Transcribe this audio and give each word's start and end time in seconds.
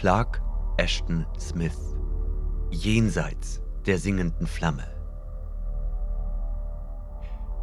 Clark 0.00 0.40
Ashton 0.78 1.26
Smith 1.38 1.76
Jenseits 2.70 3.60
der 3.84 3.98
singenden 3.98 4.46
Flamme 4.46 4.86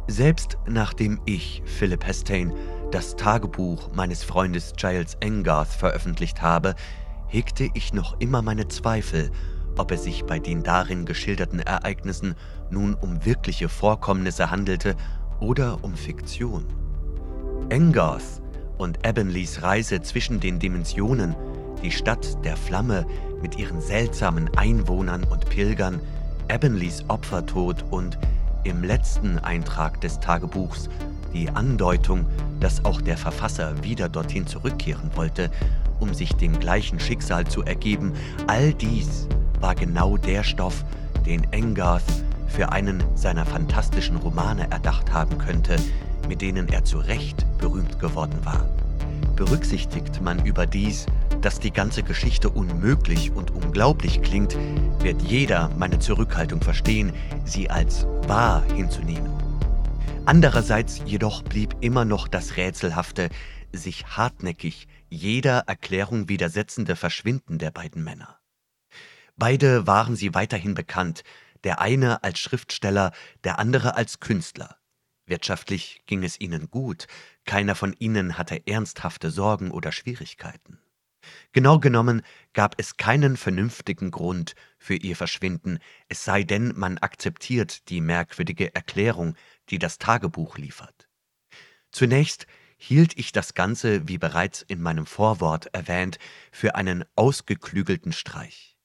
Selbst 0.06 0.56
nachdem 0.68 1.20
ich, 1.24 1.62
Philip 1.64 2.06
Hestane, 2.06 2.54
das 2.92 3.16
Tagebuch 3.16 3.90
meines 3.92 4.22
Freundes 4.22 4.74
Giles 4.76 5.16
Engarth 5.18 5.66
veröffentlicht 5.66 6.40
habe, 6.40 6.76
hegte 7.26 7.70
ich 7.74 7.92
noch 7.92 8.20
immer 8.20 8.40
meine 8.40 8.68
Zweifel, 8.68 9.32
ob 9.76 9.90
es 9.90 10.04
sich 10.04 10.24
bei 10.24 10.38
den 10.38 10.62
darin 10.62 11.06
geschilderten 11.06 11.58
Ereignissen 11.58 12.36
nun 12.70 12.94
um 12.94 13.24
wirkliche 13.24 13.68
Vorkommnisse 13.68 14.48
handelte 14.48 14.94
oder 15.40 15.82
um 15.82 15.96
Fiktion. 15.96 16.66
Engarth 17.68 18.40
und 18.76 19.04
Avonleys 19.04 19.60
Reise 19.62 20.02
zwischen 20.02 20.38
den 20.38 20.60
Dimensionen, 20.60 21.34
die 21.82 21.90
Stadt 21.90 22.44
der 22.44 22.56
Flamme 22.56 23.06
mit 23.42 23.58
ihren 23.58 23.80
seltsamen 23.80 24.50
Einwohnern 24.56 25.24
und 25.24 25.48
Pilgern, 25.48 26.00
Avonleys 26.48 27.04
Opfertod 27.08 27.84
und 27.90 28.18
im 28.64 28.82
letzten 28.82 29.38
Eintrag 29.38 30.00
des 30.00 30.20
Tagebuchs 30.20 30.88
die 31.32 31.48
Andeutung, 31.50 32.26
dass 32.60 32.84
auch 32.84 33.00
der 33.00 33.16
Verfasser 33.16 33.82
wieder 33.82 34.08
dorthin 34.08 34.46
zurückkehren 34.46 35.10
wollte, 35.14 35.50
um 36.00 36.14
sich 36.14 36.34
dem 36.34 36.58
gleichen 36.58 37.00
Schicksal 37.00 37.46
zu 37.46 37.62
ergeben, 37.62 38.12
all 38.46 38.72
dies 38.72 39.28
war 39.60 39.74
genau 39.74 40.16
der 40.16 40.42
Stoff, 40.42 40.84
den 41.26 41.44
Engarth 41.52 42.24
für 42.46 42.72
einen 42.72 43.02
seiner 43.14 43.44
fantastischen 43.44 44.16
Romane 44.16 44.70
erdacht 44.70 45.12
haben 45.12 45.36
könnte, 45.38 45.76
mit 46.28 46.40
denen 46.40 46.68
er 46.68 46.84
zu 46.84 46.98
Recht 46.98 47.46
berühmt 47.58 47.98
geworden 47.98 48.38
war. 48.44 48.68
Berücksichtigt 49.36 50.22
man 50.22 50.44
überdies, 50.44 51.06
dass 51.40 51.60
die 51.60 51.70
ganze 51.70 52.02
Geschichte 52.02 52.50
unmöglich 52.50 53.32
und 53.32 53.50
unglaublich 53.50 54.22
klingt, 54.22 54.56
wird 55.02 55.22
jeder 55.22 55.70
meine 55.76 55.98
Zurückhaltung 55.98 56.60
verstehen, 56.60 57.12
sie 57.44 57.70
als 57.70 58.06
wahr 58.26 58.64
hinzunehmen. 58.74 59.32
Andererseits 60.26 61.00
jedoch 61.04 61.42
blieb 61.42 61.76
immer 61.80 62.04
noch 62.04 62.28
das 62.28 62.56
rätselhafte, 62.56 63.30
sich 63.72 64.06
hartnäckig 64.06 64.88
jeder 65.08 65.60
Erklärung 65.66 66.28
widersetzende 66.28 66.96
Verschwinden 66.96 67.58
der 67.58 67.70
beiden 67.70 68.04
Männer. 68.04 68.38
Beide 69.36 69.86
waren 69.86 70.16
sie 70.16 70.34
weiterhin 70.34 70.74
bekannt, 70.74 71.22
der 71.64 71.80
eine 71.80 72.22
als 72.24 72.38
Schriftsteller, 72.38 73.12
der 73.44 73.58
andere 73.58 73.96
als 73.96 74.20
Künstler. 74.20 74.76
Wirtschaftlich 75.26 76.02
ging 76.06 76.24
es 76.24 76.40
ihnen 76.40 76.70
gut, 76.70 77.06
keiner 77.44 77.74
von 77.74 77.94
ihnen 77.98 78.38
hatte 78.38 78.66
ernsthafte 78.66 79.30
Sorgen 79.30 79.70
oder 79.70 79.92
Schwierigkeiten. 79.92 80.78
Genau 81.52 81.78
genommen 81.78 82.22
gab 82.52 82.74
es 82.78 82.96
keinen 82.96 83.36
vernünftigen 83.36 84.10
Grund 84.10 84.54
für 84.78 84.94
ihr 84.94 85.16
Verschwinden, 85.16 85.78
es 86.08 86.24
sei 86.24 86.42
denn, 86.42 86.74
man 86.76 86.98
akzeptiert 86.98 87.88
die 87.88 88.00
merkwürdige 88.00 88.74
Erklärung, 88.74 89.34
die 89.70 89.78
das 89.78 89.98
Tagebuch 89.98 90.58
liefert. 90.58 91.08
Zunächst 91.90 92.46
hielt 92.76 93.18
ich 93.18 93.32
das 93.32 93.54
Ganze, 93.54 94.06
wie 94.08 94.18
bereits 94.18 94.62
in 94.62 94.80
meinem 94.80 95.06
Vorwort 95.06 95.66
erwähnt, 95.74 96.18
für 96.52 96.74
einen 96.74 97.04
ausgeklügelten 97.16 98.12
Streich. 98.12 98.76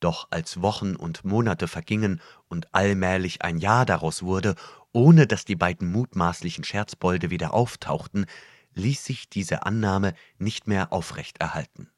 Doch 0.00 0.28
als 0.30 0.62
Wochen 0.62 0.96
und 0.96 1.24
Monate 1.24 1.66
vergingen 1.66 2.20
und 2.48 2.74
allmählich 2.74 3.42
ein 3.42 3.58
Jahr 3.58 3.84
daraus 3.86 4.22
wurde, 4.22 4.54
ohne 4.92 5.26
dass 5.26 5.44
die 5.44 5.56
beiden 5.56 5.90
mutmaßlichen 5.90 6.64
Scherzbolde 6.64 7.30
wieder 7.30 7.52
auftauchten, 7.52 8.26
ließ 8.74 9.04
sich 9.04 9.28
diese 9.28 9.66
Annahme 9.66 10.14
nicht 10.38 10.66
mehr 10.66 10.92
aufrechterhalten. 10.92 11.90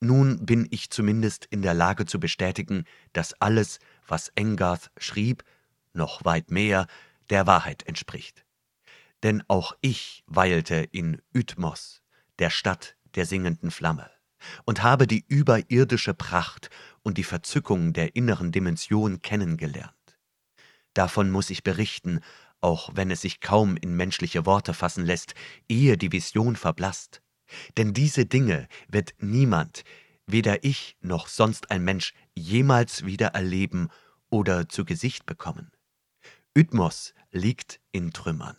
Nun 0.00 0.46
bin 0.46 0.68
ich 0.70 0.90
zumindest 0.90 1.46
in 1.46 1.62
der 1.62 1.74
Lage 1.74 2.06
zu 2.06 2.20
bestätigen, 2.20 2.84
dass 3.12 3.34
alles, 3.40 3.80
was 4.06 4.30
Engarth 4.36 4.90
schrieb, 4.96 5.42
noch 5.92 6.24
weit 6.24 6.50
mehr, 6.50 6.86
der 7.30 7.46
Wahrheit 7.46 7.86
entspricht. 7.86 8.44
Denn 9.22 9.42
auch 9.48 9.76
ich 9.80 10.22
weilte 10.26 10.76
in 10.76 11.20
Ytmos, 11.34 12.02
der 12.38 12.50
Stadt 12.50 12.96
der 13.16 13.26
singenden 13.26 13.72
Flamme, 13.72 14.08
und 14.64 14.84
habe 14.84 15.08
die 15.08 15.24
überirdische 15.26 16.14
Pracht 16.14 16.70
und 17.02 17.18
die 17.18 17.24
Verzückung 17.24 17.92
der 17.92 18.14
inneren 18.14 18.52
Dimension 18.52 19.20
kennengelernt. 19.20 19.94
Davon 20.94 21.30
muss 21.30 21.50
ich 21.50 21.64
berichten, 21.64 22.20
auch 22.60 22.90
wenn 22.94 23.10
es 23.10 23.22
sich 23.22 23.40
kaum 23.40 23.76
in 23.76 23.94
menschliche 23.94 24.46
Worte 24.46 24.74
fassen 24.74 25.04
lässt, 25.04 25.34
ehe 25.68 25.96
die 25.96 26.12
Vision 26.12 26.56
verblasst. 26.56 27.22
Denn 27.76 27.92
diese 27.92 28.26
Dinge 28.26 28.68
wird 28.88 29.14
niemand, 29.18 29.84
weder 30.26 30.64
ich 30.64 30.96
noch 31.00 31.28
sonst 31.28 31.70
ein 31.70 31.82
Mensch, 31.84 32.12
jemals 32.34 33.04
wieder 33.04 33.28
erleben 33.28 33.88
oder 34.30 34.68
zu 34.68 34.84
Gesicht 34.84 35.26
bekommen. 35.26 35.72
Ytmos 36.54 37.14
liegt 37.30 37.80
in 37.92 38.12
Trümmern. 38.12 38.56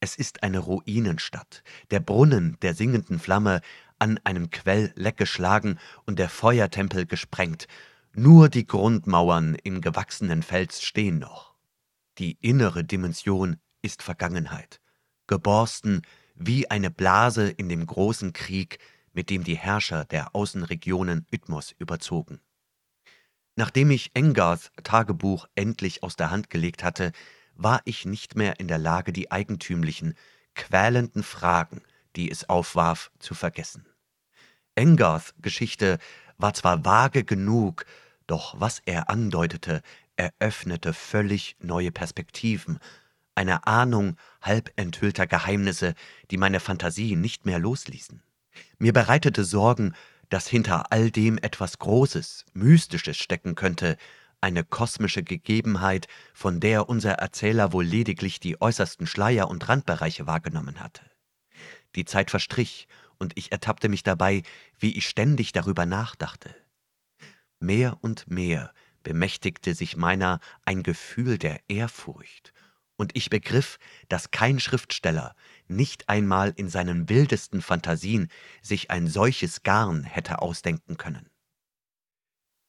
Es 0.00 0.16
ist 0.16 0.42
eine 0.42 0.58
Ruinenstadt, 0.58 1.62
der 1.90 2.00
Brunnen 2.00 2.58
der 2.60 2.74
singenden 2.74 3.18
Flamme 3.18 3.60
an 3.98 4.20
einem 4.24 4.50
Quell 4.50 4.92
leckgeschlagen 4.94 5.78
und 6.04 6.18
der 6.18 6.28
Feuertempel 6.28 7.06
gesprengt, 7.06 7.66
nur 8.12 8.48
die 8.48 8.66
Grundmauern 8.66 9.56
im 9.62 9.80
gewachsenen 9.80 10.42
Fels 10.42 10.82
stehen 10.82 11.18
noch. 11.18 11.54
Die 12.18 12.38
innere 12.40 12.84
Dimension 12.84 13.58
ist 13.82 14.02
Vergangenheit, 14.02 14.80
geborsten 15.26 16.02
wie 16.36 16.70
eine 16.70 16.90
Blase 16.90 17.48
in 17.48 17.68
dem 17.68 17.84
großen 17.86 18.32
Krieg, 18.32 18.78
mit 19.12 19.30
dem 19.30 19.44
die 19.44 19.56
Herrscher 19.56 20.04
der 20.04 20.34
Außenregionen 20.34 21.26
Ytmos 21.32 21.74
überzogen. 21.78 22.40
Nachdem 23.56 23.90
ich 23.90 24.10
Engarths 24.14 24.70
Tagebuch 24.84 25.46
endlich 25.54 26.02
aus 26.02 26.16
der 26.16 26.30
Hand 26.30 26.50
gelegt 26.50 26.84
hatte, 26.84 27.12
war 27.54 27.80
ich 27.86 28.04
nicht 28.04 28.36
mehr 28.36 28.60
in 28.60 28.68
der 28.68 28.78
Lage, 28.78 29.12
die 29.12 29.32
eigentümlichen, 29.32 30.14
quälenden 30.54 31.22
Fragen, 31.22 31.80
die 32.16 32.30
es 32.30 32.48
aufwarf, 32.50 33.10
zu 33.18 33.34
vergessen. 33.34 33.86
Engarths 34.74 35.34
Geschichte 35.40 35.98
war 36.36 36.52
zwar 36.52 36.84
vage 36.84 37.24
genug, 37.24 37.86
doch 38.26 38.60
was 38.60 38.82
er 38.84 39.08
andeutete, 39.08 39.82
eröffnete 40.16 40.92
völlig 40.92 41.56
neue 41.60 41.92
Perspektiven, 41.92 42.78
eine 43.36 43.66
Ahnung 43.66 44.16
halb 44.42 44.72
enthüllter 44.76 45.26
Geheimnisse, 45.26 45.94
die 46.30 46.38
meine 46.38 46.60
Fantasie 46.60 47.16
nicht 47.16 47.46
mehr 47.46 47.58
losließen. 47.58 48.22
Mir 48.78 48.92
bereitete 48.92 49.44
Sorgen, 49.44 49.94
dass 50.28 50.48
hinter 50.48 50.92
all 50.92 51.10
dem 51.10 51.38
etwas 51.38 51.78
Großes, 51.78 52.46
Mystisches 52.52 53.16
stecken 53.16 53.54
könnte, 53.54 53.96
eine 54.40 54.64
kosmische 54.64 55.22
Gegebenheit, 55.22 56.08
von 56.34 56.60
der 56.60 56.88
unser 56.88 57.12
Erzähler 57.12 57.72
wohl 57.72 57.84
lediglich 57.84 58.40
die 58.40 58.60
äußersten 58.60 59.06
Schleier 59.06 59.48
und 59.48 59.68
Randbereiche 59.68 60.26
wahrgenommen 60.26 60.80
hatte. 60.80 61.02
Die 61.94 62.04
Zeit 62.04 62.30
verstrich, 62.30 62.88
und 63.18 63.32
ich 63.36 63.50
ertappte 63.50 63.88
mich 63.88 64.02
dabei, 64.02 64.42
wie 64.78 64.96
ich 64.96 65.08
ständig 65.08 65.52
darüber 65.52 65.86
nachdachte. 65.86 66.54
Mehr 67.60 67.96
und 68.02 68.30
mehr 68.30 68.72
bemächtigte 69.02 69.74
sich 69.74 69.96
meiner 69.96 70.40
ein 70.64 70.82
Gefühl 70.82 71.38
der 71.38 71.60
Ehrfurcht, 71.68 72.52
und 72.96 73.12
ich 73.14 73.30
begriff, 73.30 73.78
dass 74.08 74.30
kein 74.30 74.60
Schriftsteller, 74.60 75.34
nicht 75.68 76.08
einmal 76.08 76.52
in 76.56 76.68
seinen 76.68 77.08
wildesten 77.08 77.62
Phantasien, 77.62 78.28
sich 78.62 78.90
ein 78.90 79.06
solches 79.06 79.62
Garn 79.62 80.02
hätte 80.04 80.40
ausdenken 80.42 80.96
können. 80.96 81.28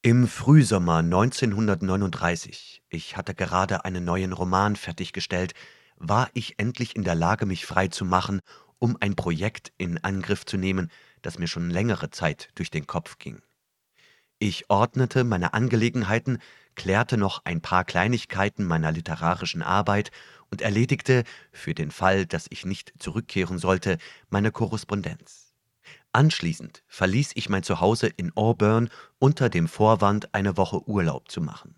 Im 0.04 0.28
Frühsommer 0.28 0.98
1939, 0.98 2.84
ich 2.90 3.18
hatte 3.18 3.34
gerade 3.34 3.84
einen 3.84 4.06
neuen 4.06 4.32
Roman 4.32 4.76
fertiggestellt, 4.76 5.54
war 5.98 6.30
ich 6.34 6.60
endlich 6.60 6.96
in 6.96 7.04
der 7.04 7.16
Lage, 7.16 7.46
mich 7.46 7.66
frei 7.66 7.88
zu 7.88 8.06
machen, 8.06 8.42
um 8.80 8.96
ein 9.00 9.16
Projekt 9.16 9.74
in 9.78 9.98
Angriff 10.04 10.46
zu 10.46 10.58
nehmen, 10.58 10.92
das 11.24 11.40
mir 11.40 11.48
schon 11.48 11.70
längere 11.70 12.12
Zeit 12.12 12.50
durch 12.56 12.70
den 12.70 12.86
Kopf 12.86 13.18
ging. 13.18 13.42
Ich 14.40 14.70
ordnete 14.70 15.24
meine 15.24 15.54
Angelegenheiten, 15.54 16.38
klärte 16.78 17.18
noch 17.18 17.42
ein 17.44 17.60
paar 17.60 17.84
Kleinigkeiten 17.84 18.64
meiner 18.64 18.94
literarischen 18.94 19.62
Arbeit 19.62 20.12
und 20.50 20.62
erledigte, 20.62 21.26
für 21.52 21.74
den 21.74 21.92
Fall, 21.92 22.26
dass 22.26 22.48
ich 22.50 22.66
nicht 22.66 22.94
zurückkehren 23.00 23.58
sollte, 23.60 23.98
meine 24.30 24.52
Korrespondenz. 24.52 25.54
Anschließend 26.14 26.84
verließ 26.88 27.32
ich 27.36 27.50
mein 27.50 27.64
Zuhause 27.64 28.08
in 28.08 28.32
Auburn 28.38 28.90
unter 29.20 29.50
dem 29.50 29.68
Vorwand, 29.68 30.34
eine 30.34 30.56
Woche 30.56 30.88
Urlaub 30.88 31.30
zu 31.30 31.42
machen. 31.42 31.76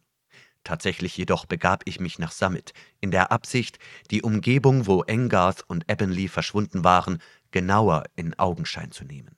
Tatsächlich 0.64 1.18
jedoch 1.18 1.46
begab 1.46 1.82
ich 1.86 2.00
mich 2.00 2.20
nach 2.20 2.32
Summit, 2.32 2.74
in 3.00 3.10
der 3.10 3.32
Absicht, 3.32 3.80
die 4.12 4.22
Umgebung, 4.22 4.86
wo 4.86 5.04
Engarth 5.04 5.64
und 5.68 5.90
Ebbenly 5.90 6.28
verschwunden 6.28 6.84
waren, 6.84 7.22
genauer 7.52 8.04
in 8.16 8.38
Augenschein 8.38 8.92
zu 8.92 9.06
nehmen. 9.06 9.38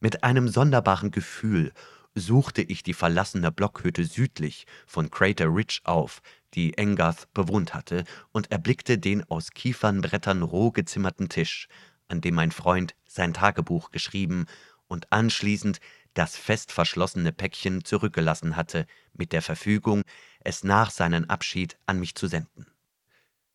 Mit 0.00 0.24
einem 0.24 0.48
sonderbaren 0.48 1.10
Gefühl 1.10 1.72
suchte 2.16 2.62
ich 2.62 2.82
die 2.82 2.94
verlassene 2.94 3.52
Blockhütte 3.52 4.04
südlich 4.04 4.66
von 4.86 5.10
Crater 5.10 5.54
Ridge 5.54 5.80
auf, 5.84 6.22
die 6.54 6.76
Engarth 6.76 7.32
bewohnt 7.34 7.74
hatte, 7.74 8.04
und 8.32 8.50
erblickte 8.50 8.98
den 8.98 9.22
aus 9.30 9.50
Kiefernbrettern 9.50 10.42
roh 10.42 10.72
gezimmerten 10.72 11.28
Tisch, 11.28 11.68
an 12.08 12.20
dem 12.20 12.34
mein 12.34 12.50
Freund 12.50 12.96
sein 13.06 13.34
Tagebuch 13.34 13.90
geschrieben 13.90 14.46
und 14.88 15.12
anschließend 15.12 15.78
das 16.14 16.36
fest 16.36 16.72
verschlossene 16.72 17.32
Päckchen 17.32 17.84
zurückgelassen 17.84 18.56
hatte, 18.56 18.86
mit 19.12 19.32
der 19.32 19.42
Verfügung, 19.42 20.02
es 20.40 20.64
nach 20.64 20.90
seinem 20.90 21.24
Abschied 21.26 21.78
an 21.84 22.00
mich 22.00 22.14
zu 22.14 22.26
senden. 22.26 22.66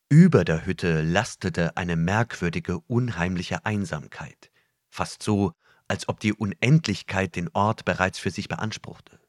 Über 0.10 0.46
der 0.46 0.66
Hütte 0.66 1.02
lastete 1.02 1.78
eine 1.78 1.96
merkwürdige, 1.96 2.80
unheimliche 2.82 3.66
Einsamkeit, 3.66 4.52
fast 4.90 5.24
so, 5.24 5.54
als 5.92 6.08
ob 6.08 6.22
die 6.22 6.32
Unendlichkeit 6.32 7.36
den 7.36 7.50
Ort 7.52 7.84
bereits 7.84 8.18
für 8.18 8.32
sich 8.32 8.48
beanspruchte. 8.48 9.20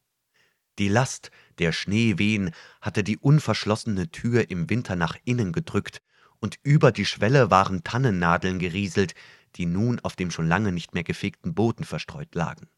Die 0.78 0.88
Last 0.88 1.32
der 1.58 1.72
Schneewehen 1.72 2.54
hatte 2.80 3.02
die 3.02 3.18
unverschlossene 3.18 4.12
Tür 4.12 4.48
im 4.48 4.70
Winter 4.70 4.94
nach 4.94 5.16
innen 5.24 5.50
gedrückt, 5.50 6.02
und 6.38 6.60
über 6.62 6.92
die 6.92 7.04
Schwelle 7.04 7.50
waren 7.50 7.82
Tannennadeln 7.82 8.60
gerieselt, 8.60 9.14
die 9.56 9.66
nun 9.66 9.98
auf 10.04 10.14
dem 10.14 10.30
schon 10.30 10.46
lange 10.46 10.70
nicht 10.70 10.94
mehr 10.94 11.02
gefegten 11.02 11.52
Boden 11.52 11.82
verstreut 11.82 12.32
lagen. 12.36 12.68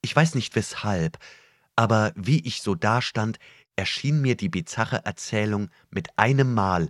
Ich 0.00 0.16
weiß 0.16 0.34
nicht 0.34 0.56
weshalb, 0.56 1.18
aber 1.76 2.12
wie 2.16 2.40
ich 2.46 2.62
so 2.62 2.74
dastand, 2.74 3.38
erschien 3.76 4.22
mir 4.22 4.36
die 4.36 4.48
bizarre 4.48 5.04
Erzählung 5.04 5.68
mit 5.90 6.08
einem 6.16 6.54
Mal 6.54 6.88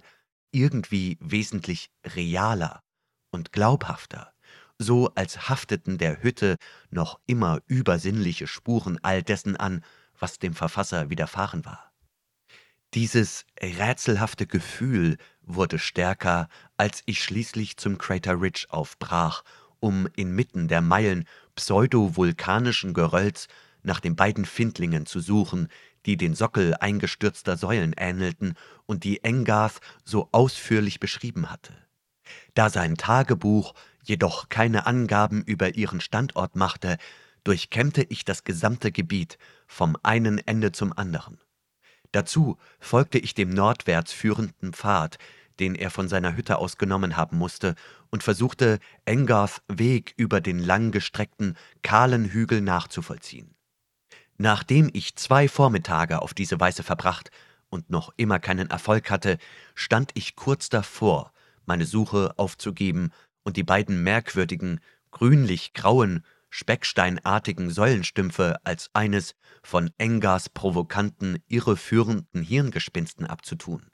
irgendwie 0.52 1.18
wesentlich 1.20 1.90
realer 2.04 2.84
und 3.30 3.50
glaubhafter, 3.50 4.32
so 4.80 5.12
als 5.14 5.50
hafteten 5.50 5.98
der 5.98 6.22
Hütte 6.22 6.56
noch 6.90 7.20
immer 7.26 7.60
übersinnliche 7.66 8.46
Spuren 8.46 8.98
all 9.02 9.22
dessen 9.22 9.56
an, 9.56 9.84
was 10.18 10.38
dem 10.38 10.54
Verfasser 10.54 11.10
widerfahren 11.10 11.66
war. 11.66 11.92
Dieses 12.94 13.44
rätselhafte 13.60 14.46
Gefühl 14.46 15.18
wurde 15.42 15.78
stärker, 15.78 16.48
als 16.78 17.02
ich 17.04 17.22
schließlich 17.22 17.76
zum 17.76 17.98
Crater 17.98 18.40
Ridge 18.40 18.66
aufbrach, 18.70 19.44
um 19.80 20.08
inmitten 20.16 20.66
der 20.66 20.80
Meilen 20.80 21.26
pseudovulkanischen 21.54 22.94
Gerölls 22.94 23.48
nach 23.82 24.00
den 24.00 24.16
beiden 24.16 24.46
Findlingen 24.46 25.04
zu 25.04 25.20
suchen, 25.20 25.68
die 26.06 26.16
den 26.16 26.34
Sockel 26.34 26.74
eingestürzter 26.74 27.58
Säulen 27.58 27.94
ähnelten 27.98 28.54
und 28.86 29.04
die 29.04 29.22
Engarth 29.24 29.80
so 30.04 30.30
ausführlich 30.32 31.00
beschrieben 31.00 31.50
hatte. 31.50 31.74
Da 32.54 32.70
sein 32.70 32.96
Tagebuch 32.96 33.74
jedoch 34.02 34.48
keine 34.48 34.86
Angaben 34.86 35.42
über 35.42 35.74
ihren 35.74 36.00
Standort 36.00 36.56
machte, 36.56 36.96
durchkämmte 37.44 38.02
ich 38.02 38.24
das 38.24 38.44
gesamte 38.44 38.92
Gebiet 38.92 39.38
vom 39.66 39.96
einen 40.02 40.38
Ende 40.38 40.72
zum 40.72 40.92
anderen. 40.96 41.38
Dazu 42.12 42.58
folgte 42.80 43.18
ich 43.18 43.34
dem 43.34 43.50
nordwärts 43.50 44.12
führenden 44.12 44.72
Pfad, 44.72 45.18
den 45.60 45.74
er 45.74 45.90
von 45.90 46.08
seiner 46.08 46.36
Hütte 46.36 46.58
aus 46.58 46.78
genommen 46.78 47.16
haben 47.16 47.38
musste, 47.38 47.74
und 48.10 48.22
versuchte, 48.22 48.80
Engarths 49.04 49.62
Weg 49.68 50.14
über 50.16 50.40
den 50.40 50.58
langgestreckten, 50.58 51.56
kahlen 51.82 52.24
Hügel 52.24 52.60
nachzuvollziehen. 52.60 53.54
Nachdem 54.36 54.90
ich 54.92 55.16
zwei 55.16 55.48
Vormittage 55.48 56.22
auf 56.22 56.34
diese 56.34 56.58
Weise 56.58 56.82
verbracht 56.82 57.30
und 57.68 57.90
noch 57.90 58.12
immer 58.16 58.38
keinen 58.38 58.70
Erfolg 58.70 59.10
hatte, 59.10 59.38
stand 59.74 60.10
ich 60.14 60.34
kurz 60.34 60.70
davor, 60.70 61.32
meine 61.66 61.84
Suche 61.84 62.34
aufzugeben 62.36 63.12
und 63.50 63.56
die 63.56 63.64
beiden 63.64 64.04
merkwürdigen, 64.04 64.78
grünlich-grauen, 65.10 66.24
specksteinartigen 66.50 67.68
Säulenstümpfe 67.68 68.60
als 68.62 68.90
eines 68.92 69.34
von 69.64 69.90
Engars 69.98 70.48
provokanten, 70.48 71.42
irreführenden 71.48 72.44
Hirngespinsten 72.44 73.26
abzutun. 73.26 73.90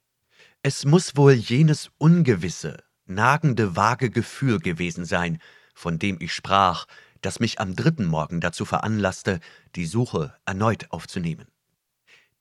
Es 0.62 0.84
muss 0.84 1.16
wohl 1.16 1.32
jenes 1.32 1.88
ungewisse, 1.96 2.84
nagende, 3.06 3.76
vage 3.76 4.10
Gefühl 4.10 4.58
gewesen 4.58 5.06
sein, 5.06 5.38
von 5.74 5.98
dem 5.98 6.18
ich 6.20 6.34
sprach, 6.34 6.84
das 7.22 7.40
mich 7.40 7.58
am 7.58 7.74
dritten 7.74 8.04
Morgen 8.04 8.42
dazu 8.42 8.66
veranlasste, 8.66 9.40
die 9.74 9.86
Suche 9.86 10.34
erneut 10.44 10.90
aufzunehmen. 10.90 11.46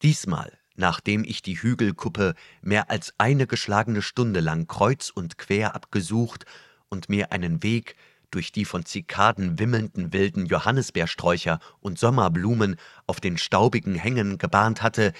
Diesmal, 0.01 0.51
nachdem 0.75 1.23
ich 1.23 1.41
die 1.41 1.61
Hügelkuppe 1.61 2.35
mehr 2.61 2.89
als 2.89 3.13
eine 3.17 3.47
geschlagene 3.47 4.01
Stunde 4.01 4.41
lang 4.41 4.67
kreuz 4.67 5.11
und 5.11 5.37
quer 5.37 5.75
abgesucht 5.75 6.45
und 6.89 7.09
mir 7.09 7.31
einen 7.31 7.63
Weg 7.63 7.95
durch 8.31 8.51
die 8.51 8.65
von 8.65 8.85
Zikaden 8.85 9.59
wimmelnden 9.59 10.11
wilden 10.11 10.45
Johannisbeersträucher 10.45 11.59
und 11.79 11.97
Sommerblumen 11.97 12.75
auf 13.07 13.19
den 13.19 13.37
staubigen 13.37 13.95
Hängen 13.95 14.37
gebahnt 14.37 14.81
hatte, 14.81 15.13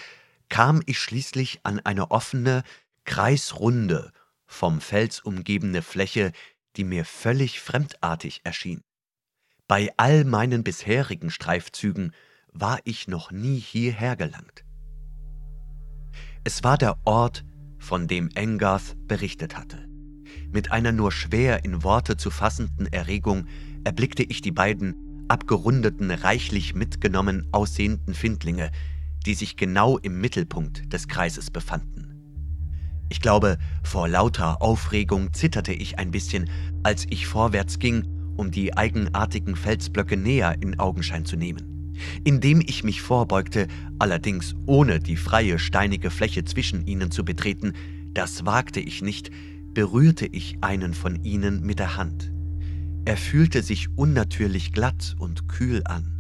kam 0.50 0.82
ich 0.86 1.00
schließlich 1.00 1.62
an 1.64 1.80
eine 1.80 2.12
offene, 2.12 2.64
kreisrunde, 3.06 4.12
vom 4.46 4.82
Fels 4.82 5.22
umgebene 5.22 5.82
Fläche, 5.82 6.32
die 6.76 6.84
mir 6.84 7.06
völlig 7.06 7.60
fremdartig 7.62 8.42
erschien. 8.44 8.82
Bei 9.68 9.92
all 9.98 10.26
meinen 10.26 10.64
bisherigen 10.64 11.32
Streifzügen 11.32 12.14
war 12.52 12.80
ich 12.84 13.08
noch 13.08 13.32
nie 13.32 13.60
hierher 13.60 14.16
gelangt. 14.16 14.64
Es 16.44 16.64
war 16.64 16.78
der 16.78 16.98
Ort, 17.06 17.44
von 17.80 18.08
dem 18.08 18.30
Engarth 18.36 18.96
berichtet 19.08 19.58
hatte. 19.58 19.94
Mit 20.51 20.71
einer 20.71 20.92
nur 20.92 21.12
schwer 21.12 21.65
in 21.65 21.83
Worte 21.83 22.18
zu 22.18 22.30
fassenden 22.30 22.88
Erregung 22.88 23.45
erblickte 23.83 24.24
ich 24.24 24.42
die 24.42 24.51
beiden 24.51 24.95
abgerundeten, 25.27 26.12
reichlich 26.12 26.75
mitgenommen 26.75 27.47
aussehenden 27.51 28.13
Findlinge, 28.13 28.71
die 29.25 29.33
sich 29.33 29.57
genau 29.57 29.97
im 29.97 30.21
Mittelpunkt 30.21 30.94
des 30.94 31.07
Kreises 31.07 31.50
befanden. 31.50 32.12
Ich 33.09 33.21
glaube, 33.21 33.57
vor 33.83 34.07
lauter 34.07 34.62
Aufregung 34.62 35.33
zitterte 35.33 35.74
ich 35.74 36.00
ein 36.00 36.12
bisschen, 36.12 36.50
als 36.83 37.06
ich 37.09 37.27
vorwärts 37.27 37.80
ging 37.80 38.15
um 38.38 38.51
die 38.51 38.75
eigenartigen 38.75 39.56
Felsblöcke 39.56 40.18
näher 40.18 40.56
in 40.62 40.80
Augenschein 40.80 41.25
zu 41.25 41.36
nehmen. 41.36 41.94
Indem 42.25 42.62
ich 42.62 42.83
mich 42.83 43.01
vorbeugte, 43.01 43.68
allerdings 44.00 44.53
ohne 44.65 45.00
die 45.00 45.15
freie 45.15 45.59
steinige 45.59 46.09
Fläche 46.09 46.44
zwischen 46.44 46.86
ihnen 46.88 47.12
zu 47.12 47.24
betreten, 47.24 47.74
das 48.13 48.45
wagte 48.45 48.80
ich 48.80 49.01
nicht, 49.01 49.31
berührte 49.75 50.25
ich 50.25 50.57
einen 50.62 50.94
von 50.94 51.22
ihnen 51.24 51.62
mit 51.62 51.80
der 51.80 51.98
Hand. 51.98 52.31
Er 53.04 53.18
fühlte 53.18 53.62
sich 53.62 53.89
unnatürlich 53.98 54.72
glatt 54.72 55.16
und 55.19 55.50
kühl 55.50 55.81
an. 55.83 56.13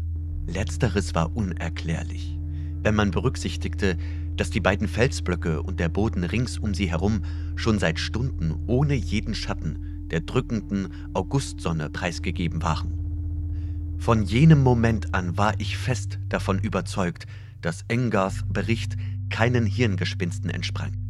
Letzteres 0.45 1.15
war 1.15 1.35
unerklärlich, 1.35 2.37
wenn 2.83 2.95
man 2.95 3.11
berücksichtigte, 3.11 3.97
dass 4.35 4.49
die 4.49 4.59
beiden 4.59 4.89
Felsblöcke 4.89 5.63
und 5.63 5.79
der 5.79 5.87
Boden 5.87 6.25
rings 6.25 6.59
um 6.59 6.73
sie 6.73 6.91
herum 6.91 7.21
schon 7.55 7.79
seit 7.79 7.97
Stunden 7.97 8.53
ohne 8.67 8.93
jeden 8.93 9.33
Schatten 9.33 10.09
der 10.11 10.19
drückenden 10.19 10.89
Augustsonne 11.13 11.89
preisgegeben 11.89 12.61
waren. 12.61 13.95
Von 13.97 14.25
jenem 14.25 14.61
Moment 14.61 15.15
an 15.15 15.37
war 15.37 15.57
ich 15.61 15.77
fest 15.77 16.19
davon 16.27 16.59
überzeugt, 16.59 17.25
dass 17.61 17.85
Engarths 17.87 18.43
Bericht 18.49 18.97
keinen 19.29 19.65
Hirngespinsten 19.65 20.49
entsprang. 20.49 21.04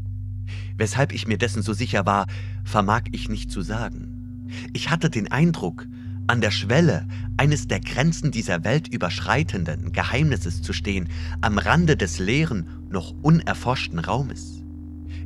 Weshalb 0.77 1.13
ich 1.13 1.27
mir 1.27 1.38
dessen 1.38 1.62
so 1.62 1.74
sicher 1.74 2.05
war, 2.05 2.27
vermag 2.63 3.03
ich 3.12 3.29
nicht 3.29 3.51
zu 3.51 3.62
sagen. 3.62 4.48
Ich 4.74 4.89
hatte 4.89 5.10
den 5.10 5.32
Eindruck, 5.32 5.88
an 6.27 6.41
der 6.41 6.51
Schwelle 6.51 7.08
eines 7.38 7.67
der 7.67 7.79
Grenzen 7.79 8.32
dieser 8.32 8.63
Welt 8.63 8.88
überschreitenden 8.88 9.91
Geheimnisses 9.91 10.62
zu 10.62 10.74
stehen, 10.74 11.10
am 11.41 11.58
Rande 11.58 11.96
des 11.96 12.20
leeren, 12.20 12.65
noch 12.89 13.13
unerforschten 13.22 14.00
Raumes. 14.00 14.63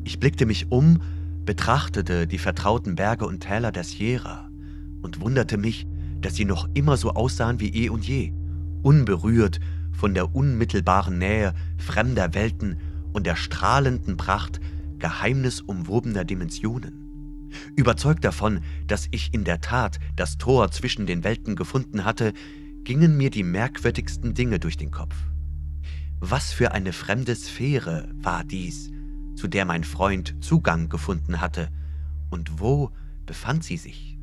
Ich 0.04 0.20
blickte 0.20 0.46
mich 0.46 0.72
um 0.72 1.00
betrachtete 1.46 2.28
die 2.28 2.38
vertrauten 2.38 2.96
Berge 2.96 3.26
und 3.26 3.40
Täler 3.40 3.72
der 3.72 3.84
Sierra 3.84 4.50
und 5.02 5.20
wunderte 5.20 5.58
mich, 5.58 5.88
dass 6.22 6.36
sie 6.36 6.46
noch 6.46 6.68
immer 6.76 6.96
so 6.96 7.12
aussahen 7.14 7.60
wie 7.60 7.70
eh 7.70 7.90
und 7.90 8.08
je, 8.08 8.34
unberührt 8.84 9.60
von 9.92 10.14
der 10.14 10.36
unmittelbaren 10.36 11.18
Nähe 11.18 11.56
fremder 11.78 12.36
Welten 12.36 12.78
und 13.14 13.26
der 13.26 13.36
strahlenden 13.36 14.16
Pracht 14.16 14.60
geheimnisumwobener 15.00 16.26
Dimensionen. 16.26 17.50
Überzeugt 17.76 18.24
davon, 18.24 18.62
dass 18.88 19.08
ich 19.12 19.34
in 19.34 19.44
der 19.44 19.62
Tat 19.62 20.00
das 20.16 20.38
Tor 20.38 20.72
zwischen 20.72 21.06
den 21.06 21.24
Welten 21.24 21.56
gefunden 21.56 22.06
hatte, 22.06 22.34
gingen 22.84 23.18
mir 23.18 23.30
die 23.30 23.44
merkwürdigsten 23.44 24.34
Dinge 24.34 24.60
durch 24.60 24.78
den 24.78 24.92
Kopf. 24.92 25.16
Was 26.20 26.52
für 26.52 26.74
eine 26.74 26.94
fremde 26.94 27.36
Sphäre 27.36 28.10
war 28.16 28.44
dies, 28.44 28.92
zu 29.36 29.48
der 29.48 29.66
mein 29.66 29.84
Freund 29.84 30.36
Zugang 30.44 30.90
gefunden 30.90 31.40
hatte. 31.40 31.70
Und 32.30 32.60
wo 32.60 32.92
befand 33.26 33.64
sie 33.64 33.78
sich? 33.78 34.18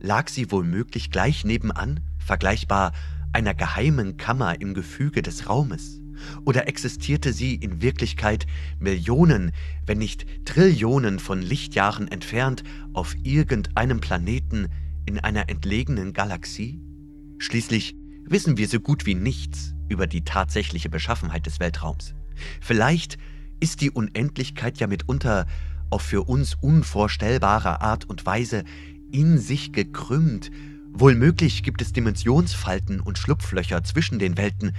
Lag 0.00 0.28
sie 0.28 0.50
womöglich 0.50 1.10
gleich 1.10 1.44
nebenan, 1.44 2.00
vergleichbar 2.18 2.92
einer 3.32 3.54
geheimen 3.54 4.16
Kammer 4.16 4.60
im 4.60 4.72
Gefüge 4.72 5.20
des 5.20 5.48
Raumes? 5.48 6.00
Oder 6.44 6.68
existierte 6.68 7.32
sie 7.32 7.54
in 7.54 7.82
Wirklichkeit 7.82 8.46
Millionen, 8.78 9.52
wenn 9.84 9.98
nicht 9.98 10.26
Trillionen 10.44 11.18
von 11.18 11.42
Lichtjahren 11.42 12.08
entfernt 12.08 12.62
auf 12.92 13.14
irgendeinem 13.22 14.00
Planeten 14.00 14.68
in 15.06 15.18
einer 15.18 15.48
entlegenen 15.48 16.12
Galaxie? 16.12 16.80
Schließlich 17.38 17.94
wissen 18.24 18.56
wir 18.56 18.68
so 18.68 18.80
gut 18.80 19.06
wie 19.06 19.14
nichts 19.14 19.74
über 19.88 20.06
die 20.06 20.24
tatsächliche 20.24 20.88
Beschaffenheit 20.88 21.46
des 21.46 21.60
Weltraums. 21.60 22.14
Vielleicht 22.60 23.18
ist 23.60 23.80
die 23.80 23.90
Unendlichkeit 23.90 24.78
ja 24.78 24.86
mitunter 24.86 25.46
auf 25.90 26.02
für 26.02 26.22
uns 26.22 26.56
unvorstellbare 26.60 27.80
Art 27.80 28.04
und 28.04 28.26
Weise 28.26 28.64
in 29.12 29.38
sich 29.38 29.72
gekrümmt, 29.72 30.50
Wohl 30.98 31.14
möglich 31.14 31.62
gibt 31.62 31.82
es 31.82 31.92
Dimensionsfalten 31.92 33.00
und 33.00 33.18
Schlupflöcher 33.18 33.84
zwischen 33.84 34.18
den 34.18 34.38
Welten, 34.38 34.72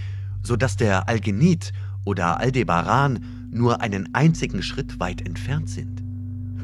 sodass 0.47 0.77
der 0.77 1.09
Algenit 1.09 1.73
oder 2.05 2.39
Aldebaran 2.39 3.19
nur 3.51 3.81
einen 3.81 4.15
einzigen 4.15 4.63
Schritt 4.63 4.99
weit 4.99 5.21
entfernt 5.21 5.69
sind. 5.69 6.01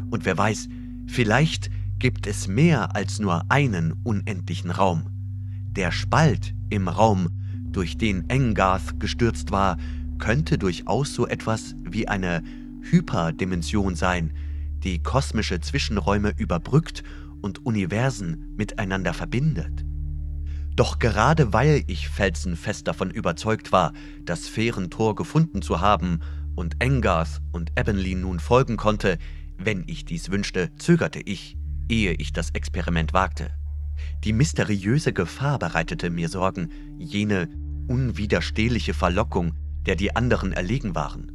Und 0.10 0.26
wer 0.26 0.38
weiß, 0.38 0.70
vielleicht 1.06 1.70
gibt 2.00 2.26
es 2.26 2.48
mehr 2.48 2.96
als 2.96 3.20
nur 3.20 3.44
einen 3.52 3.94
unendlichen 4.04 4.72
Raum. 4.72 5.04
Der 5.72 5.92
Spalt 5.92 6.56
im 6.70 6.88
Raum, 6.88 7.30
durch 7.72 7.98
den 7.98 8.30
Engarth 8.30 9.00
gestürzt 9.00 9.52
war, 9.52 9.78
könnte 10.18 10.58
durchaus 10.58 11.14
so 11.14 11.28
etwas 11.28 11.76
wie 11.84 12.08
eine 12.08 12.42
Hyperdimension 12.82 13.96
sein, 13.96 14.32
die 14.84 15.00
kosmische 15.00 15.60
Zwischenräume 15.60 16.34
überbrückt 16.38 17.04
und 17.42 17.66
Universen 17.66 18.54
miteinander 18.56 19.14
verbindet. 19.14 19.84
Doch 20.76 20.98
gerade 20.98 21.54
weil 21.54 21.84
ich 21.88 22.10
felsenfest 22.10 22.88
davon 22.88 23.12
überzeugt 23.12 23.72
war, 23.72 23.94
das 24.26 24.46
Sphärentor 24.46 25.16
gefunden 25.16 25.62
zu 25.62 25.82
haben 25.82 26.22
und 26.56 26.76
Engarth 26.80 27.42
und 27.52 27.72
Ebonly 27.78 28.16
nun 28.16 28.40
folgen 28.40 28.78
konnte, 28.78 29.18
wenn 29.58 29.84
ich 29.88 30.06
dies 30.06 30.32
wünschte, 30.32 30.72
zögerte 30.78 31.20
ich, 31.20 31.58
ehe 31.90 32.14
ich 32.14 32.34
das 32.34 32.50
Experiment 32.52 33.14
wagte. 33.14 33.52
Die 34.24 34.34
mysteriöse 34.34 35.14
Gefahr 35.14 35.60
bereitete 35.60 36.10
mir 36.10 36.30
Sorgen, 36.30 36.72
jene 36.98 37.50
unwiderstehliche 37.88 38.94
Verlockung, 38.94 39.54
der 39.86 39.96
die 39.96 40.16
anderen 40.16 40.54
erlegen 40.54 40.96
waren. 40.96 41.32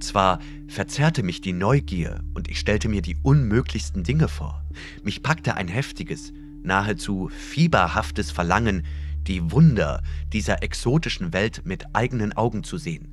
Zwar 0.00 0.40
verzerrte 0.66 1.22
mich 1.22 1.40
die 1.42 1.52
Neugier 1.52 2.24
und 2.34 2.48
ich 2.48 2.58
stellte 2.58 2.88
mir 2.88 3.02
die 3.02 3.16
unmöglichsten 3.22 4.02
Dinge 4.02 4.28
vor. 4.28 4.64
Mich 5.04 5.22
packte 5.22 5.56
ein 5.56 5.68
heftiges, 5.68 6.32
nahezu 6.62 7.28
fieberhaftes 7.28 8.30
Verlangen, 8.30 8.86
die 9.22 9.50
Wunder 9.52 10.02
dieser 10.32 10.62
exotischen 10.62 11.32
Welt 11.32 11.62
mit 11.64 11.84
eigenen 11.94 12.32
Augen 12.32 12.64
zu 12.64 12.78
sehen. 12.78 13.12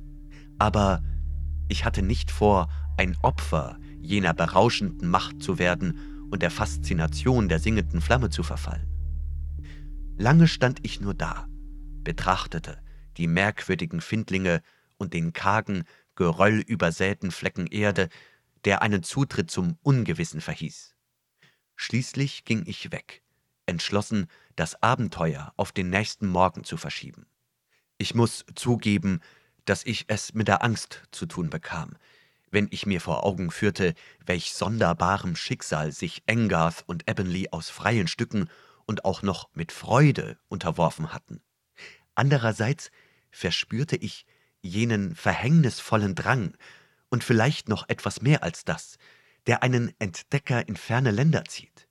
Aber 0.58 1.02
ich 1.68 1.84
hatte 1.84 2.02
nicht 2.02 2.30
vor, 2.30 2.68
ein 2.96 3.16
Opfer 3.22 3.78
jener 4.00 4.34
berauschenden 4.34 5.08
Macht 5.08 5.42
zu 5.42 5.58
werden 5.58 6.28
und 6.30 6.42
der 6.42 6.50
Faszination 6.50 7.48
der 7.48 7.58
singenden 7.58 8.00
Flamme 8.00 8.30
zu 8.30 8.42
verfallen. 8.42 8.86
Lange 10.16 10.48
stand 10.48 10.80
ich 10.82 11.00
nur 11.00 11.14
da, 11.14 11.46
betrachtete 12.02 12.78
die 13.18 13.26
merkwürdigen 13.26 14.00
Findlinge 14.00 14.62
und 14.96 15.12
den 15.12 15.32
kargen, 15.32 15.84
geröllübersäten 16.14 17.30
Flecken 17.30 17.66
Erde, 17.66 18.08
der 18.64 18.82
einen 18.82 19.02
Zutritt 19.02 19.50
zum 19.50 19.76
Ungewissen 19.82 20.40
verhieß. 20.40 20.94
Schließlich 21.76 22.44
ging 22.44 22.64
ich 22.66 22.90
weg, 22.90 23.22
entschlossen, 23.68 24.26
das 24.56 24.82
Abenteuer 24.82 25.52
auf 25.56 25.72
den 25.72 25.90
nächsten 25.90 26.26
Morgen 26.26 26.64
zu 26.64 26.76
verschieben. 26.76 27.26
Ich 27.98 28.14
muss 28.14 28.44
zugeben, 28.54 29.20
dass 29.64 29.84
ich 29.84 30.06
es 30.08 30.34
mit 30.34 30.48
der 30.48 30.64
Angst 30.64 31.02
zu 31.10 31.26
tun 31.26 31.50
bekam, 31.50 31.96
wenn 32.50 32.68
ich 32.70 32.86
mir 32.86 33.00
vor 33.00 33.24
Augen 33.24 33.50
führte, 33.50 33.94
welch 34.24 34.54
sonderbarem 34.54 35.36
Schicksal 35.36 35.92
sich 35.92 36.22
Engarth 36.26 36.82
und 36.86 37.08
Ebonly 37.08 37.48
aus 37.50 37.68
freien 37.68 38.08
Stücken 38.08 38.48
und 38.86 39.04
auch 39.04 39.22
noch 39.22 39.50
mit 39.54 39.72
Freude 39.72 40.38
unterworfen 40.48 41.12
hatten. 41.12 41.42
Andererseits 42.14 42.90
verspürte 43.30 43.96
ich 43.96 44.24
jenen 44.62 45.14
verhängnisvollen 45.14 46.14
Drang 46.14 46.56
und 47.10 47.22
vielleicht 47.22 47.68
noch 47.68 47.88
etwas 47.88 48.22
mehr 48.22 48.42
als 48.42 48.64
das, 48.64 48.96
der 49.46 49.62
einen 49.62 49.92
Entdecker 49.98 50.66
in 50.68 50.76
ferne 50.76 51.10
Länder 51.10 51.44
zieht. 51.44 51.87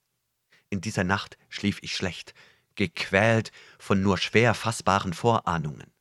In 0.70 0.82
dieser 0.82 1.04
Nacht 1.04 1.38
schlief 1.50 1.80
ich 1.82 1.96
schlecht, 1.96 2.34
gequält 2.76 3.52
von 3.80 4.02
nur 4.02 4.18
schwer 4.18 4.54
fassbaren 4.54 5.14
Vorahnungen. 5.14 5.92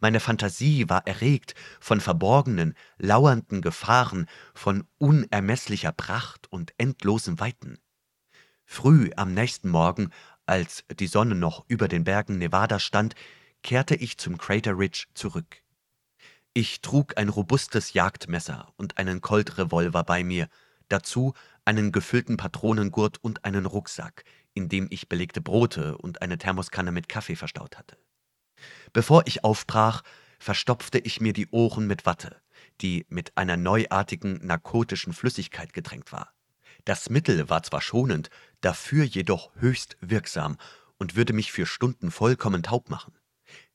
Meine 0.00 0.20
Fantasie 0.20 0.88
war 0.88 1.06
erregt 1.06 1.54
von 1.80 2.00
verborgenen, 2.00 2.74
lauernden 2.98 3.62
Gefahren, 3.62 4.26
von 4.54 4.86
unermeßlicher 4.98 5.92
Pracht 5.92 6.52
und 6.52 6.74
endlosen 6.76 7.40
Weiten. 7.40 7.78
Früh 8.64 9.10
am 9.16 9.32
nächsten 9.34 9.70
Morgen, 9.70 10.10
als 10.46 10.84
die 10.92 11.06
Sonne 11.06 11.34
noch 11.34 11.64
über 11.68 11.88
den 11.88 12.04
Bergen 12.04 12.38
Nevada 12.38 12.78
stand, 12.78 13.14
kehrte 13.62 13.94
ich 13.94 14.18
zum 14.18 14.38
Crater 14.38 14.78
Ridge 14.78 15.06
zurück. 15.14 15.62
Ich 16.52 16.80
trug 16.80 17.16
ein 17.16 17.28
robustes 17.28 17.92
Jagdmesser 17.92 18.72
und 18.76 18.98
einen 18.98 19.20
Colt-Revolver 19.20 20.04
bei 20.04 20.24
mir, 20.24 20.48
dazu 20.88 21.34
einen 21.64 21.92
gefüllten 21.92 22.36
Patronengurt 22.36 23.18
und 23.22 23.44
einen 23.44 23.66
Rucksack, 23.66 24.24
in 24.54 24.68
dem 24.68 24.88
ich 24.90 25.08
belegte 25.08 25.40
Brote 25.40 25.98
und 25.98 26.22
eine 26.22 26.38
Thermoskanne 26.38 26.92
mit 26.92 27.08
Kaffee 27.08 27.36
verstaut 27.36 27.78
hatte. 27.78 27.96
Bevor 28.92 29.26
ich 29.26 29.44
aufbrach, 29.44 30.02
verstopfte 30.38 30.98
ich 30.98 31.20
mir 31.20 31.32
die 31.32 31.48
Ohren 31.50 31.86
mit 31.86 32.06
Watte, 32.06 32.40
die 32.80 33.06
mit 33.08 33.36
einer 33.36 33.56
neuartigen 33.56 34.44
narkotischen 34.44 35.12
Flüssigkeit 35.12 35.72
getränkt 35.72 36.12
war. 36.12 36.32
Das 36.84 37.10
Mittel 37.10 37.48
war 37.50 37.62
zwar 37.62 37.82
schonend, 37.82 38.30
dafür 38.60 39.04
jedoch 39.04 39.50
höchst 39.56 39.96
wirksam 40.00 40.56
und 40.98 41.14
würde 41.14 41.32
mich 41.32 41.52
für 41.52 41.66
Stunden 41.66 42.10
vollkommen 42.10 42.62
taub 42.62 42.90
machen. 42.90 43.14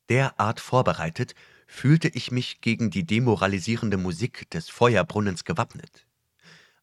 Derart 0.10 0.60
vorbereitet 0.60 1.36
fühlte 1.68 2.08
ich 2.10 2.32
mich 2.32 2.62
gegen 2.62 2.90
die 2.90 3.06
demoralisierende 3.06 3.98
Musik 3.98 4.50
des 4.52 4.70
Feuerbrunnens 4.70 5.44
gewappnet. 5.44 6.06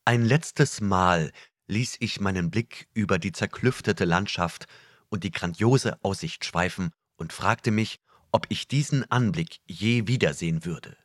Ein 0.05 0.25
letztes 0.25 0.81
Mal 0.81 1.31
ließ 1.69 1.99
ich 2.01 2.19
meinen 2.19 2.51
Blick 2.51 2.89
über 2.93 3.21
die 3.21 3.31
zerklüftete 3.31 4.05
Landschaft 4.05 4.67
und 5.11 5.23
die 5.23 5.31
grandiose 5.31 5.97
Aussicht 6.03 6.45
schweifen 6.45 6.91
und 7.15 7.33
fragte 7.33 7.71
mich, 7.71 8.01
ob 8.33 8.47
ich 8.49 8.67
diesen 8.67 9.09
Anblick 9.13 9.61
je 9.65 10.09
wiedersehen 10.09 10.65
würde. 10.65 10.97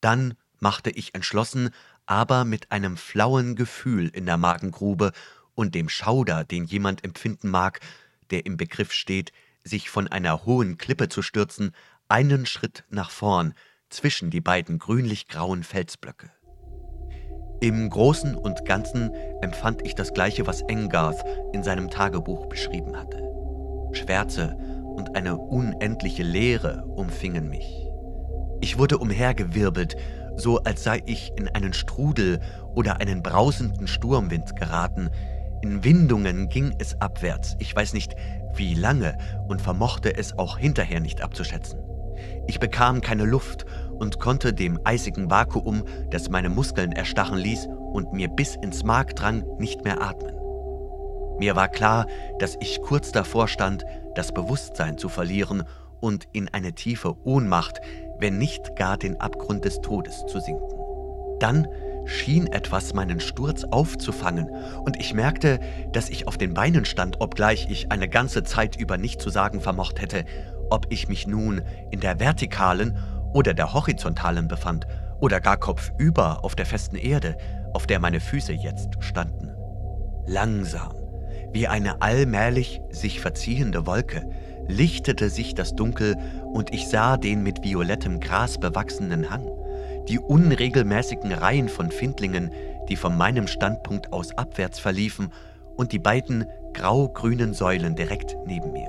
Dann 0.00 0.32
machte 0.60 0.88
ich 0.88 1.14
entschlossen, 1.14 1.68
aber 2.06 2.46
mit 2.46 2.72
einem 2.72 2.96
flauen 2.96 3.54
Gefühl 3.54 4.08
in 4.08 4.24
der 4.24 4.38
Magengrube 4.38 5.12
und 5.54 5.74
dem 5.74 5.90
Schauder, 5.90 6.44
den 6.44 6.64
jemand 6.64 7.04
empfinden 7.04 7.50
mag, 7.50 7.80
der 8.30 8.46
im 8.46 8.56
Begriff 8.56 8.92
steht, 8.92 9.30
sich 9.62 9.90
von 9.90 10.08
einer 10.08 10.46
hohen 10.46 10.78
Klippe 10.78 11.10
zu 11.10 11.20
stürzen, 11.20 11.72
einen 12.08 12.46
Schritt 12.46 12.84
nach 12.88 13.10
vorn 13.10 13.52
zwischen 13.90 14.30
die 14.30 14.40
beiden 14.40 14.78
grünlich-grauen 14.78 15.64
Felsblöcke. 15.64 16.32
Im 17.60 17.88
Großen 17.88 18.34
und 18.34 18.66
Ganzen 18.66 19.12
empfand 19.40 19.86
ich 19.86 19.94
das 19.94 20.12
Gleiche, 20.12 20.46
was 20.46 20.60
Engarth 20.62 21.24
in 21.52 21.62
seinem 21.62 21.88
Tagebuch 21.88 22.46
beschrieben 22.46 22.96
hatte. 22.96 23.22
Schwärze 23.92 24.56
und 24.84 25.16
eine 25.16 25.36
unendliche 25.36 26.22
Leere 26.22 26.84
umfingen 26.84 27.48
mich. 27.48 27.88
Ich 28.60 28.78
wurde 28.78 28.98
umhergewirbelt, 28.98 29.96
so 30.36 30.58
als 30.58 30.84
sei 30.84 31.02
ich 31.06 31.32
in 31.36 31.48
einen 31.48 31.72
Strudel 31.72 32.40
oder 32.74 33.00
einen 33.00 33.22
brausenden 33.22 33.86
Sturmwind 33.86 34.54
geraten, 34.56 35.10
in 35.62 35.82
Windungen 35.82 36.48
ging 36.50 36.74
es 36.78 37.00
abwärts, 37.00 37.56
ich 37.58 37.74
weiß 37.74 37.94
nicht 37.94 38.14
wie 38.54 38.74
lange 38.74 39.16
und 39.48 39.62
vermochte 39.62 40.14
es 40.14 40.38
auch 40.38 40.58
hinterher 40.58 41.00
nicht 41.00 41.22
abzuschätzen. 41.22 41.80
Ich 42.46 42.60
bekam 42.60 43.00
keine 43.00 43.24
Luft 43.24 43.66
und 43.98 44.20
konnte 44.20 44.52
dem 44.52 44.78
eisigen 44.84 45.30
Vakuum, 45.30 45.84
das 46.10 46.28
meine 46.28 46.48
Muskeln 46.48 46.92
erstarren 46.92 47.38
ließ 47.38 47.68
und 47.92 48.12
mir 48.12 48.28
bis 48.28 48.56
ins 48.56 48.84
Mark 48.84 49.16
drang, 49.16 49.44
nicht 49.58 49.84
mehr 49.84 50.02
atmen. 50.02 50.34
Mir 51.38 51.54
war 51.54 51.68
klar, 51.68 52.06
dass 52.38 52.56
ich 52.60 52.80
kurz 52.80 53.12
davor 53.12 53.48
stand, 53.48 53.84
das 54.14 54.32
Bewusstsein 54.32 54.96
zu 54.96 55.08
verlieren 55.08 55.64
und 56.00 56.26
in 56.32 56.48
eine 56.52 56.72
tiefe 56.72 57.16
Ohnmacht, 57.24 57.80
wenn 58.18 58.38
nicht 58.38 58.76
gar 58.76 58.96
den 58.96 59.20
Abgrund 59.20 59.64
des 59.64 59.80
Todes 59.80 60.24
zu 60.26 60.40
sinken. 60.40 60.66
Dann 61.38 61.68
schien 62.06 62.46
etwas 62.46 62.94
meinen 62.94 63.20
Sturz 63.20 63.64
aufzufangen, 63.64 64.48
und 64.84 64.98
ich 64.98 65.12
merkte, 65.12 65.60
dass 65.92 66.08
ich 66.08 66.26
auf 66.26 66.38
den 66.38 66.54
Beinen 66.54 66.84
stand, 66.84 67.20
obgleich 67.20 67.66
ich 67.68 67.90
eine 67.90 68.08
ganze 68.08 68.42
Zeit 68.44 68.76
über 68.76 68.96
nicht 68.96 69.20
zu 69.20 69.28
sagen 69.28 69.60
vermocht 69.60 70.00
hätte, 70.00 70.24
ob 70.70 70.86
ich 70.90 71.08
mich 71.08 71.26
nun 71.26 71.62
in 71.90 72.00
der 72.00 72.18
vertikalen 72.20 72.96
oder 73.36 73.52
der 73.52 73.74
horizontalen 73.74 74.48
befand, 74.48 74.86
oder 75.20 75.40
gar 75.40 75.58
kopfüber 75.58 76.42
auf 76.42 76.56
der 76.56 76.64
festen 76.64 76.96
Erde, 76.96 77.36
auf 77.74 77.86
der 77.86 78.00
meine 78.00 78.20
Füße 78.20 78.52
jetzt 78.52 78.88
standen. 79.00 79.50
Langsam, 80.26 80.94
wie 81.52 81.68
eine 81.68 82.00
allmählich 82.00 82.80
sich 82.90 83.20
verziehende 83.20 83.86
Wolke, 83.86 84.28
lichtete 84.68 85.28
sich 85.28 85.54
das 85.54 85.74
Dunkel 85.74 86.16
und 86.52 86.72
ich 86.72 86.88
sah 86.88 87.18
den 87.18 87.42
mit 87.42 87.62
violettem 87.62 88.20
Gras 88.20 88.58
bewachsenen 88.58 89.30
Hang 89.30 89.46
die 90.08 90.18
unregelmäßigen 90.18 91.32
Reihen 91.32 91.68
von 91.68 91.90
Findlingen, 91.90 92.50
die 92.88 92.96
von 92.96 93.16
meinem 93.16 93.46
Standpunkt 93.46 94.12
aus 94.12 94.36
abwärts 94.38 94.78
verliefen, 94.78 95.32
und 95.76 95.92
die 95.92 95.98
beiden 95.98 96.46
grau-grünen 96.72 97.52
Säulen 97.52 97.96
direkt 97.96 98.36
neben 98.46 98.72
mir. 98.72 98.88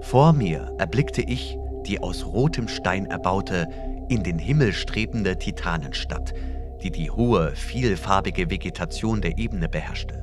Vor 0.00 0.32
mir 0.32 0.72
erblickte 0.78 1.22
ich 1.22 1.56
die 1.86 2.00
aus 2.02 2.26
rotem 2.26 2.68
Stein 2.68 3.06
erbaute, 3.06 3.68
in 4.08 4.22
den 4.22 4.38
Himmel 4.38 4.72
strebende 4.72 5.38
Titanenstadt, 5.38 6.34
die 6.82 6.90
die 6.90 7.10
hohe, 7.10 7.52
vielfarbige 7.52 8.50
Vegetation 8.50 9.20
der 9.20 9.38
Ebene 9.38 9.68
beherrschte. 9.68 10.22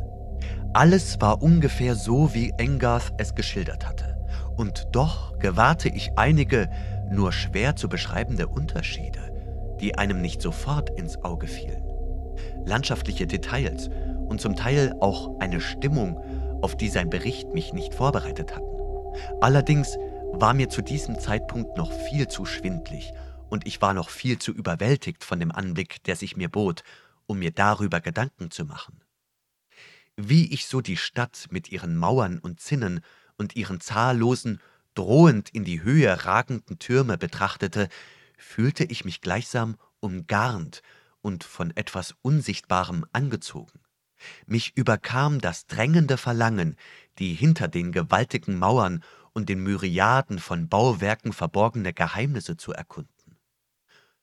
Alles 0.74 1.20
war 1.20 1.42
ungefähr 1.42 1.96
so, 1.96 2.34
wie 2.34 2.54
Engarth 2.58 3.14
es 3.18 3.36
geschildert 3.36 3.88
hatte. 3.88 4.18
Und 4.56 4.88
doch 4.92 5.38
gewahrte 5.40 5.90
ich 5.90 6.12
einige 6.18 6.70
nur 7.10 7.32
schwer 7.32 7.76
zu 7.76 7.90
beschreibende 7.90 8.48
Unterschiede, 8.48 9.20
die 9.82 9.98
einem 9.98 10.22
nicht 10.22 10.42
sofort 10.42 10.90
ins 10.92 11.24
Auge 11.24 11.48
fielen. 11.48 11.84
Landschaftliche 12.66 13.28
Details 13.28 13.90
und 14.28 14.40
zum 14.40 14.56
Teil 14.56 14.96
auch 15.02 15.40
eine 15.40 15.60
Stimmung, 15.60 16.20
auf 16.62 16.76
die 16.78 16.90
sein 16.90 17.10
Bericht 17.10 17.54
mich 17.54 17.74
nicht 17.74 17.94
vorbereitet 17.94 18.56
hatten. 18.56 18.66
Allerdings 19.42 19.98
war 20.34 20.54
mir 20.54 20.70
zu 20.70 20.82
diesem 20.82 21.20
Zeitpunkt 21.20 21.78
noch 21.78 21.92
viel 21.92 22.28
zu 22.28 22.46
schwindlig 22.46 23.12
und 23.50 23.68
ich 23.68 23.82
war 23.82 23.94
noch 23.94 24.10
viel 24.10 24.40
zu 24.40 24.52
überwältigt 24.52 25.24
von 25.24 25.40
dem 25.40 25.52
Anblick, 25.52 26.04
der 26.04 26.16
sich 26.16 26.36
mir 26.36 26.50
bot, 26.50 26.84
um 27.28 27.40
mir 27.40 27.52
darüber 27.52 28.00
Gedanken 28.00 28.50
zu 28.50 28.66
machen. 28.66 29.04
Wie 30.16 30.52
ich 30.54 30.66
so 30.66 30.82
die 30.82 30.98
Stadt 30.98 31.48
mit 31.52 31.72
ihren 31.72 31.96
Mauern 31.96 32.40
und 32.40 32.60
Zinnen 32.60 33.02
und 33.38 33.56
ihren 33.56 33.80
zahllosen, 33.82 34.60
drohend 34.96 35.50
in 35.50 35.64
die 35.64 35.84
Höhe 35.84 36.26
ragenden 36.26 36.80
Türme 36.80 37.18
betrachtete, 37.18 37.88
fühlte 38.38 38.84
ich 38.84 39.06
mich 39.06 39.22
gleichsam 39.22 39.78
umgarnt 40.00 40.82
und 41.22 41.44
von 41.44 41.76
etwas 41.76 42.16
Unsichtbarem 42.22 43.06
angezogen. 43.14 43.80
Mich 44.46 44.76
überkam 44.76 45.40
das 45.40 45.66
drängende 45.68 46.18
Verlangen, 46.18 46.76
die 47.20 47.34
hinter 47.34 47.68
den 47.68 47.92
gewaltigen 47.92 48.58
Mauern 48.58 49.04
und 49.34 49.50
den 49.50 49.60
Myriaden 49.62 50.40
von 50.40 50.68
Bauwerken 50.70 51.34
verborgene 51.34 51.94
Geheimnisse 51.94 52.58
zu 52.58 52.74
erkunden. 52.74 53.38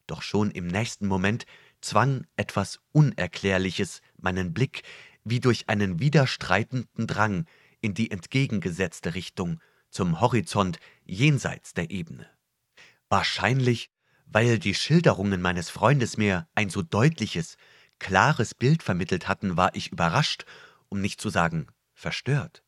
Doch 0.07 0.23
schon 0.23 0.51
im 0.51 0.67
nächsten 0.67 1.07
Moment 1.07 1.47
zwang 1.81 2.27
etwas 2.37 2.81
Unerklärliches 2.93 4.01
meinen 4.17 4.53
Blick 4.53 4.83
wie 5.25 5.41
durch 5.41 5.69
einen 5.69 6.01
widerstreitenden 6.01 7.07
Drang 7.07 7.47
in 7.81 7.95
die 7.95 8.11
entgegengesetzte 8.11 9.15
Richtung, 9.15 9.61
zum 9.91 10.21
Horizont 10.21 10.79
jenseits 11.05 11.73
der 11.75 11.91
Ebene. 11.91 12.29
Wahrscheinlich, 13.09 13.91
weil 14.27 14.59
die 14.59 14.75
Schilderungen 14.75 15.41
meines 15.41 15.71
Freundes 15.71 16.17
mir 16.17 16.47
ein 16.55 16.69
so 16.69 16.83
deutliches, 16.83 17.57
klares 17.99 18.55
Bild 18.55 18.83
vermittelt 18.83 19.29
hatten, 19.29 19.57
war 19.57 19.75
ich 19.75 19.91
überrascht, 19.91 20.45
um 20.89 21.01
nicht 21.01 21.21
zu 21.21 21.31
sagen 21.31 21.69
verstört. 21.95 22.63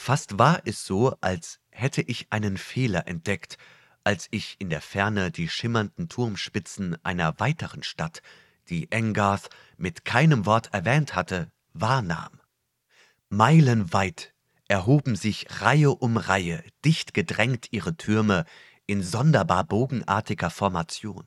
Fast 0.00 0.38
war 0.38 0.62
es 0.64 0.86
so, 0.86 1.16
als 1.20 1.58
hätte 1.70 2.02
ich 2.02 2.28
einen 2.30 2.56
Fehler 2.56 3.08
entdeckt, 3.08 3.58
als 4.04 4.28
ich 4.30 4.54
in 4.60 4.70
der 4.70 4.80
Ferne 4.80 5.32
die 5.32 5.48
schimmernden 5.48 6.08
Turmspitzen 6.08 6.96
einer 7.04 7.38
weiteren 7.40 7.82
Stadt, 7.82 8.22
die 8.70 8.90
Engarth 8.92 9.50
mit 9.76 10.04
keinem 10.04 10.46
Wort 10.46 10.72
erwähnt 10.72 11.16
hatte, 11.16 11.50
wahrnahm. 11.74 12.40
Meilenweit 13.28 14.32
erhoben 14.68 15.16
sich 15.16 15.46
Reihe 15.60 15.90
um 15.90 16.16
Reihe, 16.16 16.62
dicht 16.84 17.12
gedrängt 17.12 17.66
ihre 17.72 17.96
Türme 17.96 18.44
in 18.86 19.02
sonderbar 19.02 19.64
bogenartiger 19.64 20.48
Formation. 20.48 21.26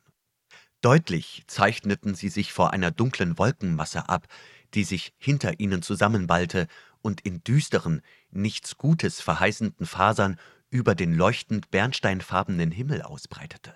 Deutlich 0.80 1.44
zeichneten 1.46 2.16
sie 2.16 2.30
sich 2.30 2.54
vor 2.54 2.72
einer 2.72 2.90
dunklen 2.90 3.38
Wolkenmasse 3.38 4.08
ab, 4.08 4.28
die 4.74 4.86
sich 4.86 5.14
hinter 5.18 5.60
ihnen 5.60 5.82
zusammenballte 5.82 6.68
und 7.02 7.22
in 7.22 7.44
düsteren, 7.44 8.02
nichts 8.30 8.78
Gutes 8.78 9.22
verheißenden 9.22 9.86
Fasern 9.86 10.40
über 10.70 10.96
den 10.96 11.14
leuchtend 11.14 11.70
bernsteinfarbenen 11.72 12.72
Himmel 12.72 13.02
ausbreitete. 13.02 13.76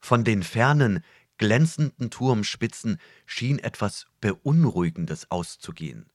Von 0.00 0.24
den 0.24 0.42
fernen, 0.42 1.04
glänzenden 1.38 2.10
Turmspitzen 2.10 2.98
schien 3.26 3.58
etwas 3.58 4.06
Beunruhigendes 4.20 5.30
auszugehen. 5.30 6.10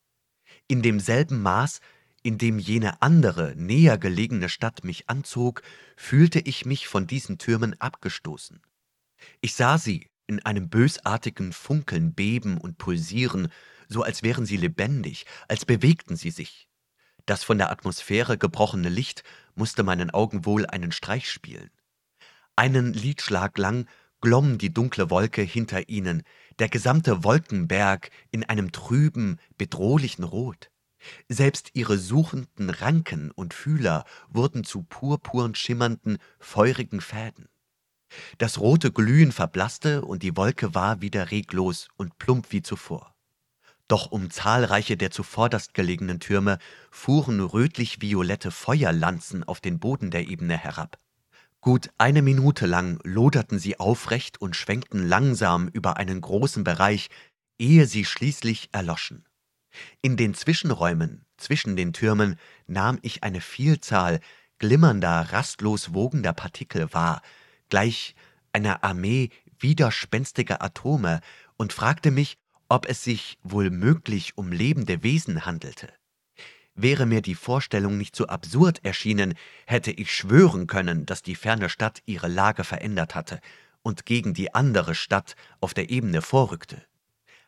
In 0.68 0.82
demselben 0.82 1.42
Maß, 1.42 1.80
in 2.22 2.38
dem 2.38 2.58
jene 2.58 3.02
andere, 3.02 3.54
näher 3.56 3.98
gelegene 3.98 4.48
Stadt 4.48 4.84
mich 4.84 5.10
anzog, 5.10 5.62
fühlte 5.96 6.40
ich 6.40 6.64
mich 6.64 6.88
von 6.88 7.06
diesen 7.06 7.38
Türmen 7.38 7.78
abgestoßen. 7.80 8.62
Ich 9.40 9.54
sah 9.54 9.78
sie 9.78 10.08
in 10.26 10.40
einem 10.40 10.68
bösartigen 10.70 11.52
Funkeln 11.52 12.14
beben 12.14 12.58
und 12.58 12.78
pulsieren, 12.78 13.48
so 13.88 14.02
als 14.02 14.22
wären 14.22 14.46
sie 14.46 14.56
lebendig, 14.56 15.26
als 15.48 15.64
bewegten 15.64 16.16
sie 16.16 16.30
sich. 16.30 16.68
Das 17.26 17.42
von 17.42 17.58
der 17.58 17.70
Atmosphäre 17.70 18.36
gebrochene 18.36 18.88
Licht 18.88 19.24
musste 19.54 19.82
meinen 19.82 20.10
Augen 20.10 20.44
wohl 20.44 20.66
einen 20.66 20.92
Streich 20.92 21.30
spielen. 21.30 21.70
Einen 22.56 22.92
Liedschlag 22.92 23.56
lang 23.58 23.86
glomm 24.20 24.58
die 24.58 24.72
dunkle 24.72 25.10
Wolke 25.10 25.42
hinter 25.42 25.88
ihnen, 25.88 26.22
der 26.58 26.68
gesamte 26.68 27.24
Wolkenberg 27.24 28.10
in 28.30 28.44
einem 28.44 28.72
trüben, 28.72 29.38
bedrohlichen 29.58 30.24
Rot. 30.24 30.70
Selbst 31.28 31.70
ihre 31.74 31.98
suchenden 31.98 32.70
Ranken 32.70 33.30
und 33.30 33.52
Fühler 33.52 34.04
wurden 34.28 34.64
zu 34.64 34.82
purpurn 34.82 35.54
schimmernden, 35.54 36.18
feurigen 36.38 37.00
Fäden. 37.00 37.48
Das 38.38 38.60
rote 38.60 38.92
Glühen 38.92 39.32
verblasste 39.32 40.04
und 40.04 40.22
die 40.22 40.36
Wolke 40.36 40.74
war 40.74 41.00
wieder 41.00 41.30
reglos 41.30 41.88
und 41.96 42.18
plump 42.18 42.52
wie 42.52 42.62
zuvor. 42.62 43.13
Doch 43.88 44.10
um 44.10 44.30
zahlreiche 44.30 44.96
der 44.96 45.10
zuvorderst 45.10 45.74
gelegenen 45.74 46.20
Türme 46.20 46.58
fuhren 46.90 47.40
rötlich-violette 47.40 48.50
Feuerlanzen 48.50 49.44
auf 49.44 49.60
den 49.60 49.78
Boden 49.78 50.10
der 50.10 50.26
Ebene 50.28 50.56
herab. 50.56 50.98
Gut 51.60 51.90
eine 51.98 52.22
Minute 52.22 52.66
lang 52.66 53.00
loderten 53.04 53.58
sie 53.58 53.78
aufrecht 53.78 54.40
und 54.40 54.56
schwenkten 54.56 55.06
langsam 55.06 55.68
über 55.68 55.96
einen 55.96 56.20
großen 56.20 56.64
Bereich, 56.64 57.08
ehe 57.58 57.86
sie 57.86 58.04
schließlich 58.04 58.68
erloschen. 58.72 59.26
In 60.02 60.16
den 60.16 60.34
Zwischenräumen 60.34 61.24
zwischen 61.36 61.76
den 61.76 61.92
Türmen 61.92 62.36
nahm 62.66 62.98
ich 63.02 63.22
eine 63.22 63.40
Vielzahl 63.40 64.20
glimmernder, 64.58 65.32
rastlos 65.32 65.94
wogender 65.94 66.32
Partikel 66.32 66.92
wahr, 66.92 67.22
gleich 67.68 68.14
einer 68.52 68.84
Armee 68.84 69.30
widerspenstiger 69.58 70.62
Atome, 70.62 71.20
und 71.56 71.72
fragte 71.72 72.10
mich, 72.10 72.36
ob 72.74 72.88
es 72.88 73.04
sich 73.04 73.38
wohl 73.44 73.70
möglich 73.70 74.36
um 74.36 74.50
lebende 74.50 75.04
Wesen 75.04 75.46
handelte. 75.46 75.92
Wäre 76.74 77.06
mir 77.06 77.22
die 77.22 77.36
Vorstellung 77.36 77.96
nicht 77.98 78.16
so 78.16 78.26
absurd 78.26 78.84
erschienen, 78.84 79.34
hätte 79.64 79.92
ich 79.92 80.12
schwören 80.12 80.66
können, 80.66 81.06
dass 81.06 81.22
die 81.22 81.36
ferne 81.36 81.68
Stadt 81.68 82.02
ihre 82.04 82.26
Lage 82.26 82.64
verändert 82.64 83.14
hatte 83.14 83.40
und 83.82 84.06
gegen 84.06 84.34
die 84.34 84.54
andere 84.54 84.96
Stadt 84.96 85.36
auf 85.60 85.72
der 85.72 85.88
Ebene 85.88 86.20
vorrückte. 86.20 86.84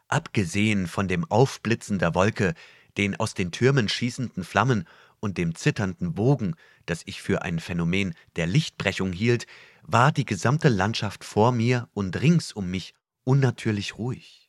Abgesehen 0.06 0.86
von 0.86 1.08
dem 1.08 1.28
Aufblitzen 1.28 1.98
der 1.98 2.14
Wolke, 2.14 2.54
den 2.96 3.16
aus 3.16 3.34
den 3.34 3.50
Türmen 3.50 3.88
schießenden 3.88 4.44
Flammen 4.44 4.86
und 5.18 5.38
dem 5.38 5.56
zitternden 5.56 6.16
Wogen, 6.16 6.54
das 6.84 7.02
ich 7.04 7.20
für 7.20 7.42
ein 7.42 7.58
Phänomen 7.58 8.14
der 8.36 8.46
Lichtbrechung 8.46 9.12
hielt, 9.12 9.48
war 9.82 10.12
die 10.12 10.24
gesamte 10.24 10.68
Landschaft 10.68 11.24
vor 11.24 11.50
mir 11.50 11.88
und 11.94 12.20
rings 12.20 12.52
um 12.52 12.70
mich 12.70 12.94
unnatürlich 13.24 13.98
ruhig. 13.98 14.45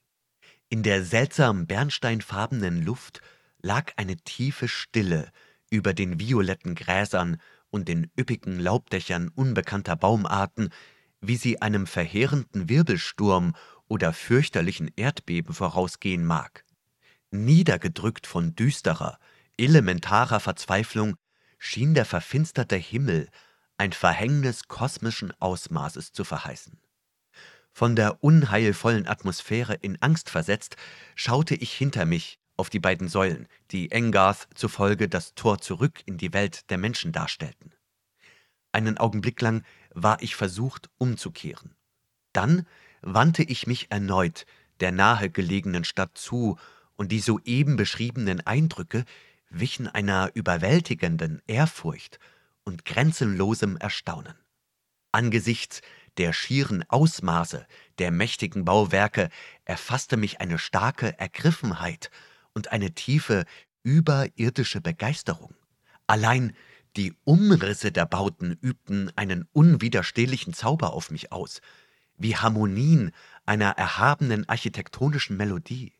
In 0.69 0.83
der 0.83 1.05
seltsam 1.05 1.65
bernsteinfarbenen 1.65 2.83
Luft 2.83 3.21
lag 3.61 3.93
eine 3.95 4.17
tiefe 4.17 4.67
Stille 4.67 5.31
über 5.69 5.93
den 5.93 6.19
violetten 6.19 6.75
Gräsern 6.75 7.37
und 7.69 7.87
den 7.87 8.11
üppigen 8.19 8.59
Laubdächern 8.59 9.29
unbekannter 9.29 9.95
Baumarten, 9.95 10.69
wie 11.21 11.37
sie 11.37 11.61
einem 11.61 11.87
verheerenden 11.87 12.67
Wirbelsturm 12.67 13.55
oder 13.87 14.11
fürchterlichen 14.11 14.91
Erdbeben 14.97 15.53
vorausgehen 15.53 16.25
mag. 16.25 16.65
Niedergedrückt 17.31 18.27
von 18.27 18.53
düsterer, 18.55 19.19
elementarer 19.57 20.41
Verzweiflung 20.41 21.15
schien 21.57 21.93
der 21.93 22.05
verfinsterte 22.05 22.75
Himmel 22.75 23.29
ein 23.77 23.93
Verhängnis 23.93 24.67
kosmischen 24.67 25.31
Ausmaßes 25.39 26.11
zu 26.11 26.25
verheißen. 26.25 26.77
Von 27.77 27.95
der 27.95 28.23
unheilvollen 28.23 29.05
Atmosphäre 29.05 29.75
in 29.75 30.01
Angst 30.01 30.31
versetzt, 30.31 30.77
schaute 31.13 31.53
ich 31.53 31.71
hinter 31.71 32.07
mich 32.07 32.39
auf 32.55 32.71
die 32.71 32.79
beiden 32.79 33.07
Säulen, 33.07 33.47
die 33.69 33.91
Engarth 33.91 34.47
zufolge 34.55 35.07
das 35.07 35.35
Tor 35.35 35.59
zurück 35.59 36.01
in 36.07 36.17
die 36.17 36.33
Welt 36.33 36.71
der 36.71 36.79
Menschen 36.79 37.11
darstellten. 37.11 37.75
Einen 38.71 38.97
Augenblick 38.97 39.39
lang 39.41 39.63
war 39.93 40.23
ich 40.23 40.35
versucht, 40.35 40.89
umzukehren. 40.97 41.75
Dann 42.33 42.65
wandte 43.03 43.43
ich 43.43 43.67
mich 43.67 43.91
erneut 43.91 44.47
der 44.79 44.91
nahegelegenen 44.91 45.83
Stadt 45.83 46.17
zu, 46.17 46.57
und 46.95 47.11
die 47.11 47.19
soeben 47.19 47.75
beschriebenen 47.75 48.41
Eindrücke 48.41 49.05
wichen 49.51 49.87
einer 49.87 50.31
überwältigenden 50.33 51.43
Ehrfurcht 51.45 52.17
und 52.63 52.85
grenzenlosem 52.85 53.77
Erstaunen. 53.77 54.33
Angesichts 55.11 55.81
der 56.17 56.33
schieren 56.33 56.83
Ausmaße 56.89 57.65
der 57.99 58.11
mächtigen 58.11 58.65
Bauwerke 58.65 59.29
erfasste 59.65 60.17
mich 60.17 60.41
eine 60.41 60.57
starke 60.57 61.17
Ergriffenheit 61.19 62.09
und 62.53 62.71
eine 62.71 62.93
tiefe, 62.93 63.45
überirdische 63.83 64.81
Begeisterung. 64.81 65.55
Allein 66.07 66.55
die 66.95 67.13
Umrisse 67.23 67.91
der 67.91 68.05
Bauten 68.05 68.57
übten 68.61 69.11
einen 69.15 69.47
unwiderstehlichen 69.53 70.53
Zauber 70.53 70.93
auf 70.93 71.11
mich 71.11 71.31
aus, 71.31 71.61
wie 72.17 72.35
Harmonien 72.35 73.11
einer 73.45 73.71
erhabenen 73.71 74.49
architektonischen 74.49 75.37
Melodie. 75.37 75.93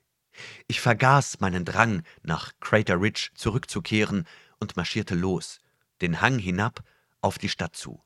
Ich 0.67 0.81
vergaß 0.81 1.39
meinen 1.39 1.65
Drang, 1.65 2.03
nach 2.23 2.53
Crater 2.59 2.99
Ridge 2.99 3.29
zurückzukehren 3.35 4.25
und 4.59 4.75
marschierte 4.75 5.15
los, 5.15 5.59
den 6.01 6.21
Hang 6.21 6.39
hinab 6.39 6.83
auf 7.21 7.37
die 7.37 7.49
Stadt 7.49 7.75
zu. 7.75 8.03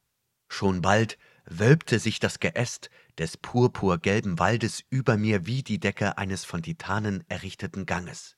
Schon 0.50 0.82
bald 0.82 1.18
wölbte 1.46 2.00
sich 2.00 2.20
das 2.20 2.40
Geäst 2.40 2.90
des 3.18 3.38
purpurgelben 3.38 4.40
Waldes 4.40 4.84
über 4.90 5.18
mir 5.18 5.46
wie 5.46 5.64
die 5.64 5.80
Decke 5.80 6.18
eines 6.18 6.46
von 6.46 6.62
Titanen 6.62 7.24
errichteten 7.28 7.86
Ganges. 7.86 8.38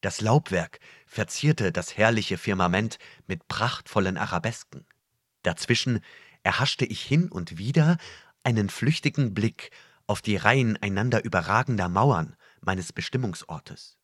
Das 0.00 0.20
Laubwerk 0.20 0.80
verzierte 1.06 1.70
das 1.72 1.96
herrliche 1.96 2.36
Firmament 2.36 2.98
mit 3.26 3.46
prachtvollen 3.48 4.16
Arabesken. 4.16 4.84
Dazwischen 5.42 6.00
erhaschte 6.42 6.84
ich 6.84 7.02
hin 7.02 7.30
und 7.30 7.58
wieder 7.58 7.98
einen 8.42 8.68
flüchtigen 8.68 9.32
Blick 9.34 9.70
auf 10.06 10.20
die 10.20 10.36
Reihen 10.36 10.76
einander 10.82 11.24
überragender 11.24 11.88
Mauern 11.88 12.36
meines 12.60 12.92
Bestimmungsortes. 12.92 13.96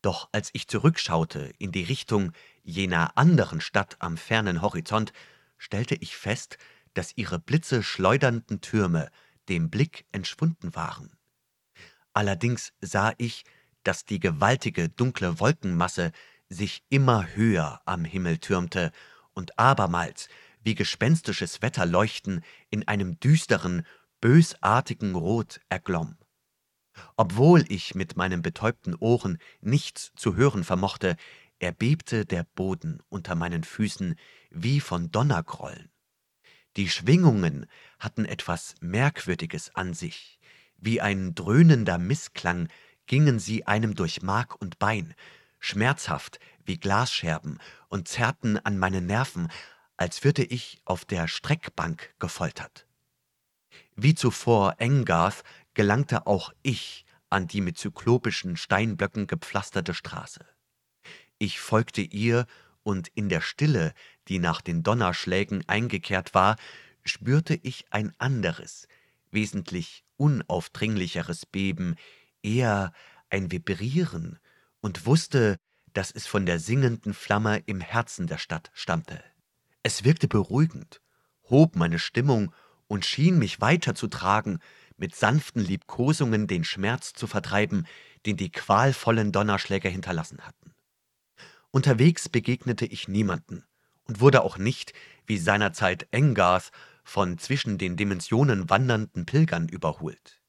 Doch 0.00 0.28
als 0.32 0.50
ich 0.52 0.68
zurückschaute 0.68 1.52
in 1.58 1.72
die 1.72 1.84
Richtung 1.84 2.32
jener 2.62 3.16
anderen 3.16 3.60
Stadt 3.60 3.96
am 4.00 4.16
fernen 4.16 4.62
Horizont, 4.62 5.12
stellte 5.58 5.94
ich 5.94 6.16
fest, 6.16 6.58
dass 6.94 7.16
ihre 7.16 7.38
blitzeschleudernden 7.38 8.60
Türme 8.60 9.10
dem 9.48 9.70
Blick 9.70 10.06
entschwunden 10.12 10.74
waren. 10.74 11.16
Allerdings 12.12 12.72
sah 12.80 13.14
ich, 13.18 13.44
dass 13.82 14.04
die 14.04 14.20
gewaltige 14.20 14.88
dunkle 14.88 15.40
Wolkenmasse 15.40 16.12
sich 16.48 16.84
immer 16.88 17.34
höher 17.34 17.80
am 17.86 18.04
Himmel 18.04 18.38
türmte 18.38 18.92
und 19.32 19.58
abermals 19.58 20.28
wie 20.62 20.74
gespenstisches 20.74 21.62
Wetterleuchten 21.62 22.42
in 22.70 22.86
einem 22.86 23.18
düsteren, 23.18 23.84
bösartigen 24.20 25.14
Rot 25.14 25.60
erglomm. 25.68 26.16
Obwohl 27.16 27.64
ich 27.68 27.94
mit 27.94 28.16
meinen 28.16 28.42
betäubten 28.42 28.94
Ohren 28.94 29.38
nichts 29.60 30.12
zu 30.14 30.36
hören 30.36 30.62
vermochte, 30.62 31.16
erbebte 31.58 32.26
der 32.26 32.44
Boden 32.44 33.00
unter 33.08 33.34
meinen 33.34 33.64
Füßen 33.64 34.16
wie 34.50 34.80
von 34.80 35.10
Donnergrollen. 35.10 35.91
Die 36.76 36.88
Schwingungen 36.88 37.66
hatten 37.98 38.24
etwas 38.24 38.74
Merkwürdiges 38.80 39.74
an 39.74 39.92
sich. 39.92 40.38
Wie 40.78 41.00
ein 41.00 41.34
dröhnender 41.34 41.98
Mißklang 41.98 42.68
gingen 43.06 43.38
sie 43.38 43.66
einem 43.66 43.94
durch 43.94 44.22
Mark 44.22 44.60
und 44.60 44.78
Bein, 44.78 45.14
schmerzhaft 45.58 46.40
wie 46.64 46.78
Glasscherben 46.78 47.58
und 47.88 48.08
zerrten 48.08 48.58
an 48.58 48.78
meine 48.78 49.02
Nerven, 49.02 49.48
als 49.96 50.24
würde 50.24 50.44
ich 50.44 50.80
auf 50.84 51.04
der 51.04 51.28
Streckbank 51.28 52.14
gefoltert. 52.18 52.86
Wie 53.94 54.14
zuvor 54.14 54.76
Engarth 54.78 55.44
gelangte 55.74 56.26
auch 56.26 56.52
ich 56.62 57.04
an 57.28 57.46
die 57.48 57.60
mit 57.60 57.78
zyklopischen 57.78 58.56
Steinblöcken 58.56 59.26
gepflasterte 59.26 59.94
Straße. 59.94 60.44
Ich 61.38 61.60
folgte 61.60 62.00
ihr 62.00 62.46
und 62.82 63.08
in 63.14 63.28
der 63.28 63.40
Stille, 63.40 63.92
die 64.28 64.38
nach 64.38 64.60
den 64.60 64.82
Donnerschlägen 64.82 65.62
eingekehrt 65.68 66.34
war, 66.34 66.56
spürte 67.04 67.54
ich 67.54 67.86
ein 67.90 68.12
anderes, 68.18 68.86
wesentlich 69.30 70.04
unaufdringlicheres 70.16 71.46
Beben, 71.46 71.96
eher 72.42 72.92
ein 73.30 73.50
Vibrieren, 73.50 74.38
und 74.80 75.06
wusste, 75.06 75.58
dass 75.92 76.10
es 76.10 76.26
von 76.26 76.46
der 76.46 76.58
singenden 76.58 77.14
Flamme 77.14 77.62
im 77.66 77.80
Herzen 77.80 78.26
der 78.26 78.38
Stadt 78.38 78.70
stammte. 78.74 79.22
Es 79.82 80.04
wirkte 80.04 80.28
beruhigend, 80.28 81.00
hob 81.48 81.76
meine 81.76 81.98
Stimmung 81.98 82.52
und 82.88 83.04
schien 83.04 83.38
mich 83.38 83.60
weiterzutragen, 83.60 84.58
mit 84.96 85.14
sanften 85.14 85.62
Liebkosungen 85.62 86.46
den 86.46 86.64
Schmerz 86.64 87.12
zu 87.12 87.26
vertreiben, 87.26 87.86
den 88.26 88.36
die 88.36 88.50
qualvollen 88.50 89.32
Donnerschläge 89.32 89.88
hinterlassen 89.88 90.40
hatten. 90.42 90.61
Unterwegs 91.74 92.28
begegnete 92.28 92.84
ich 92.84 93.08
niemanden 93.08 93.64
und 94.04 94.20
wurde 94.20 94.42
auch 94.42 94.58
nicht, 94.58 94.92
wie 95.26 95.38
seinerzeit 95.38 96.06
Engarth, 96.10 96.70
von 97.02 97.38
zwischen 97.38 97.78
den 97.78 97.96
Dimensionen 97.96 98.68
wandernden 98.68 99.24
Pilgern 99.24 99.68
überholt. 99.68 100.42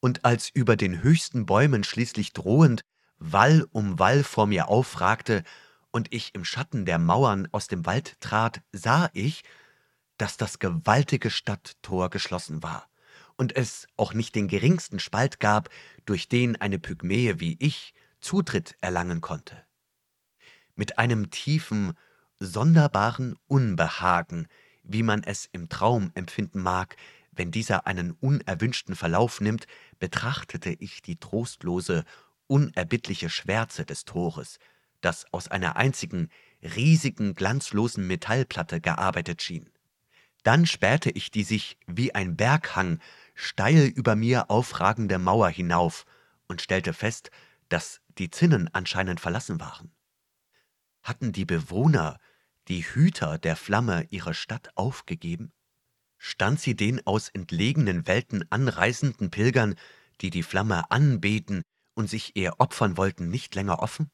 Und 0.00 0.26
als 0.26 0.50
über 0.50 0.76
den 0.76 1.02
höchsten 1.02 1.46
Bäumen 1.46 1.82
schließlich 1.82 2.34
drohend 2.34 2.82
Wall 3.18 3.66
um 3.72 3.98
Wall 3.98 4.22
vor 4.22 4.46
mir 4.46 4.68
aufragte 4.68 5.44
und 5.90 6.12
ich 6.12 6.34
im 6.34 6.44
Schatten 6.44 6.84
der 6.84 6.98
Mauern 6.98 7.48
aus 7.52 7.68
dem 7.68 7.86
Wald 7.86 8.20
trat, 8.20 8.60
sah 8.70 9.08
ich, 9.14 9.44
dass 10.18 10.36
das 10.36 10.58
gewaltige 10.58 11.30
Stadttor 11.30 12.10
geschlossen 12.10 12.62
war 12.62 12.86
und 13.36 13.56
es 13.56 13.86
auch 13.96 14.12
nicht 14.12 14.34
den 14.34 14.46
geringsten 14.46 14.98
Spalt 14.98 15.40
gab, 15.40 15.70
durch 16.04 16.28
den 16.28 16.60
eine 16.60 16.78
Pygmäe 16.78 17.40
wie 17.40 17.56
ich 17.60 17.94
Zutritt 18.20 18.76
erlangen 18.82 19.22
konnte 19.22 19.65
mit 20.76 20.98
einem 20.98 21.30
tiefen, 21.30 21.94
sonderbaren 22.38 23.34
Unbehagen, 23.46 24.46
wie 24.82 25.02
man 25.02 25.22
es 25.22 25.48
im 25.52 25.68
Traum 25.68 26.12
empfinden 26.14 26.62
mag, 26.62 26.96
wenn 27.32 27.50
dieser 27.50 27.86
einen 27.86 28.12
unerwünschten 28.12 28.94
Verlauf 28.94 29.40
nimmt, 29.40 29.66
betrachtete 29.98 30.70
ich 30.70 31.02
die 31.02 31.16
trostlose, 31.16 32.04
unerbittliche 32.46 33.28
Schwärze 33.28 33.84
des 33.84 34.04
Tores, 34.04 34.58
das 35.00 35.26
aus 35.32 35.48
einer 35.48 35.76
einzigen, 35.76 36.30
riesigen, 36.62 37.34
glanzlosen 37.34 38.06
Metallplatte 38.06 38.80
gearbeitet 38.80 39.42
schien. 39.42 39.68
Dann 40.42 40.64
spähte 40.64 41.10
ich 41.10 41.30
die 41.30 41.42
sich 41.42 41.76
wie 41.86 42.14
ein 42.14 42.36
Berghang 42.36 43.00
steil 43.34 43.86
über 43.86 44.16
mir 44.16 44.50
aufragende 44.50 45.18
Mauer 45.18 45.48
hinauf 45.48 46.06
und 46.46 46.62
stellte 46.62 46.92
fest, 46.92 47.30
dass 47.68 48.00
die 48.18 48.30
Zinnen 48.30 48.70
anscheinend 48.72 49.20
verlassen 49.20 49.60
waren. 49.60 49.90
Hatten 51.06 51.30
die 51.30 51.44
Bewohner, 51.44 52.18
die 52.66 52.82
Hüter 52.82 53.38
der 53.38 53.54
Flamme, 53.54 54.08
ihre 54.10 54.34
Stadt 54.34 54.70
aufgegeben? 54.74 55.52
Stand 56.18 56.58
sie 56.58 56.74
den 56.74 57.06
aus 57.06 57.28
entlegenen 57.28 58.08
Welten 58.08 58.44
anreisenden 58.50 59.30
Pilgern, 59.30 59.76
die 60.20 60.30
die 60.30 60.42
Flamme 60.42 60.90
anbeten 60.90 61.62
und 61.94 62.10
sich 62.10 62.34
ihr 62.34 62.54
opfern 62.58 62.96
wollten, 62.96 63.30
nicht 63.30 63.54
länger 63.54 63.78
offen? 63.78 64.10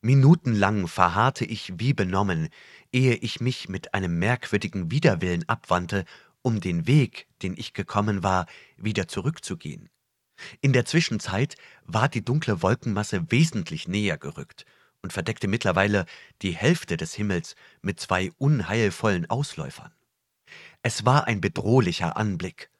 Minutenlang 0.00 0.88
verharrte 0.88 1.44
ich 1.44 1.74
wie 1.78 1.94
benommen, 1.94 2.48
ehe 2.90 3.14
ich 3.14 3.40
mich 3.40 3.68
mit 3.68 3.94
einem 3.94 4.18
merkwürdigen 4.18 4.90
Widerwillen 4.90 5.48
abwandte, 5.48 6.06
um 6.42 6.60
den 6.60 6.88
Weg, 6.88 7.28
den 7.40 7.56
ich 7.56 7.72
gekommen 7.72 8.24
war, 8.24 8.46
wieder 8.76 9.06
zurückzugehen. 9.06 9.90
In 10.60 10.72
der 10.72 10.86
Zwischenzeit 10.86 11.54
war 11.84 12.08
die 12.08 12.24
dunkle 12.24 12.62
Wolkenmasse 12.62 13.30
wesentlich 13.30 13.86
näher 13.86 14.18
gerückt, 14.18 14.66
und 15.04 15.12
verdeckte 15.12 15.48
mittlerweile 15.48 16.06
die 16.40 16.52
Hälfte 16.52 16.96
des 16.96 17.12
Himmels 17.12 17.56
mit 17.82 18.00
zwei 18.00 18.32
unheilvollen 18.38 19.28
Ausläufern. 19.28 19.92
Es 20.82 21.04
war 21.04 21.26
ein 21.26 21.42
bedrohlicher 21.42 22.16
Anblick. 22.16 22.70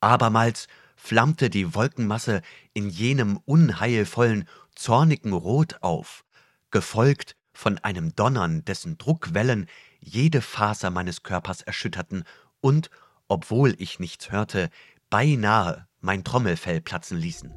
Abermals 0.00 0.66
flammte 0.96 1.50
die 1.50 1.74
Wolkenmasse 1.74 2.40
in 2.72 2.88
jenem 2.88 3.36
unheilvollen, 3.44 4.48
zornigen 4.74 5.34
Rot 5.34 5.76
auf, 5.82 6.24
gefolgt 6.70 7.36
von 7.52 7.76
einem 7.80 8.16
Donnern, 8.16 8.64
dessen 8.64 8.96
Druckwellen 8.96 9.68
jede 10.00 10.40
Faser 10.40 10.88
meines 10.88 11.22
Körpers 11.22 11.60
erschütterten 11.60 12.24
und, 12.62 12.88
obwohl 13.28 13.74
ich 13.78 14.00
nichts 14.00 14.32
hörte, 14.32 14.70
beinahe 15.10 15.86
mein 16.00 16.24
Trommelfell 16.24 16.80
platzen 16.80 17.18
ließen. 17.18 17.52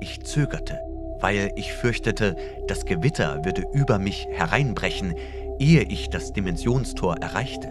Ich 0.00 0.20
zögerte, 0.24 0.80
weil 1.22 1.52
ich 1.56 1.72
fürchtete, 1.72 2.36
das 2.66 2.84
Gewitter 2.84 3.44
würde 3.44 3.64
über 3.72 3.98
mich 3.98 4.26
hereinbrechen, 4.30 5.14
ehe 5.58 5.82
ich 5.82 6.10
das 6.10 6.32
Dimensionstor 6.32 7.16
erreichte. 7.18 7.68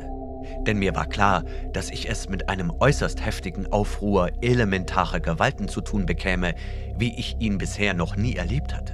Denn 0.62 0.78
mir 0.78 0.96
war 0.96 1.06
klar, 1.06 1.44
dass 1.74 1.90
ich 1.90 2.10
es 2.10 2.30
mit 2.30 2.50
einem 2.50 2.72
äußerst 2.80 3.24
heftigen 3.24 3.72
Aufruhr 3.72 4.30
elementarer 4.42 5.20
Gewalten 5.20 5.68
zu 5.68 5.82
tun 5.82 6.06
bekäme, 6.06 6.56
wie 6.98 7.18
ich 7.18 7.38
ihn 7.40 7.58
bisher 7.58 7.94
noch 7.94 8.16
nie 8.16 8.36
erlebt 8.36 8.74
hatte. 8.74 8.94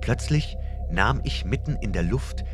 Plötzlich 0.00 0.56
nahm 0.90 1.20
ich 1.22 1.44
mitten 1.44 1.76
in 1.80 1.92
der 1.92 2.02
Luft, 2.02 2.44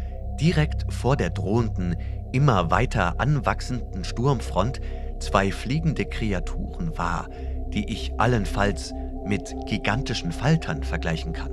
direkt 0.41 0.93
vor 0.93 1.17
der 1.17 1.31
drohenden, 1.31 1.97
immer 2.33 2.71
weiter 2.71 3.19
anwachsenden 3.19 4.05
Sturmfront, 4.05 4.81
zwei 5.19 5.51
fliegende 5.51 6.05
Kreaturen 6.05 6.97
wahr, 6.97 7.29
die 7.73 7.91
ich 7.91 8.13
allenfalls 8.19 8.93
mit 9.25 9.55
gigantischen 9.67 10.33
Faltern 10.33 10.83
vergleichen 10.83 11.33
kann. 11.33 11.53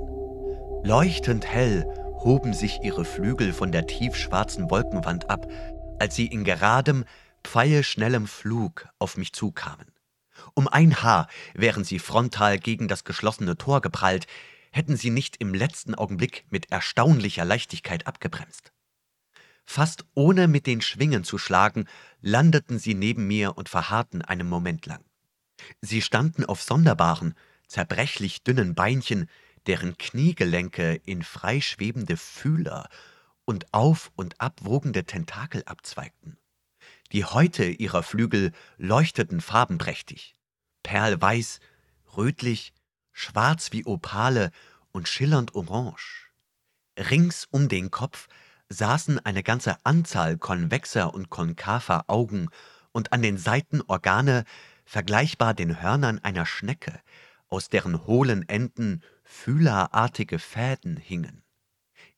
Leuchtend 0.83 1.45
hell 1.45 1.85
hoben 2.23 2.53
sich 2.53 2.79
ihre 2.81 3.05
Flügel 3.05 3.53
von 3.53 3.71
der 3.71 3.87
tiefschwarzen 3.87 4.69
Wolkenwand 4.69 5.29
ab, 5.29 5.47
als 5.99 6.15
sie 6.15 6.27
in 6.27 6.43
geradem, 6.43 7.05
pfeilschnellem 7.43 8.27
Flug 8.27 8.87
auf 8.99 9.17
mich 9.17 9.33
zukamen. 9.33 9.87
Um 10.53 10.67
ein 10.67 11.01
Haar 11.01 11.27
wären 11.53 11.83
sie 11.83 11.99
frontal 11.99 12.59
gegen 12.59 12.87
das 12.87 13.03
geschlossene 13.03 13.57
Tor 13.57 13.81
geprallt, 13.81 14.27
hätten 14.71 14.95
sie 14.95 15.09
nicht 15.09 15.37
im 15.37 15.53
letzten 15.53 15.95
Augenblick 15.95 16.45
mit 16.49 16.71
erstaunlicher 16.71 17.45
Leichtigkeit 17.45 18.05
abgebremst. 18.05 18.71
Fast 19.65 20.05
ohne 20.13 20.47
mit 20.47 20.65
den 20.65 20.81
Schwingen 20.81 21.23
zu 21.23 21.37
schlagen, 21.37 21.87
landeten 22.21 22.79
sie 22.79 22.93
neben 22.93 23.27
mir 23.27 23.57
und 23.57 23.69
verharrten 23.69 24.21
einen 24.21 24.47
Moment 24.47 24.85
lang. 24.85 25.03
Sie 25.81 26.01
standen 26.01 26.45
auf 26.45 26.61
sonderbaren, 26.61 27.33
zerbrechlich 27.67 28.43
dünnen 28.43 28.75
Beinchen, 28.75 29.29
deren 29.67 29.97
Kniegelenke 29.97 30.95
in 31.05 31.23
freischwebende 31.23 32.17
Fühler 32.17 32.89
und 33.45 33.73
auf 33.73 34.11
und 34.15 34.39
abwogende 34.39 35.05
Tentakel 35.05 35.63
abzweigten. 35.65 36.37
Die 37.11 37.25
Häute 37.25 37.65
ihrer 37.65 38.03
Flügel 38.03 38.51
leuchteten 38.77 39.41
farbenprächtig, 39.41 40.35
perlweiß, 40.83 41.59
rötlich, 42.17 42.73
schwarz 43.13 43.71
wie 43.71 43.85
Opale 43.85 44.51
und 44.91 45.07
schillernd 45.07 45.55
orange. 45.55 46.29
Rings 46.97 47.47
um 47.51 47.69
den 47.69 47.91
Kopf 47.91 48.27
saßen 48.69 49.19
eine 49.25 49.43
ganze 49.43 49.77
Anzahl 49.85 50.37
konvexer 50.37 51.13
und 51.13 51.29
konkaver 51.29 52.05
Augen 52.07 52.49
und 52.91 53.13
an 53.13 53.21
den 53.21 53.37
Seiten 53.37 53.81
Organe, 53.87 54.43
vergleichbar 54.85 55.53
den 55.53 55.81
Hörnern 55.81 56.19
einer 56.19 56.45
Schnecke, 56.45 56.99
aus 57.49 57.69
deren 57.69 58.05
hohlen 58.05 58.47
Enden 58.47 59.03
fühlerartige 59.23 60.39
Fäden 60.39 60.97
hingen. 60.97 61.43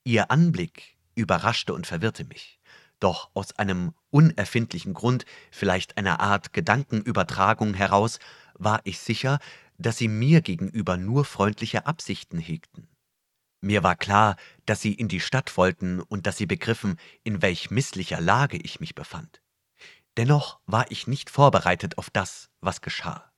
Ihr 0.04 0.32
Anblick 0.32 0.98
überraschte 1.16 1.74
und 1.74 1.88
verwirrte 1.88 2.24
mich, 2.26 2.60
doch 3.00 3.30
aus 3.34 3.58
einem 3.58 3.94
unerfindlichen 4.10 4.94
Grund, 4.94 5.26
vielleicht 5.52 5.98
einer 5.98 6.20
Art 6.20 6.54
Gedankenübertragung 6.54 7.74
heraus, 7.74 8.20
war 8.56 8.82
ich 8.84 9.00
sicher, 9.00 9.40
dass 9.78 9.98
sie 9.98 10.08
mir 10.08 10.42
gegenüber 10.42 10.98
nur 10.98 11.26
freundliche 11.26 11.86
Absichten 11.86 12.40
hegten. 12.40 12.88
Mir 13.62 13.84
war 13.84 13.96
klar, 13.96 14.36
dass 14.66 14.82
sie 14.82 14.94
in 14.94 15.08
die 15.08 15.20
Stadt 15.20 15.56
wollten 15.58 16.02
und 16.02 16.28
dass 16.28 16.38
sie 16.38 16.46
begriffen, 16.46 16.98
in 17.24 17.42
welch 17.42 17.72
misslicher 17.72 18.22
Lage 18.22 18.58
ich 18.58 18.80
mich 18.80 18.96
befand. 18.96 19.42
Dennoch 20.18 20.60
war 20.66 20.90
ich 20.92 21.08
nicht 21.08 21.30
vorbereitet 21.30 21.98
auf 21.98 22.10
das, 22.10 22.50
was 22.62 22.82
geschah. 22.82 23.29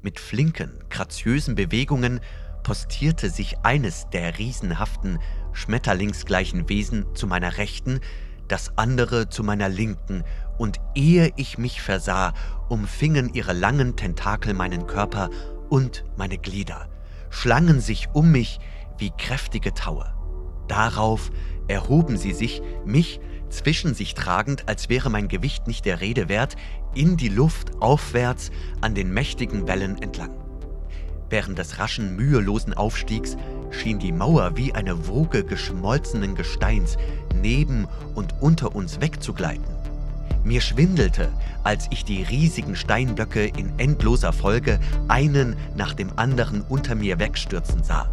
Mit 0.00 0.20
flinken, 0.20 0.84
graziösen 0.90 1.56
Bewegungen 1.56 2.20
postierte 2.62 3.30
sich 3.30 3.58
eines 3.64 4.08
der 4.12 4.38
riesenhaften, 4.38 5.18
schmetterlingsgleichen 5.52 6.68
Wesen 6.68 7.04
zu 7.16 7.26
meiner 7.26 7.56
Rechten, 7.56 7.98
das 8.46 8.78
andere 8.78 9.28
zu 9.28 9.42
meiner 9.42 9.68
Linken, 9.68 10.22
und 10.56 10.78
ehe 10.94 11.32
ich 11.34 11.58
mich 11.58 11.82
versah, 11.82 12.32
umfingen 12.68 13.34
ihre 13.34 13.52
langen 13.52 13.96
Tentakel 13.96 14.54
meinen 14.54 14.86
Körper 14.86 15.30
und 15.68 16.04
meine 16.16 16.38
Glieder, 16.38 16.88
schlangen 17.30 17.80
sich 17.80 18.08
um 18.12 18.30
mich 18.30 18.60
wie 18.98 19.10
kräftige 19.10 19.74
Taue. 19.74 20.14
Darauf 20.68 21.30
erhoben 21.66 22.16
sie 22.16 22.32
sich, 22.32 22.62
mich 22.84 23.18
zwischen 23.50 23.94
sich 23.94 24.14
tragend, 24.14 24.68
als 24.68 24.88
wäre 24.88 25.10
mein 25.10 25.28
Gewicht 25.28 25.66
nicht 25.66 25.84
der 25.84 26.00
Rede 26.00 26.28
wert, 26.28 26.56
in 26.94 27.16
die 27.16 27.28
Luft 27.28 27.80
aufwärts 27.80 28.50
an 28.80 28.94
den 28.94 29.12
mächtigen 29.12 29.66
Wellen 29.66 30.00
entlang. 30.00 30.30
Während 31.30 31.58
des 31.58 31.78
raschen, 31.78 32.16
mühelosen 32.16 32.74
Aufstiegs 32.74 33.36
schien 33.70 33.98
die 33.98 34.12
Mauer 34.12 34.56
wie 34.56 34.72
eine 34.72 35.06
Woge 35.06 35.44
geschmolzenen 35.44 36.34
Gesteins 36.34 36.96
neben 37.34 37.86
und 38.14 38.34
unter 38.40 38.74
uns 38.74 39.00
wegzugleiten. 39.00 39.78
Mir 40.44 40.62
schwindelte, 40.62 41.30
als 41.64 41.86
ich 41.90 42.04
die 42.04 42.22
riesigen 42.22 42.74
Steinblöcke 42.74 43.44
in 43.44 43.78
endloser 43.78 44.32
Folge 44.32 44.80
einen 45.08 45.56
nach 45.76 45.92
dem 45.92 46.10
anderen 46.16 46.62
unter 46.62 46.94
mir 46.94 47.18
wegstürzen 47.18 47.84
sah. 47.84 48.08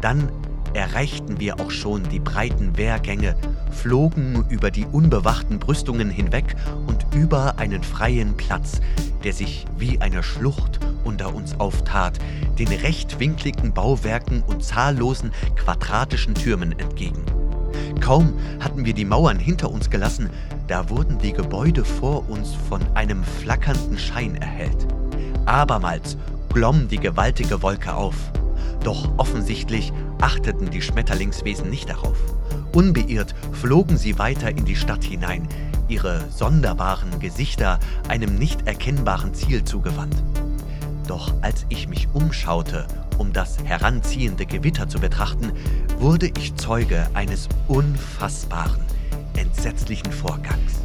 Dann 0.00 0.30
erreichten 0.72 1.40
wir 1.40 1.60
auch 1.60 1.70
schon 1.70 2.04
die 2.04 2.20
breiten 2.20 2.78
Wehrgänge, 2.78 3.36
flogen 3.70 4.44
über 4.48 4.70
die 4.70 4.86
unbewachten 4.86 5.58
Brüstungen 5.58 6.10
hinweg 6.10 6.56
und 6.86 7.06
über 7.14 7.58
einen 7.58 7.82
freien 7.82 8.36
Platz, 8.36 8.80
der 9.24 9.32
sich 9.32 9.66
wie 9.78 10.00
eine 10.00 10.22
Schlucht 10.22 10.80
unter 11.04 11.34
uns 11.34 11.58
auftat, 11.58 12.18
den 12.58 12.68
rechtwinkligen 12.68 13.72
Bauwerken 13.72 14.42
und 14.42 14.62
zahllosen 14.62 15.32
quadratischen 15.56 16.34
Türmen 16.34 16.78
entgegen. 16.78 17.22
Kaum 18.00 18.34
hatten 18.60 18.84
wir 18.84 18.94
die 18.94 19.04
Mauern 19.04 19.38
hinter 19.38 19.70
uns 19.70 19.90
gelassen, 19.90 20.30
da 20.68 20.88
wurden 20.88 21.18
die 21.18 21.32
Gebäude 21.32 21.84
vor 21.84 22.28
uns 22.28 22.54
von 22.68 22.80
einem 22.94 23.24
flackernden 23.24 23.98
Schein 23.98 24.36
erhellt. 24.36 24.86
Abermals 25.46 26.16
glomm 26.52 26.88
die 26.88 26.98
gewaltige 26.98 27.62
Wolke 27.62 27.94
auf. 27.94 28.14
Doch 28.84 29.10
offensichtlich 29.18 29.92
achteten 30.20 30.70
die 30.70 30.82
Schmetterlingswesen 30.82 31.68
nicht 31.68 31.88
darauf. 31.88 32.16
Unbeirrt 32.72 33.34
flogen 33.52 33.96
sie 33.96 34.18
weiter 34.18 34.50
in 34.50 34.64
die 34.64 34.76
Stadt 34.76 35.04
hinein, 35.04 35.48
ihre 35.88 36.24
sonderbaren 36.30 37.18
Gesichter 37.18 37.78
einem 38.08 38.36
nicht 38.36 38.66
erkennbaren 38.66 39.34
Ziel 39.34 39.64
zugewandt. 39.64 40.22
Doch 41.06 41.34
als 41.42 41.66
ich 41.68 41.88
mich 41.88 42.08
umschaute, 42.12 42.86
um 43.18 43.32
das 43.32 43.58
heranziehende 43.64 44.46
Gewitter 44.46 44.88
zu 44.88 45.00
betrachten, 45.00 45.52
wurde 45.98 46.30
ich 46.38 46.54
Zeuge 46.54 47.08
eines 47.14 47.48
unfassbaren, 47.68 48.80
entsetzlichen 49.36 50.12
Vorgangs. 50.12 50.80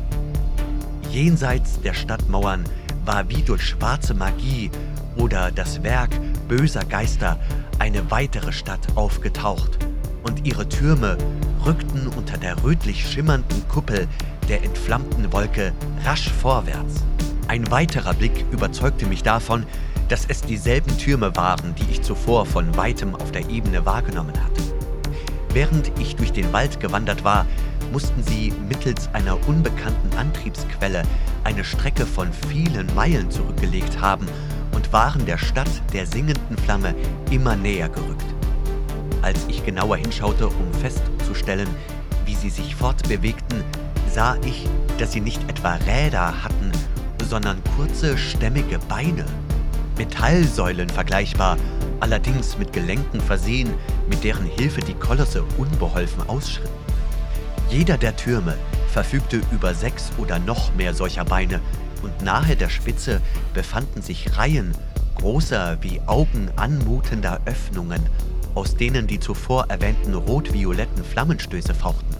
Jenseits 1.11 1.79
der 1.81 1.93
Stadtmauern 1.93 2.63
war 3.05 3.29
wie 3.29 3.43
durch 3.43 3.61
schwarze 3.61 4.13
Magie 4.13 4.71
oder 5.15 5.51
das 5.51 5.83
Werk 5.83 6.09
böser 6.47 6.83
Geister 6.83 7.39
eine 7.79 8.09
weitere 8.11 8.51
Stadt 8.51 8.87
aufgetaucht, 8.95 9.77
und 10.25 10.45
ihre 10.45 10.67
Türme 10.67 11.17
rückten 11.65 12.07
unter 12.07 12.37
der 12.37 12.61
rötlich 12.63 13.07
schimmernden 13.09 13.67
Kuppel 13.69 14.07
der 14.49 14.63
entflammten 14.63 15.31
Wolke 15.31 15.71
rasch 16.03 16.29
vorwärts. 16.29 17.03
Ein 17.47 17.69
weiterer 17.71 18.13
Blick 18.13 18.45
überzeugte 18.51 19.05
mich 19.05 19.23
davon, 19.23 19.65
dass 20.09 20.25
es 20.25 20.41
dieselben 20.41 20.97
Türme 20.97 21.35
waren, 21.35 21.73
die 21.75 21.91
ich 21.91 22.01
zuvor 22.01 22.45
von 22.45 22.75
weitem 22.75 23.15
auf 23.15 23.31
der 23.31 23.49
Ebene 23.49 23.85
wahrgenommen 23.85 24.35
hatte. 24.43 24.61
Während 25.53 25.91
ich 25.99 26.15
durch 26.15 26.31
den 26.31 26.51
Wald 26.53 26.79
gewandert 26.79 27.23
war, 27.23 27.45
mussten 27.91 28.21
sie 28.23 28.51
mittels 28.67 29.09
einer 29.13 29.37
unbekannten 29.47 30.15
Antriebsquelle 30.17 31.03
eine 31.43 31.63
Strecke 31.63 32.05
von 32.05 32.29
vielen 32.49 32.93
Meilen 32.93 33.31
zurückgelegt 33.31 34.01
haben 34.01 34.27
und 34.73 34.91
waren 34.91 35.25
der 35.25 35.37
Stadt 35.37 35.69
der 35.93 36.05
singenden 36.05 36.57
Flamme 36.57 36.93
immer 37.31 37.55
näher 37.55 37.89
gerückt. 37.89 38.34
Als 39.25 39.39
ich 39.47 39.65
genauer 39.65 39.97
hinschaute, 39.97 40.45
um 40.45 40.71
festzustellen, 40.75 41.67
wie 42.27 42.35
sie 42.35 42.51
sich 42.51 42.75
fortbewegten, 42.75 43.63
sah 44.13 44.37
ich, 44.45 44.67
dass 44.99 45.13
sie 45.13 45.19
nicht 45.19 45.41
etwa 45.49 45.79
Räder 45.87 46.43
hatten, 46.43 46.71
sondern 47.27 47.59
kurze, 47.75 48.19
stämmige 48.19 48.77
Beine. 48.87 49.25
Metallsäulen 49.97 50.89
vergleichbar, 50.89 51.57
allerdings 52.01 52.59
mit 52.59 52.71
Gelenken 52.71 53.19
versehen, 53.19 53.73
mit 54.07 54.23
deren 54.23 54.45
Hilfe 54.45 54.81
die 54.81 54.93
Kolosse 54.93 55.43
unbeholfen 55.57 56.29
ausschritten. 56.29 56.69
Jeder 57.71 57.97
der 57.97 58.15
Türme 58.15 58.53
verfügte 58.89 59.41
über 59.51 59.73
sechs 59.73 60.11
oder 60.19 60.37
noch 60.37 60.71
mehr 60.75 60.93
solcher 60.93 61.25
Beine 61.25 61.61
und 62.03 62.21
nahe 62.21 62.55
der 62.55 62.69
Spitze 62.69 63.21
befanden 63.55 64.03
sich 64.03 64.37
Reihen 64.37 64.75
großer 65.15 65.77
wie 65.81 65.99
Augen 66.05 66.49
anmutender 66.57 67.39
Öffnungen, 67.45 68.01
aus 68.55 68.75
denen 68.75 69.05
die 69.05 69.19
zuvor 69.19 69.65
erwähnten 69.69 70.15
rot-violetten 70.15 71.03
Flammenstöße 71.03 71.75
fauchten. 71.75 72.15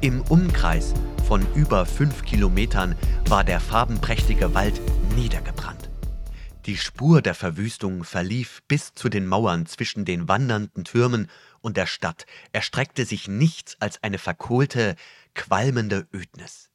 Im 0.00 0.20
Umkreis 0.22 0.92
von 1.26 1.46
über 1.54 1.86
fünf 1.86 2.24
Kilometern 2.24 2.94
war 3.28 3.44
der 3.44 3.60
farbenprächtige 3.60 4.54
Wald 4.54 4.80
niedergebrannt. 5.16 5.88
Die 6.66 6.76
Spur 6.76 7.22
der 7.22 7.34
Verwüstung 7.34 8.04
verlief 8.04 8.62
bis 8.68 8.94
zu 8.94 9.08
den 9.08 9.26
Mauern 9.26 9.66
zwischen 9.66 10.04
den 10.04 10.28
wandernden 10.28 10.84
Türmen 10.84 11.28
und 11.60 11.76
der 11.76 11.86
Stadt, 11.86 12.26
erstreckte 12.52 13.04
sich 13.06 13.28
nichts 13.28 13.76
als 13.80 14.02
eine 14.02 14.18
verkohlte, 14.18 14.96
qualmende 15.34 16.06
Ödnis. 16.12 16.70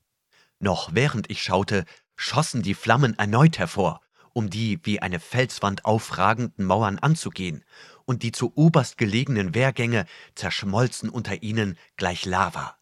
Noch 0.60 0.94
während 0.94 1.30
ich 1.30 1.44
schaute, 1.44 1.86
schossen 2.16 2.62
die 2.62 2.74
Flammen 2.74 3.18
erneut 3.18 3.58
hervor, 3.60 4.02
um 4.34 4.50
die 4.50 4.80
wie 4.84 5.02
eine 5.02 5.20
Felswand 5.20 5.86
aufragenden 5.86 6.66
Mauern 6.66 7.00
anzugehen, 7.00 7.64
und 8.06 8.24
die 8.24 8.32
zu 8.32 8.54
oberst 8.56 8.98
gelegenen 8.98 9.54
Wehrgänge 9.54 10.06
zerschmolzen 10.36 11.10
unter 11.10 11.44
ihnen 11.44 11.78
gleich 11.96 12.26
Lava. 12.26 12.76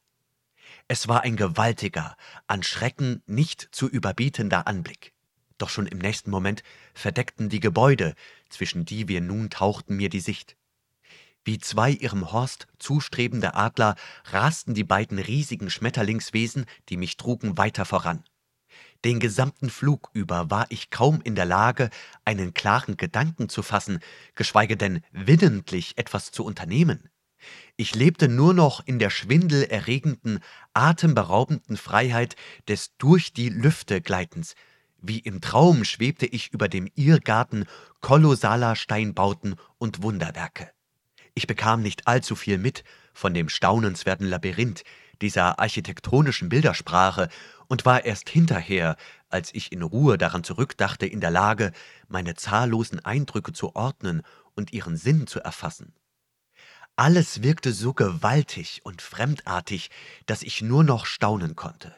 Es 0.87 1.07
war 1.09 1.21
ein 1.21 1.35
gewaltiger, 1.35 2.15
an 2.47 2.63
Schrecken 2.63 3.21
nicht 3.25 3.67
zu 3.71 3.89
überbietender 3.89 4.67
Anblick. 4.67 5.13
Doch 5.57 5.69
schon 5.69 5.87
im 5.87 5.97
nächsten 5.97 6.31
Moment 6.31 6.63
verdeckten 6.93 7.49
die 7.49 7.59
Gebäude, 7.59 8.15
zwischen 8.49 8.85
die 8.85 9.07
wir 9.07 9.21
nun 9.21 9.49
tauchten, 9.49 9.97
mir 9.97 10.09
die 10.09 10.19
Sicht. 10.19 10.55
Wie 11.43 11.57
zwei 11.59 11.91
ihrem 11.91 12.31
Horst 12.31 12.67
zustrebende 12.77 13.55
Adler 13.55 13.95
rasten 14.25 14.73
die 14.73 14.83
beiden 14.83 15.17
riesigen 15.17 15.69
Schmetterlingswesen, 15.69 16.65
die 16.89 16.97
mich 16.97 17.17
trugen, 17.17 17.57
weiter 17.57 17.85
voran. 17.85 18.23
Den 19.05 19.19
gesamten 19.19 19.69
Flug 19.69 20.09
über 20.13 20.49
war 20.49 20.65
ich 20.69 20.89
kaum 20.89 21.21
in 21.23 21.35
der 21.35 21.45
Lage, 21.45 21.89
einen 22.25 22.53
klaren 22.53 22.97
Gedanken 22.97 23.49
zu 23.49 23.61
fassen, 23.61 23.99
geschweige 24.35 24.77
denn 24.77 25.01
willentlich 25.11 25.97
etwas 25.97 26.31
zu 26.31 26.43
unternehmen. 26.43 27.09
Ich 27.75 27.93
lebte 27.93 28.27
nur 28.27 28.53
noch 28.53 28.85
in 28.85 28.97
der 28.99 29.09
schwindelerregenden, 29.09 30.39
atemberaubenden 30.73 31.77
Freiheit 31.77 32.35
des 32.67 32.95
durch 32.97 33.33
die 33.33 33.49
Lüfte 33.49 34.01
Gleitens, 34.01 34.55
Wie 34.99 35.19
im 35.19 35.41
Traum 35.41 35.83
schwebte 35.83 36.25
ich 36.25 36.51
über 36.51 36.67
dem 36.67 36.89
Irrgarten 36.95 37.65
kolossaler 38.01 38.75
Steinbauten 38.75 39.55
und 39.77 40.01
Wunderwerke. 40.01 40.71
Ich 41.35 41.45
bekam 41.45 41.83
nicht 41.83 42.07
allzu 42.07 42.35
viel 42.35 42.57
mit 42.57 42.83
von 43.13 43.35
dem 43.35 43.47
staunenswerten 43.47 44.25
Labyrinth 44.25 44.83
dieser 45.21 45.59
architektonischen 45.59 46.49
Bildersprache 46.49 47.29
und 47.67 47.85
war 47.85 48.05
erst 48.05 48.29
hinterher, 48.29 48.95
als 49.29 49.53
ich 49.53 49.71
in 49.71 49.81
Ruhe 49.83 50.17
daran 50.17 50.43
zurückdachte, 50.43 51.05
in 51.05 51.21
der 51.21 51.31
Lage, 51.31 51.71
meine 52.07 52.35
zahllosen 52.35 53.03
Eindrücke 53.03 53.53
zu 53.53 53.75
ordnen 53.75 54.21
und 54.55 54.73
ihren 54.73 54.97
Sinn 54.97 55.27
zu 55.27 55.39
erfassen. 55.39 55.93
Alles 56.95 57.43
wirkte 57.43 57.73
so 57.73 57.93
gewaltig 57.93 58.81
und 58.83 59.01
fremdartig, 59.01 59.91
dass 60.25 60.41
ich 60.41 60.61
nur 60.61 60.83
noch 60.83 61.05
staunen 61.05 61.55
konnte. 61.55 61.95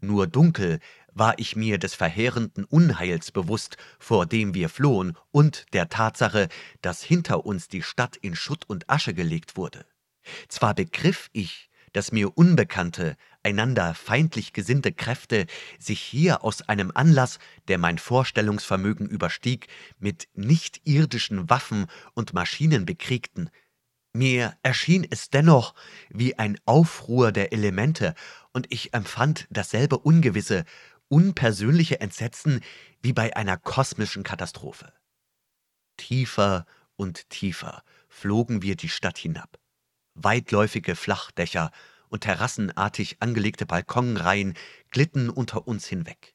Nur 0.00 0.26
dunkel 0.26 0.78
war 1.12 1.38
ich 1.38 1.56
mir 1.56 1.78
des 1.78 1.94
verheerenden 1.94 2.64
Unheils 2.64 3.32
bewusst, 3.32 3.76
vor 3.98 4.26
dem 4.26 4.54
wir 4.54 4.68
flohen, 4.68 5.16
und 5.30 5.66
der 5.72 5.88
Tatsache, 5.88 6.48
dass 6.80 7.02
hinter 7.02 7.44
uns 7.44 7.68
die 7.68 7.82
Stadt 7.82 8.16
in 8.16 8.36
Schutt 8.36 8.64
und 8.68 8.88
Asche 8.88 9.14
gelegt 9.14 9.56
wurde. 9.56 9.84
Zwar 10.48 10.74
begriff 10.74 11.28
ich, 11.32 11.69
dass 11.92 12.12
mir 12.12 12.36
unbekannte, 12.36 13.16
einander 13.42 13.94
feindlich 13.94 14.52
gesinnte 14.52 14.92
Kräfte 14.92 15.46
sich 15.78 16.00
hier 16.00 16.44
aus 16.44 16.62
einem 16.68 16.92
Anlass, 16.94 17.38
der 17.68 17.78
mein 17.78 17.98
Vorstellungsvermögen 17.98 19.08
überstieg, 19.08 19.68
mit 19.98 20.28
nichtirdischen 20.34 21.50
Waffen 21.50 21.86
und 22.14 22.34
Maschinen 22.34 22.86
bekriegten. 22.86 23.50
Mir 24.12 24.56
erschien 24.62 25.06
es 25.08 25.30
dennoch 25.30 25.74
wie 26.08 26.38
ein 26.38 26.58
Aufruhr 26.64 27.32
der 27.32 27.52
Elemente, 27.52 28.14
und 28.52 28.66
ich 28.72 28.92
empfand 28.92 29.46
dasselbe 29.50 29.98
ungewisse, 29.98 30.64
unpersönliche 31.08 32.00
Entsetzen 32.00 32.60
wie 33.02 33.12
bei 33.12 33.36
einer 33.36 33.56
kosmischen 33.56 34.22
Katastrophe. 34.22 34.92
Tiefer 35.96 36.66
und 36.96 37.28
tiefer 37.30 37.82
flogen 38.08 38.62
wir 38.62 38.76
die 38.76 38.88
Stadt 38.88 39.18
hinab. 39.18 39.58
Weitläufige 40.22 40.96
Flachdächer 40.96 41.70
und 42.08 42.22
terrassenartig 42.22 43.16
angelegte 43.20 43.66
Balkonreihen 43.66 44.54
glitten 44.90 45.30
unter 45.30 45.66
uns 45.66 45.86
hinweg. 45.86 46.34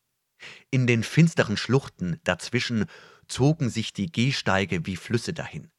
In 0.72 0.88
den 0.88 1.04
finsteren 1.04 1.58
Schluchten 1.58 2.20
dazwischen 2.24 2.86
zogen 3.28 3.70
sich 3.70 3.94
die 3.94 4.12
Gehsteige 4.12 4.86
wie 4.86 4.96
Flüsse 4.96 5.34
dahin. 5.34 5.72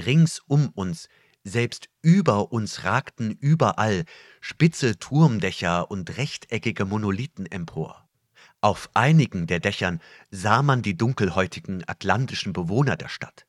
Rings 0.00 0.40
um 0.46 0.68
uns, 0.70 1.08
selbst 1.44 1.88
über 2.02 2.52
uns 2.52 2.84
ragten 2.84 3.30
überall 3.30 4.04
spitze 4.40 4.98
Turmdächer 4.98 5.90
und 5.90 6.16
rechteckige 6.16 6.84
Monolithen 6.84 7.46
empor. 7.46 8.08
Auf 8.60 8.88
einigen 8.94 9.46
der 9.46 9.60
Dächern 9.60 10.00
sah 10.30 10.62
man 10.62 10.82
die 10.82 10.96
dunkelhäutigen 10.96 11.86
atlantischen 11.86 12.52
Bewohner 12.52 12.96
der 12.96 13.08
Stadt. 13.08 13.46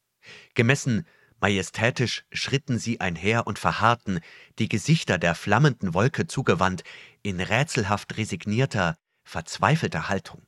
Gemessen 0.55 1.07
Majestätisch 1.45 2.25
schritten 2.31 2.79
sie 2.79 3.01
einher 3.01 3.45
und 3.45 3.59
verharrten, 3.59 4.19
die 4.57 4.67
Gesichter 4.67 5.19
der 5.19 5.35
flammenden 5.35 5.93
Wolke 5.93 6.25
zugewandt, 6.25 6.83
in 7.21 7.39
rätselhaft 7.39 8.17
resignierter, 8.17 8.97
verzweifelter 9.23 10.09
Haltung. 10.09 10.41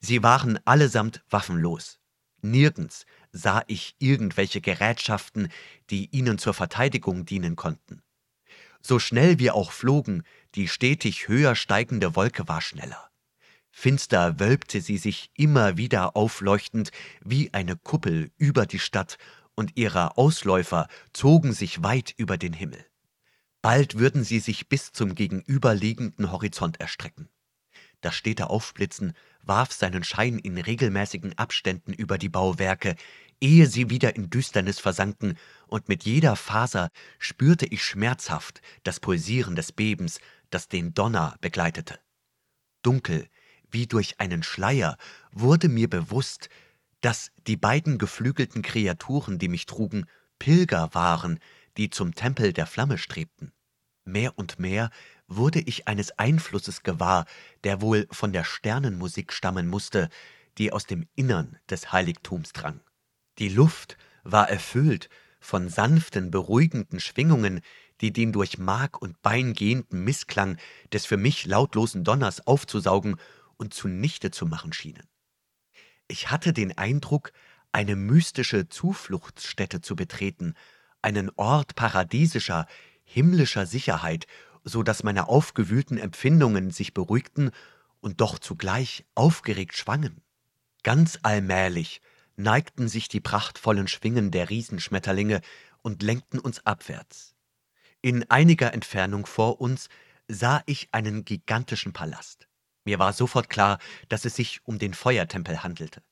Sie 0.00 0.24
waren 0.24 0.58
allesamt 0.64 1.22
waffenlos. 1.30 2.00
Nirgends 2.42 3.06
sah 3.30 3.62
ich 3.68 3.94
irgendwelche 4.00 4.60
Gerätschaften, 4.60 5.52
die 5.88 6.08
ihnen 6.10 6.38
zur 6.38 6.52
Verteidigung 6.52 7.24
dienen 7.24 7.54
konnten. 7.54 8.02
So 8.80 8.98
schnell 8.98 9.38
wir 9.38 9.54
auch 9.54 9.70
flogen, 9.70 10.24
die 10.56 10.66
stetig 10.66 11.28
höher 11.28 11.54
steigende 11.54 12.16
Wolke 12.16 12.48
war 12.48 12.60
schneller. 12.60 13.08
Finster 13.70 14.40
wölbte 14.40 14.80
sie 14.80 14.98
sich 14.98 15.30
immer 15.34 15.76
wieder 15.76 16.16
aufleuchtend 16.16 16.90
wie 17.20 17.54
eine 17.54 17.76
Kuppel 17.76 18.32
über 18.36 18.66
die 18.66 18.80
Stadt 18.80 19.18
und 19.58 19.76
ihre 19.76 20.16
Ausläufer 20.16 20.86
zogen 21.12 21.52
sich 21.52 21.82
weit 21.82 22.14
über 22.16 22.38
den 22.38 22.52
Himmel. 22.52 22.86
Bald 23.60 23.98
würden 23.98 24.22
sie 24.22 24.38
sich 24.38 24.68
bis 24.68 24.92
zum 24.92 25.16
gegenüberliegenden 25.16 26.30
Horizont 26.30 26.78
erstrecken. 26.78 27.28
Das 28.00 28.14
stete 28.14 28.50
Aufblitzen 28.50 29.14
warf 29.42 29.72
seinen 29.72 30.04
Schein 30.04 30.38
in 30.38 30.58
regelmäßigen 30.58 31.36
Abständen 31.36 31.92
über 31.92 32.18
die 32.18 32.28
Bauwerke, 32.28 32.94
ehe 33.40 33.66
sie 33.66 33.90
wieder 33.90 34.14
in 34.14 34.30
Düsternis 34.30 34.78
versanken, 34.78 35.36
und 35.66 35.88
mit 35.88 36.04
jeder 36.04 36.36
Faser 36.36 36.90
spürte 37.18 37.66
ich 37.66 37.82
schmerzhaft 37.82 38.62
das 38.84 39.00
Pulsieren 39.00 39.56
des 39.56 39.72
Bebens, 39.72 40.20
das 40.50 40.68
den 40.68 40.94
Donner 40.94 41.34
begleitete. 41.40 41.98
Dunkel, 42.82 43.28
wie 43.68 43.88
durch 43.88 44.20
einen 44.20 44.44
Schleier, 44.44 44.96
wurde 45.32 45.68
mir 45.68 45.90
bewusst, 45.90 46.48
dass 47.00 47.30
die 47.46 47.56
beiden 47.56 47.98
geflügelten 47.98 48.62
Kreaturen, 48.62 49.38
die 49.38 49.48
mich 49.48 49.66
trugen, 49.66 50.06
Pilger 50.38 50.94
waren, 50.94 51.38
die 51.76 51.90
zum 51.90 52.14
Tempel 52.14 52.52
der 52.52 52.66
Flamme 52.66 52.98
strebten. 52.98 53.52
Mehr 54.04 54.38
und 54.38 54.58
mehr 54.58 54.90
wurde 55.26 55.60
ich 55.60 55.86
eines 55.86 56.18
Einflusses 56.18 56.82
gewahr, 56.82 57.26
der 57.64 57.80
wohl 57.80 58.06
von 58.10 58.32
der 58.32 58.44
Sternenmusik 58.44 59.32
stammen 59.32 59.68
musste, 59.68 60.08
die 60.56 60.72
aus 60.72 60.86
dem 60.86 61.06
Innern 61.14 61.58
des 61.68 61.92
Heiligtums 61.92 62.52
drang. 62.52 62.80
Die 63.38 63.48
Luft 63.48 63.96
war 64.24 64.48
erfüllt 64.48 65.08
von 65.40 65.68
sanften, 65.68 66.30
beruhigenden 66.30 67.00
Schwingungen, 67.00 67.60
die 68.00 68.12
den 68.12 68.32
durch 68.32 68.58
Mark 68.58 69.00
und 69.00 69.20
Bein 69.22 69.54
gehenden 69.54 70.04
Mißklang 70.04 70.56
des 70.92 71.06
für 71.06 71.16
mich 71.16 71.46
lautlosen 71.46 72.02
Donners 72.02 72.46
aufzusaugen 72.46 73.16
und 73.56 73.74
zunichte 73.74 74.30
zu 74.30 74.46
machen 74.46 74.72
schienen. 74.72 75.06
Ich 76.08 76.30
hatte 76.30 76.52
den 76.54 76.76
Eindruck, 76.76 77.32
eine 77.70 77.94
mystische 77.94 78.68
Zufluchtsstätte 78.68 79.82
zu 79.82 79.94
betreten, 79.94 80.54
einen 81.02 81.30
Ort 81.36 81.74
paradiesischer, 81.74 82.66
himmlischer 83.04 83.66
Sicherheit, 83.66 84.26
so 84.64 84.82
dass 84.82 85.02
meine 85.02 85.28
aufgewühlten 85.28 85.98
Empfindungen 85.98 86.70
sich 86.70 86.94
beruhigten 86.94 87.50
und 88.00 88.20
doch 88.20 88.38
zugleich 88.38 89.04
aufgeregt 89.14 89.76
schwangen. 89.76 90.22
Ganz 90.82 91.18
allmählich 91.22 92.00
neigten 92.36 92.88
sich 92.88 93.08
die 93.08 93.20
prachtvollen 93.20 93.88
Schwingen 93.88 94.30
der 94.30 94.48
Riesenschmetterlinge 94.48 95.42
und 95.82 96.02
lenkten 96.02 96.38
uns 96.38 96.64
abwärts. 96.64 97.34
In 98.00 98.30
einiger 98.30 98.72
Entfernung 98.72 99.26
vor 99.26 99.60
uns 99.60 99.88
sah 100.28 100.62
ich 100.66 100.88
einen 100.92 101.24
gigantischen 101.24 101.92
Palast. 101.92 102.47
Mir 102.88 102.98
war 102.98 103.12
sofort 103.12 103.50
klar, 103.50 103.78
dass 104.08 104.24
es 104.24 104.34
sich 104.34 104.62
um 104.64 104.78
den 104.78 104.94
Feuertempel 104.94 105.62
handelte. 105.62 106.02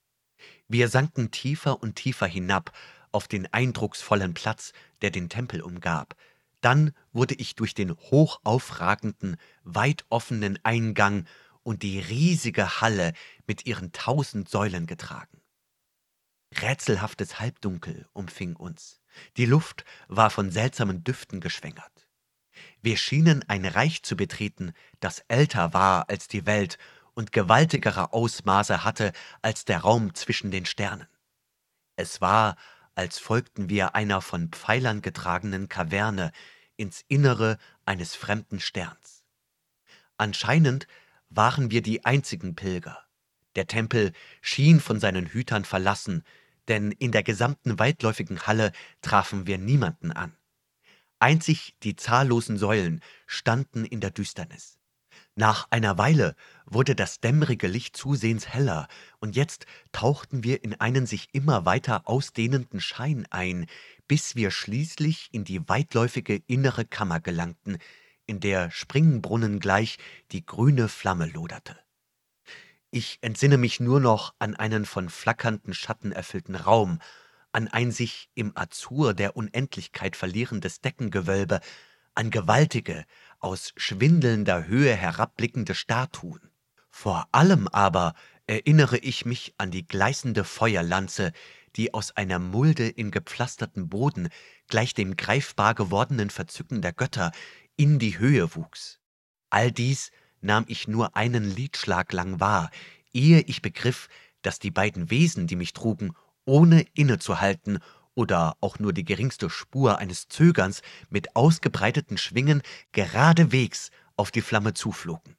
Wir 0.69 0.91
sanken 0.91 1.31
tiefer 1.31 1.83
und 1.83 1.97
tiefer 1.97 2.27
hinab 2.27 2.71
auf 3.13 3.29
den 3.29 3.51
eindrucksvollen 3.51 4.35
Platz, 4.35 4.75
der 5.01 5.11
den 5.11 5.31
Tempel 5.31 5.63
umgab. 5.63 6.17
Dann 6.61 6.93
wurde 7.15 7.35
ich 7.35 7.55
durch 7.55 7.73
den 7.73 7.97
hochaufragenden, 7.97 9.39
weit 9.65 10.05
offenen 10.11 10.59
Eingang 10.65 11.27
und 11.63 11.83
die 11.83 11.99
riesige 11.99 12.83
Halle 12.83 13.15
mit 13.47 13.65
ihren 13.65 13.93
tausend 13.93 14.51
Säulen 14.51 14.87
getragen. 14.87 15.41
Rätselhaftes 16.61 17.41
Halbdunkel 17.41 18.07
umfing 18.13 18.55
uns. 18.55 19.01
Die 19.39 19.47
Luft 19.47 19.87
war 20.09 20.29
von 20.29 20.51
seltsamen 20.51 21.05
Düften 21.05 21.41
geschwängert. 21.41 21.96
Wir 22.83 22.97
schienen 22.97 23.45
ein 23.49 23.65
Reich 23.65 24.03
zu 24.03 24.17
betreten, 24.17 24.73
das 25.01 25.21
älter 25.29 25.75
war 25.75 26.09
als 26.09 26.29
die 26.29 26.47
Welt 26.47 26.79
und 27.15 27.33
gewaltigere 27.33 28.13
Ausmaße 28.13 28.85
hatte 28.85 29.13
als 29.43 29.65
der 29.65 29.79
Raum 29.79 30.15
zwischen 30.15 30.51
den 30.51 30.67
Sternen. 30.67 31.09
Es 31.97 32.21
war, 32.21 32.57
als 32.95 33.19
folgten 33.19 33.69
wir 33.69 33.95
einer 33.95 34.21
von 34.21 34.51
Pfeilern 34.51 35.03
getragenen 35.03 35.69
Kaverne 35.69 36.33
ins 36.77 37.05
Innere 37.09 37.59
eines 37.85 38.15
fremden 38.15 38.61
Sterns. 38.61 39.25
Anscheinend 40.19 40.87
waren 41.29 41.71
wir 41.71 41.83
die 41.83 42.05
einzigen 42.05 42.55
Pilger. 42.55 43.07
Der 43.55 43.67
Tempel 43.67 44.13
schien 44.41 44.81
von 44.81 45.01
seinen 45.01 45.27
Hütern 45.27 45.65
verlassen, 45.65 46.23
denn 46.69 46.93
in 46.93 47.13
der 47.13 47.23
gesamten 47.23 47.79
weitläufigen 47.79 48.47
Halle 48.47 48.73
trafen 49.01 49.47
wir 49.47 49.59
niemanden 49.59 50.13
an. 50.13 50.37
Einzig 51.19 51.75
die 51.83 51.97
zahllosen 51.97 52.59
Säulen 52.59 53.01
standen 53.27 53.85
in 53.85 54.01
der 54.01 54.11
Düsternis. 54.11 54.79
Nach 55.35 55.67
einer 55.71 55.99
Weile 55.99 56.35
wurde 56.65 56.95
das 56.95 57.21
dämmerige 57.21 57.67
Licht 57.67 57.97
zusehends 57.97 58.49
heller, 58.49 58.89
und 59.19 59.37
jetzt 59.37 59.67
tauchten 59.93 60.45
wir 60.45 60.65
in 60.65 60.81
einen 60.81 61.07
sich 61.07 61.29
immer 61.33 61.65
weiter 61.65 62.09
ausdehnenden 62.09 62.81
Schein 62.81 63.27
ein, 63.31 63.67
bis 64.09 64.37
wir 64.37 64.51
schließlich 64.51 65.29
in 65.33 65.45
die 65.45 65.69
weitläufige 65.69 66.43
innere 66.47 66.85
Kammer 66.85 67.21
gelangten, 67.21 67.79
in 68.27 68.41
der 68.41 68.71
Springbrunnen 68.71 69.61
gleich 69.61 69.99
die 70.33 70.45
grüne 70.45 70.89
Flamme 70.89 71.27
loderte. 71.27 71.79
Ich 72.91 73.19
entsinne 73.21 73.59
mich 73.59 73.79
nur 73.79 74.01
noch 74.01 74.35
an 74.39 74.57
einen 74.57 74.87
von 74.87 75.11
flackernden 75.11 75.75
Schatten 75.75 76.13
erfüllten 76.13 76.55
Raum, 76.55 76.99
an 77.57 77.69
ein 77.69 77.91
sich 77.91 78.29
im 78.35 78.53
Azur 78.55 79.15
der 79.15 79.35
Unendlichkeit 79.35 80.15
verlierendes 80.15 80.83
Deckengewölbe, 80.83 81.61
an 82.15 82.31
gewaltige, 82.31 83.07
aus 83.39 83.73
schwindelnder 83.79 84.67
Höhe 84.67 84.95
herabblickende 84.95 85.75
Statuen. 85.75 86.51
Vor 86.91 87.27
allem 87.33 87.67
aber 87.69 88.13
erinnere 88.47 88.99
ich 88.99 89.25
mich 89.25 89.55
an 89.57 89.71
die 89.71 89.87
gleißende 89.87 90.45
Feuerlanze, 90.45 91.33
die 91.77 91.95
aus 91.95 92.15
einer 92.15 92.39
Mulde 92.39 92.89
im 92.89 93.11
gepflasterten 93.11 93.89
Boden 93.89 94.29
gleich 94.69 94.93
dem 94.93 95.17
greifbar 95.17 95.75
gewordenen 95.75 96.29
Verzücken 96.29 96.83
der 96.83 96.93
Götter 96.93 97.33
in 97.77 97.99
die 97.99 98.19
Höhe 98.19 98.55
wuchs. 98.55 99.01
All 99.49 99.73
dies 99.73 100.11
nahm 100.43 100.67
ich 100.69 100.89
nur 100.89 101.17
einen 101.17 101.45
Liedschlag 101.45 102.13
lang 102.13 102.39
wahr, 102.39 102.71
ehe 103.15 103.41
ich 103.41 103.63
begriff, 103.63 104.09
dass 104.43 104.59
die 104.59 104.71
beiden 104.71 105.11
Wesen, 105.11 105.47
die 105.47 105.57
mich 105.57 105.73
trugen, 105.73 106.13
ohne 106.47 106.87
innezuhalten 106.95 107.81
oder 108.15 108.57
auch 108.61 108.79
nur 108.79 108.93
die 108.93 109.05
geringste 109.05 109.51
Spur 109.51 109.99
eines 109.99 110.29
Zögerns 110.29 110.81
mit 111.11 111.37
ausgebreiteten 111.37 112.17
Schwingen 112.17 112.63
geradewegs 112.93 113.91
auf 114.17 114.31
die 114.31 114.41
Flamme 114.41 114.73
zuflogen. 114.73 115.37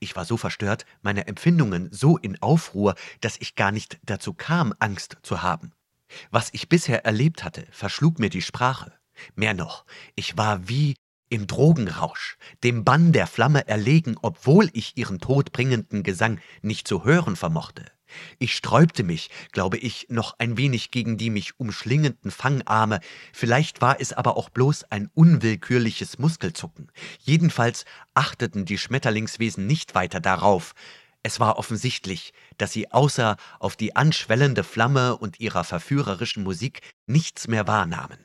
Ich 0.00 0.16
war 0.16 0.24
so 0.24 0.36
verstört, 0.36 0.84
meine 1.02 1.26
Empfindungen 1.26 1.88
so 1.92 2.18
in 2.18 2.40
Aufruhr, 2.42 2.94
dass 3.20 3.36
ich 3.40 3.54
gar 3.54 3.72
nicht 3.72 3.98
dazu 4.04 4.34
kam, 4.34 4.74
Angst 4.78 5.18
zu 5.22 5.42
haben. 5.42 5.72
Was 6.30 6.50
ich 6.52 6.68
bisher 6.68 7.04
erlebt 7.04 7.44
hatte, 7.44 7.66
verschlug 7.70 8.18
mir 8.18 8.30
die 8.30 8.42
Sprache. 8.42 8.92
Mehr 9.34 9.54
noch, 9.54 9.84
ich 10.14 10.36
war 10.36 10.68
wie 10.68 10.96
im 11.32 11.46
Drogenrausch, 11.46 12.36
dem 12.62 12.84
Bann 12.84 13.12
der 13.12 13.26
Flamme 13.26 13.66
erlegen, 13.66 14.16
obwohl 14.20 14.68
ich 14.74 14.98
ihren 14.98 15.18
todbringenden 15.18 16.02
Gesang 16.02 16.38
nicht 16.60 16.86
zu 16.86 17.04
hören 17.04 17.36
vermochte. 17.36 17.86
Ich 18.38 18.54
sträubte 18.54 19.02
mich, 19.02 19.30
glaube 19.50 19.78
ich, 19.78 20.08
noch 20.10 20.34
ein 20.38 20.58
wenig 20.58 20.90
gegen 20.90 21.16
die 21.16 21.30
mich 21.30 21.58
umschlingenden 21.58 22.30
Fangarme, 22.30 23.00
vielleicht 23.32 23.80
war 23.80 23.98
es 23.98 24.12
aber 24.12 24.36
auch 24.36 24.50
bloß 24.50 24.84
ein 24.90 25.08
unwillkürliches 25.14 26.18
Muskelzucken. 26.18 26.92
Jedenfalls 27.20 27.86
achteten 28.12 28.66
die 28.66 28.76
Schmetterlingswesen 28.76 29.66
nicht 29.66 29.94
weiter 29.94 30.20
darauf. 30.20 30.74
Es 31.22 31.40
war 31.40 31.56
offensichtlich, 31.56 32.34
dass 32.58 32.72
sie 32.72 32.92
außer 32.92 33.38
auf 33.58 33.76
die 33.76 33.96
anschwellende 33.96 34.64
Flamme 34.64 35.16
und 35.16 35.40
ihrer 35.40 35.64
verführerischen 35.64 36.42
Musik 36.42 36.82
nichts 37.06 37.48
mehr 37.48 37.66
wahrnahmen. 37.66 38.18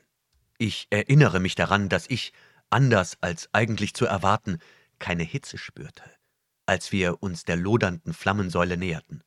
Ich 0.58 0.88
erinnere 0.90 1.40
mich 1.40 1.54
daran, 1.54 1.88
dass 1.88 2.04
ich, 2.10 2.32
anders 2.70 3.16
als 3.20 3.48
eigentlich 3.52 3.94
zu 3.94 4.06
erwarten, 4.06 4.58
keine 4.98 5.22
Hitze 5.22 5.58
spürte, 5.58 6.02
als 6.66 6.92
wir 6.92 7.22
uns 7.22 7.44
der 7.44 7.56
lodernden 7.56 8.12
Flammensäule 8.12 8.76
näherten. 8.76 9.22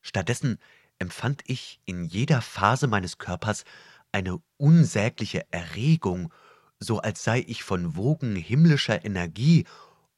Stattdessen 0.00 0.58
empfand 0.98 1.42
ich 1.46 1.80
in 1.84 2.04
jeder 2.04 2.42
Phase 2.42 2.86
meines 2.86 3.18
Körpers 3.18 3.64
eine 4.12 4.42
unsägliche 4.56 5.46
Erregung, 5.50 6.32
so 6.78 7.00
als 7.00 7.24
sei 7.24 7.44
ich 7.46 7.62
von 7.62 7.96
Wogen 7.96 8.36
himmlischer 8.36 9.04
Energie 9.04 9.66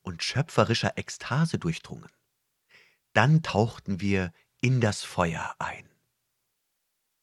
und 0.03 0.23
schöpferischer 0.23 0.97
Ekstase 0.97 1.59
durchdrungen. 1.59 2.11
Dann 3.13 3.43
tauchten 3.43 4.01
wir 4.01 4.33
in 4.61 4.81
das 4.81 5.03
Feuer 5.03 5.55
ein. 5.59 5.89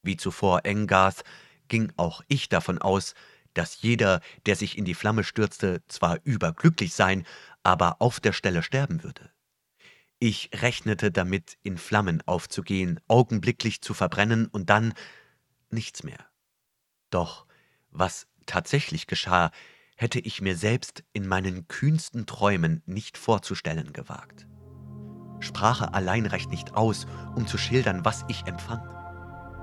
Wie 0.04 0.18
zuvor 0.18 0.66
Engarth 0.66 1.24
ging 1.68 1.92
auch 1.98 2.22
ich 2.28 2.50
davon 2.50 2.80
aus, 2.80 3.14
dass 3.54 3.82
jeder, 3.82 4.22
der 4.45 4.56
sich 4.56 4.78
in 4.78 4.86
die 4.86 4.93
Flamme 4.93 5.24
stürzte, 5.24 5.82
zwar 5.88 6.20
überglücklich 6.24 6.93
sein, 6.93 7.26
aber 7.64 8.02
auf 8.02 8.20
der 8.20 8.34
Stelle 8.34 8.64
sterben 8.64 9.04
würde. 9.04 9.32
Ich 10.20 10.50
rechnete 10.54 11.12
damit, 11.12 11.58
in 11.64 11.78
Flammen 11.78 12.22
aufzugehen, 12.26 13.00
augenblicklich 13.08 13.82
zu 13.82 13.93
verbrennen 13.93 14.47
und 14.47 14.70
dann 14.70 14.93
nichts 15.70 16.04
mehr. 16.04 16.26
Doch 17.10 17.45
was 17.91 18.28
tatsächlich 18.45 19.08
geschah, 19.08 19.52
hätte 19.95 20.20
ich 20.20 20.41
mir 20.41 20.56
selbst 20.56 21.04
in 21.14 21.28
meinen 21.28 21.68
kühnsten 21.68 22.26
Träumen 22.26 22.84
nicht 22.86 23.18
vorzustellen 23.18 23.93
gewagt. 23.93 24.47
Sprache 25.39 25.93
allein 25.93 26.26
reicht 26.26 26.50
nicht 26.50 26.74
aus, 26.76 27.06
um 27.36 27.47
zu 27.47 27.58
schildern, 27.58 28.06
was 28.06 28.26
ich 28.28 28.45
empfand. 28.45 28.84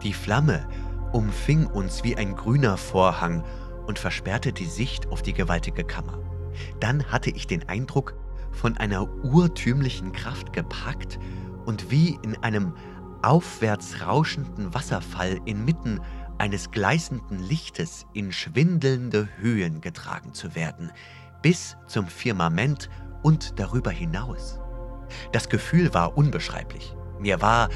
Die 0.02 0.12
Flamme 0.12 0.68
umfing 1.12 1.66
uns 1.66 2.04
wie 2.04 2.16
ein 2.16 2.34
grüner 2.34 2.76
Vorhang 2.76 3.44
und 3.86 3.98
versperrte 3.98 4.52
die 4.52 4.66
Sicht 4.66 5.08
auf 5.08 5.22
die 5.22 5.32
gewaltige 5.32 5.84
Kammer. 5.84 6.18
Dann 6.80 7.04
hatte 7.10 7.30
ich 7.30 7.46
den 7.46 7.68
Eindruck, 7.68 8.14
von 8.56 8.76
einer 8.78 9.06
urtümlichen 9.22 10.12
Kraft 10.12 10.52
gepackt 10.52 11.18
und 11.66 11.90
wie 11.90 12.18
in 12.22 12.42
einem 12.42 12.72
aufwärts 13.22 14.00
rauschenden 14.06 14.74
Wasserfall 14.74 15.38
inmitten 15.44 16.00
eines 16.38 16.70
gleißenden 16.70 17.38
Lichtes 17.38 18.06
in 18.12 18.32
schwindelnde 18.32 19.28
Höhen 19.38 19.80
getragen 19.80 20.32
zu 20.32 20.54
werden, 20.54 20.90
bis 21.42 21.76
zum 21.86 22.06
Firmament 22.06 22.88
und 23.22 23.58
darüber 23.58 23.90
hinaus. 23.90 24.58
Das 25.32 25.48
Gefühl 25.48 25.94
war 25.94 26.16
unbeschreiblich. 26.16 26.94
Mir 27.18 27.40
war, 27.40 27.68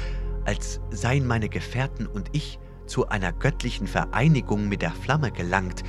als 0.45 0.79
seien 0.91 1.25
meine 1.25 1.49
Gefährten 1.49 2.07
und 2.07 2.29
ich 2.33 2.59
zu 2.91 3.07
einer 3.07 3.31
göttlichen 3.31 3.87
Vereinigung 3.87 4.67
mit 4.67 4.81
der 4.81 4.91
Flamme 4.91 5.31
gelangt, 5.31 5.83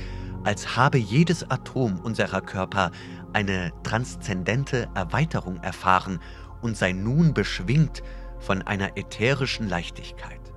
als 0.45 0.77
habe 0.77 0.97
jedes 0.97 1.43
Atom 1.51 1.99
unserer 1.99 2.39
Körper 2.39 2.91
eine 3.33 3.73
transzendente 3.83 4.87
Erweiterung 4.95 5.57
erfahren 5.57 6.19
und 6.61 6.77
sei 6.77 6.93
nun 6.93 7.33
beschwingt 7.33 8.03
von 8.39 8.61
einer 8.61 8.97
ätherischen 8.97 9.67
Leichtigkeit. 9.67 10.53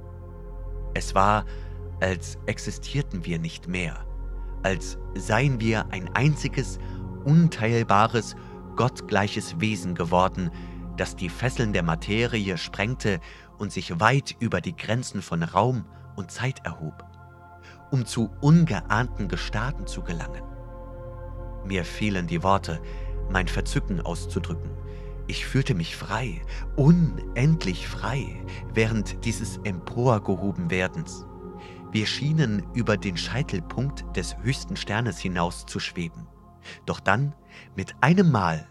Es 0.94 1.16
war, 1.16 1.44
als 2.00 2.38
existierten 2.46 3.24
wir 3.24 3.40
nicht 3.40 3.66
mehr, 3.66 4.06
als 4.62 4.98
seien 5.16 5.60
wir 5.60 5.86
ein 5.90 6.14
einziges, 6.14 6.78
unteilbares, 7.24 8.36
gottgleiches 8.76 9.58
Wesen 9.58 9.96
geworden, 9.96 10.52
das 10.96 11.16
die 11.16 11.28
Fesseln 11.28 11.72
der 11.72 11.82
Materie 11.82 12.56
sprengte 12.56 13.18
und 13.58 13.72
sich 13.72 13.98
weit 13.98 14.36
über 14.38 14.60
die 14.60 14.76
Grenzen 14.76 15.22
von 15.22 15.42
Raum 15.42 15.84
und 16.16 16.30
Zeit 16.30 16.64
erhob, 16.64 17.04
um 17.90 18.06
zu 18.06 18.30
ungeahnten 18.40 19.28
Gestaden 19.28 19.86
zu 19.86 20.02
gelangen. 20.02 20.42
Mir 21.64 21.84
fehlen 21.84 22.26
die 22.26 22.42
Worte, 22.42 22.80
mein 23.30 23.48
Verzücken 23.48 24.00
auszudrücken. 24.00 24.70
Ich 25.26 25.46
fühlte 25.46 25.74
mich 25.74 25.96
frei, 25.96 26.40
unendlich 26.76 27.88
frei, 27.88 28.44
während 28.72 29.24
dieses 29.24 29.58
Emporgehobenwerdens. 29.58 31.26
Wir 31.90 32.06
schienen 32.06 32.62
über 32.74 32.96
den 32.96 33.16
Scheitelpunkt 33.16 34.04
des 34.16 34.36
höchsten 34.38 34.76
Sternes 34.76 35.18
hinaus 35.18 35.66
zu 35.66 35.80
schweben. 35.80 36.28
Doch 36.84 37.00
dann, 37.00 37.34
mit 37.74 37.94
einem 38.00 38.30
Mal, 38.30 38.68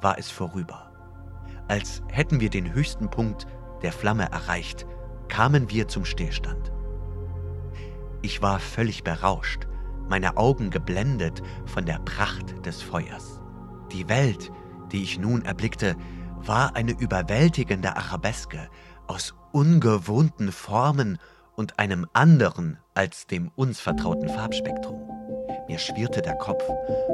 war 0.00 0.18
es 0.18 0.30
vorüber. 0.30 0.90
Als 1.68 2.02
hätten 2.08 2.40
wir 2.40 2.50
den 2.50 2.72
höchsten 2.72 3.08
Punkt 3.08 3.46
der 3.82 3.92
Flamme 3.92 4.30
erreicht, 4.30 4.86
kamen 5.28 5.70
wir 5.70 5.88
zum 5.88 6.04
Stillstand. 6.04 6.71
Ich 8.24 8.40
war 8.40 8.60
völlig 8.60 9.02
berauscht, 9.02 9.66
meine 10.08 10.36
Augen 10.36 10.70
geblendet 10.70 11.42
von 11.66 11.84
der 11.84 11.98
Pracht 11.98 12.64
des 12.64 12.80
Feuers. 12.80 13.40
Die 13.90 14.08
Welt, 14.08 14.52
die 14.92 15.02
ich 15.02 15.18
nun 15.18 15.42
erblickte, 15.42 15.96
war 16.36 16.76
eine 16.76 16.92
überwältigende 16.92 17.96
Arabeske 17.96 18.68
aus 19.08 19.34
ungewohnten 19.50 20.52
Formen 20.52 21.18
und 21.56 21.80
einem 21.80 22.06
anderen 22.12 22.78
als 22.94 23.26
dem 23.26 23.50
uns 23.56 23.80
vertrauten 23.80 24.28
Farbspektrum. 24.28 25.11
Mir 25.72 25.78
schwirrte 25.78 26.20
der 26.20 26.34
Kopf. 26.34 26.62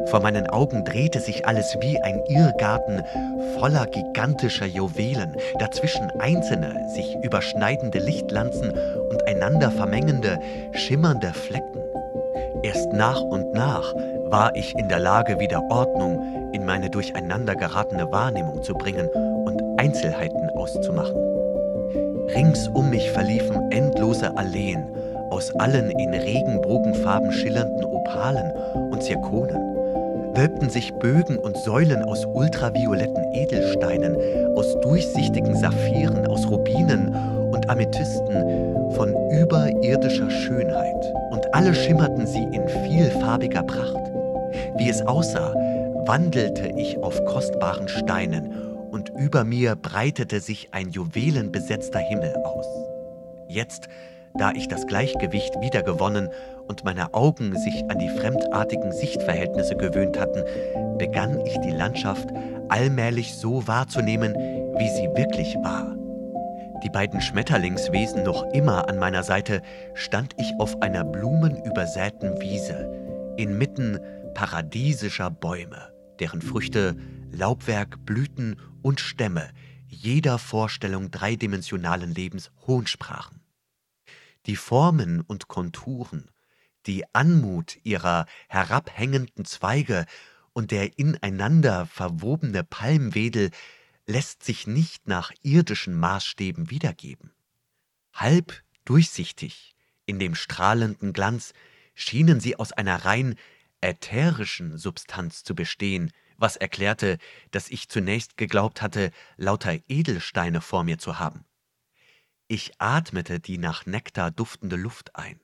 Vor 0.07 0.19
meinen 0.19 0.49
Augen 0.49 0.85
drehte 0.85 1.21
sich 1.21 1.47
alles 1.47 1.77
wie 1.81 1.97
ein 2.01 2.21
Irrgarten 2.27 3.05
voller 3.57 3.87
gigantischer 3.87 4.67
Juwelen, 4.67 5.37
dazwischen 5.61 6.11
einzelne, 6.19 6.75
sich 6.93 7.17
überschneidende 7.23 8.01
Lichtlanzen 8.01 8.73
und 9.11 9.29
einander 9.29 9.71
vermengende, 9.71 10.41
schimmernde 10.73 11.33
Flecken. 11.35 11.81
Erst 12.65 12.93
nach 12.93 13.21
und 13.21 13.53
nach 13.53 13.95
war 14.25 14.57
ich 14.57 14.77
in 14.77 14.89
der 14.89 14.99
Lage, 14.99 15.39
wieder 15.39 15.63
Ordnung 15.71 16.51
in 16.53 16.67
meine 16.67 16.91
durcheinander 16.91 17.55
geratene 17.55 18.11
Wahrnehmung 18.11 18.65
zu 18.65 18.75
bringen 18.75 19.07
und 19.07 19.63
Einzelheiten 19.79 20.51
auszumachen. 20.51 21.15
Rings 22.35 22.67
um 22.67 22.91
mich 22.91 23.09
verliefen 23.13 23.71
endlose 23.71 24.37
Alleen 24.37 24.85
aus 25.31 25.55
allen 25.57 25.91
in 25.91 26.15
Regenbogenfarben 26.15 27.33
schillernden 27.33 27.85
Opalen 27.85 28.53
und 28.91 29.03
Zirkonen, 29.03 29.79
wölbten 30.35 30.71
sich 30.71 30.93
Bögen 30.95 31.39
und 31.39 31.57
Säulen 31.57 32.03
aus 32.05 32.25
ultravioletten 32.27 33.33
Edelsteinen, 33.33 34.17
aus 34.55 34.79
durchsichtigen 34.81 35.57
Saphiren, 35.57 36.27
aus 36.27 36.49
Rubinen 36.49 37.15
und 37.51 37.69
Amethysten 37.69 38.93
von 38.95 39.15
überirdischer 39.31 40.31
Schönheit, 40.31 41.13
und 41.31 41.55
alle 41.55 41.75
schimmerten 41.75 42.27
sie 42.27 42.45
in 42.53 42.69
vielfarbiger 42.69 43.63
Pracht. 43.63 44.13
Wie 44.77 44.89
es 44.89 45.03
aussah, 45.03 45.53
wandelte 46.07 46.69
ich 46.77 46.99
auf 46.99 47.23
kostbaren 47.25 47.89
Steinen, 47.89 48.53
und 48.91 49.11
über 49.11 49.45
mir 49.45 49.77
breitete 49.77 50.41
sich 50.41 50.69
ein 50.73 50.91
juwelenbesetzter 50.91 51.99
Himmel 51.99 52.35
aus. 52.45 52.67
Jetzt, 53.49 53.89
da 54.35 54.53
ich 54.53 54.69
das 54.69 54.87
Gleichgewicht 54.87 55.61
wiedergewonnen 55.61 56.29
und 56.67 56.85
meine 56.85 57.15
Augen 57.15 57.57
sich 57.57 57.85
an 57.89 57.99
die 57.99 58.11
fremdartigen 58.11 58.93
Sichtverhältnisse 58.93 59.77
gewöhnt 59.77 60.19
hatten, 60.19 60.45
begann 60.99 61.41
ich 61.47 61.59
die 61.61 61.71
Landschaft 61.71 62.29
allmählich 62.69 63.35
so 63.35 63.67
wahrzunehmen, 63.67 64.35
wie 64.35 64.89
sie 64.89 65.09
wirklich 65.17 65.55
war. 65.63 65.95
die 66.85 66.91
beiden 66.91 67.21
Schmetterlingswesen 67.21 68.23
noch 68.23 68.45
immer 68.53 68.89
an 68.89 68.99
meiner 68.99 69.25
Seite, 69.25 69.63
stand 69.95 70.35
ich 70.39 70.53
auf 70.61 70.81
einer 70.81 71.05
blumenübersäten 71.05 72.41
Wiese, 72.41 73.35
inmitten 73.37 73.99
paradiesischer 74.35 75.31
Bäume, 75.31 75.93
deren 76.21 76.41
Früchte, 76.41 76.95
Laubwerk, 77.33 78.05
Blüten 78.07 78.57
und 78.83 79.01
Stämme 79.01 79.49
jeder 79.89 80.39
Vorstellung 80.39 81.11
dreidimensionalen 81.11 82.15
Lebens 82.15 82.51
Hohn 82.67 82.87
sprachen. 82.87 83.41
Die 84.49 84.57
Formen 84.57 85.21
und 85.21 85.47
Konturen, 85.49 86.31
die 86.87 87.05
Anmut 87.15 87.77
ihrer 87.85 88.25
herabhängenden 88.49 89.45
Zweige 89.45 90.07
und 90.55 90.71
der 90.71 90.99
ineinander 90.99 91.85
verwobene 91.85 92.65
Palmwedel 92.65 93.51
lässt 94.07 94.43
sich 94.43 94.67
nicht 94.67 95.07
nach 95.07 95.33
irdischen 95.43 95.95
Maßstäben 95.95 96.71
wiedergeben. 96.71 97.31
Halb 98.15 98.63
durchsichtig, 98.87 99.77
in 100.07 100.19
dem 100.19 100.35
strahlenden 100.35 101.13
Glanz, 101.13 101.53
schienen 101.95 102.41
sie 102.41 102.57
aus 102.57 102.73
einer 102.73 103.05
rein 103.05 103.35
ätherischen 103.83 104.79
Substanz 104.79 105.45
zu 105.45 105.55
bestehen, 105.55 106.11
was 106.39 106.57
erklärte, 106.57 107.19
dass 107.51 107.69
ich 107.69 107.91
zunächst 107.91 108.39
geglaubt 108.39 108.81
hatte, 108.81 109.11
lauter 109.37 109.77
Edelsteine 109.89 110.63
vor 110.63 110.85
mir 110.85 110.97
zu 110.97 111.19
haben. 111.19 111.45
Ich 112.51 112.73
atmete 112.79 113.41
die 113.41 113.59
nach 113.59 113.85
Nektar 113.85 114.31
duftende 114.31 114.77
Luft 114.77 115.15
ein. 115.15 115.39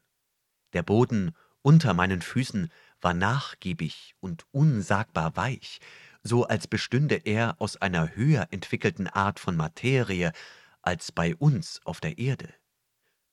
Der 0.72 0.82
Boden 0.82 1.36
unter 1.60 1.92
meinen 1.92 2.22
Füßen 2.22 2.72
war 3.02 3.12
nachgiebig 3.12 4.14
und 4.20 4.46
unsagbar 4.52 5.36
weich, 5.36 5.80
so 6.22 6.44
als 6.46 6.66
bestünde 6.66 7.16
er 7.16 7.60
aus 7.60 7.76
einer 7.76 8.16
höher 8.16 8.48
entwickelten 8.50 9.06
Art 9.06 9.38
von 9.38 9.54
Materie 9.54 10.32
als 10.80 11.12
bei 11.12 11.36
uns 11.36 11.82
auf 11.84 12.00
der 12.00 12.16
Erde. 12.16 12.54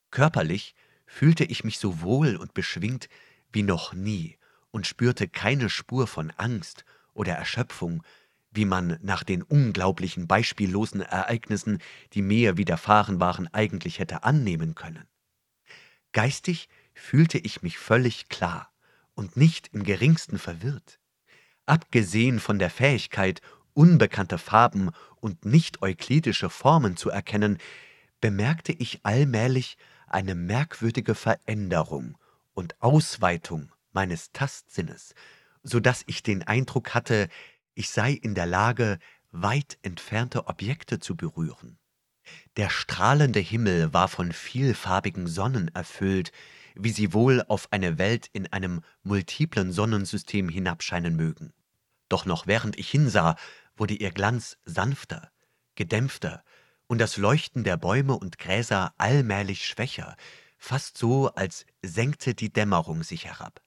Körperlich 0.10 0.76
fühlte 1.06 1.46
ich 1.46 1.64
mich 1.64 1.80
so 1.80 2.02
wohl 2.02 2.36
und 2.36 2.54
beschwingt 2.54 3.08
wie 3.54 3.64
noch 3.64 3.94
nie 3.94 4.38
und 4.72 4.86
spürte 4.86 5.30
keine 5.30 5.70
Spur 5.70 6.08
von 6.08 6.32
Angst 6.32 6.84
oder 7.14 7.36
Erschöpfung, 7.36 8.04
wie 8.52 8.66
man 8.66 8.98
nach 9.02 9.24
den 9.24 9.42
unglaublichen, 9.42 10.28
beispiellosen 10.28 11.02
Ereignissen, 11.02 11.80
die 12.14 12.22
mir 12.22 12.58
widerfahren 12.58 13.20
waren, 13.20 13.48
eigentlich 13.54 14.00
hätte 14.00 14.24
annehmen 14.24 14.76
können. 14.76 15.06
Geistig 16.12 16.68
fühlte 16.94 17.38
ich 17.38 17.62
mich 17.62 17.78
völlig 17.78 18.28
klar 18.28 18.72
und 19.14 19.38
nicht 19.38 19.70
im 19.74 19.84
geringsten 19.84 20.38
verwirrt. 20.38 21.00
Abgesehen 21.66 22.40
von 22.40 22.60
der 22.60 22.70
Fähigkeit, 22.70 23.42
unbekannte 23.74 24.38
Farben 24.38 24.92
und 25.16 25.46
nicht-euklidische 25.46 26.50
Formen 26.50 26.98
zu 26.98 27.10
erkennen, 27.10 27.58
bemerkte 28.20 28.74
ich 28.74 29.00
allmählich 29.04 29.78
eine 30.08 30.36
merkwürdige 30.36 31.16
Veränderung 31.16 32.18
und 32.54 32.76
Ausweitung 32.82 33.72
meines 33.94 34.32
Tastsinnes, 34.32 35.16
so 35.64 35.80
dass 35.80 36.04
ich 36.08 36.24
den 36.24 36.44
Eindruck 36.44 36.94
hatte, 36.94 37.30
ich 37.74 37.90
sei 37.90 38.12
in 38.12 38.36
der 38.36 38.46
Lage, 38.46 39.00
weit 39.32 39.78
entfernte 39.82 40.48
Objekte 40.48 41.00
zu 41.00 41.16
berühren. 41.16 41.78
Der 42.58 42.70
strahlende 42.70 43.40
Himmel 43.40 43.94
war 43.94 44.08
von 44.08 44.32
vielfarbigen 44.32 45.28
Sonnen 45.28 45.70
erfüllt, 45.74 46.32
wie 46.76 46.92
sie 46.92 47.14
wohl 47.14 47.44
auf 47.48 47.72
eine 47.72 47.98
Welt 47.98 48.28
in 48.34 48.52
einem 48.52 48.82
multiplen 49.04 49.72
Sonnensystem 49.72 50.50
hinabscheinen 50.50 51.16
mögen. 51.16 51.54
Doch 52.10 52.26
noch 52.26 52.48
während 52.48 52.78
ich 52.78 52.90
hinsah, 52.90 53.36
wurde 53.76 53.94
ihr 53.94 54.12
Glanz 54.12 54.58
sanfter, 54.66 55.32
gedämpfter 55.76 56.44
und 56.88 57.00
das 57.00 57.18
Leuchten 57.18 57.64
der 57.64 57.78
Bäume 57.78 58.18
und 58.18 58.38
Gräser 58.38 58.94
allmählich 58.98 59.66
schwächer, 59.66 60.16
fast 60.58 60.98
so, 60.98 61.34
als 61.34 61.66
senkte 61.82 62.36
die 62.36 62.52
Dämmerung 62.52 63.04
sich 63.04 63.26
herab. 63.26 63.62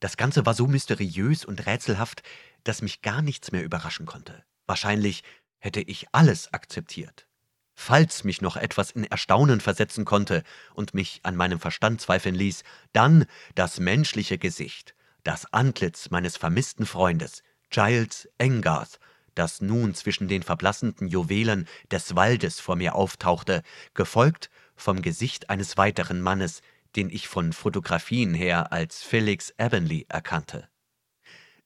Das 0.00 0.16
Ganze 0.16 0.46
war 0.46 0.54
so 0.54 0.66
mysteriös 0.66 1.44
und 1.44 1.66
rätselhaft, 1.66 2.22
dass 2.64 2.82
mich 2.82 3.02
gar 3.02 3.22
nichts 3.22 3.52
mehr 3.52 3.64
überraschen 3.64 4.06
konnte. 4.06 4.44
Wahrscheinlich 4.66 5.22
hätte 5.58 5.80
ich 5.80 6.06
alles 6.12 6.52
akzeptiert. 6.52 7.26
Falls 7.74 8.24
mich 8.24 8.40
noch 8.40 8.56
etwas 8.56 8.90
in 8.90 9.04
Erstaunen 9.04 9.60
versetzen 9.60 10.04
konnte 10.04 10.42
und 10.74 10.94
mich 10.94 11.20
an 11.22 11.36
meinem 11.36 11.60
Verstand 11.60 12.00
zweifeln 12.00 12.34
ließ, 12.34 12.64
dann 12.92 13.24
das 13.54 13.78
menschliche 13.78 14.36
Gesicht, 14.36 14.94
das 15.22 15.52
Antlitz 15.52 16.10
meines 16.10 16.36
vermissten 16.36 16.86
Freundes, 16.86 17.42
Giles 17.70 18.28
Engarth, 18.38 18.98
das 19.36 19.60
nun 19.60 19.94
zwischen 19.94 20.26
den 20.26 20.42
verblassenden 20.42 21.06
Juwelen 21.06 21.68
des 21.92 22.16
Waldes 22.16 22.58
vor 22.58 22.74
mir 22.74 22.96
auftauchte, 22.96 23.62
gefolgt 23.94 24.50
vom 24.74 25.00
Gesicht 25.00 25.48
eines 25.48 25.76
weiteren 25.76 26.20
Mannes, 26.20 26.62
den 26.96 27.10
ich 27.10 27.28
von 27.28 27.52
Fotografien 27.52 28.34
her 28.34 28.72
als 28.72 29.02
Felix 29.02 29.54
Avonlea 29.56 30.04
erkannte. 30.08 30.68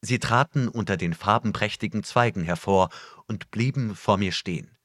Sie 0.02 0.18
traten 0.18 0.68
unter 0.68 0.96
den 0.96 1.14
farbenprächtigen 1.14 2.02
Zweigen 2.02 2.42
hervor 2.42 2.90
und 3.26 3.50
blieben 3.50 3.94
vor 3.94 4.18
mir 4.18 4.32
stehen. 4.32 4.76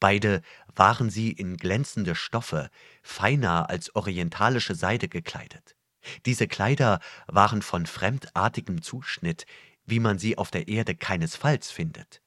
Beide 0.00 0.42
waren 0.74 1.10
sie 1.10 1.30
in 1.30 1.56
glänzende 1.58 2.14
Stoffe, 2.14 2.70
feiner 3.02 3.70
als 3.70 3.94
orientalische 3.94 4.74
Seide 4.74 5.08
gekleidet. 5.08 5.76
Diese 6.26 6.48
Kleider 6.48 7.00
waren 7.26 7.62
von 7.62 7.86
fremdartigem 7.86 8.82
Zuschnitt, 8.82 9.46
wie 9.84 10.00
man 10.00 10.18
sie 10.18 10.38
auf 10.38 10.50
der 10.50 10.68
Erde 10.68 10.96
keinesfalls 10.96 11.70
findet. 11.70 12.22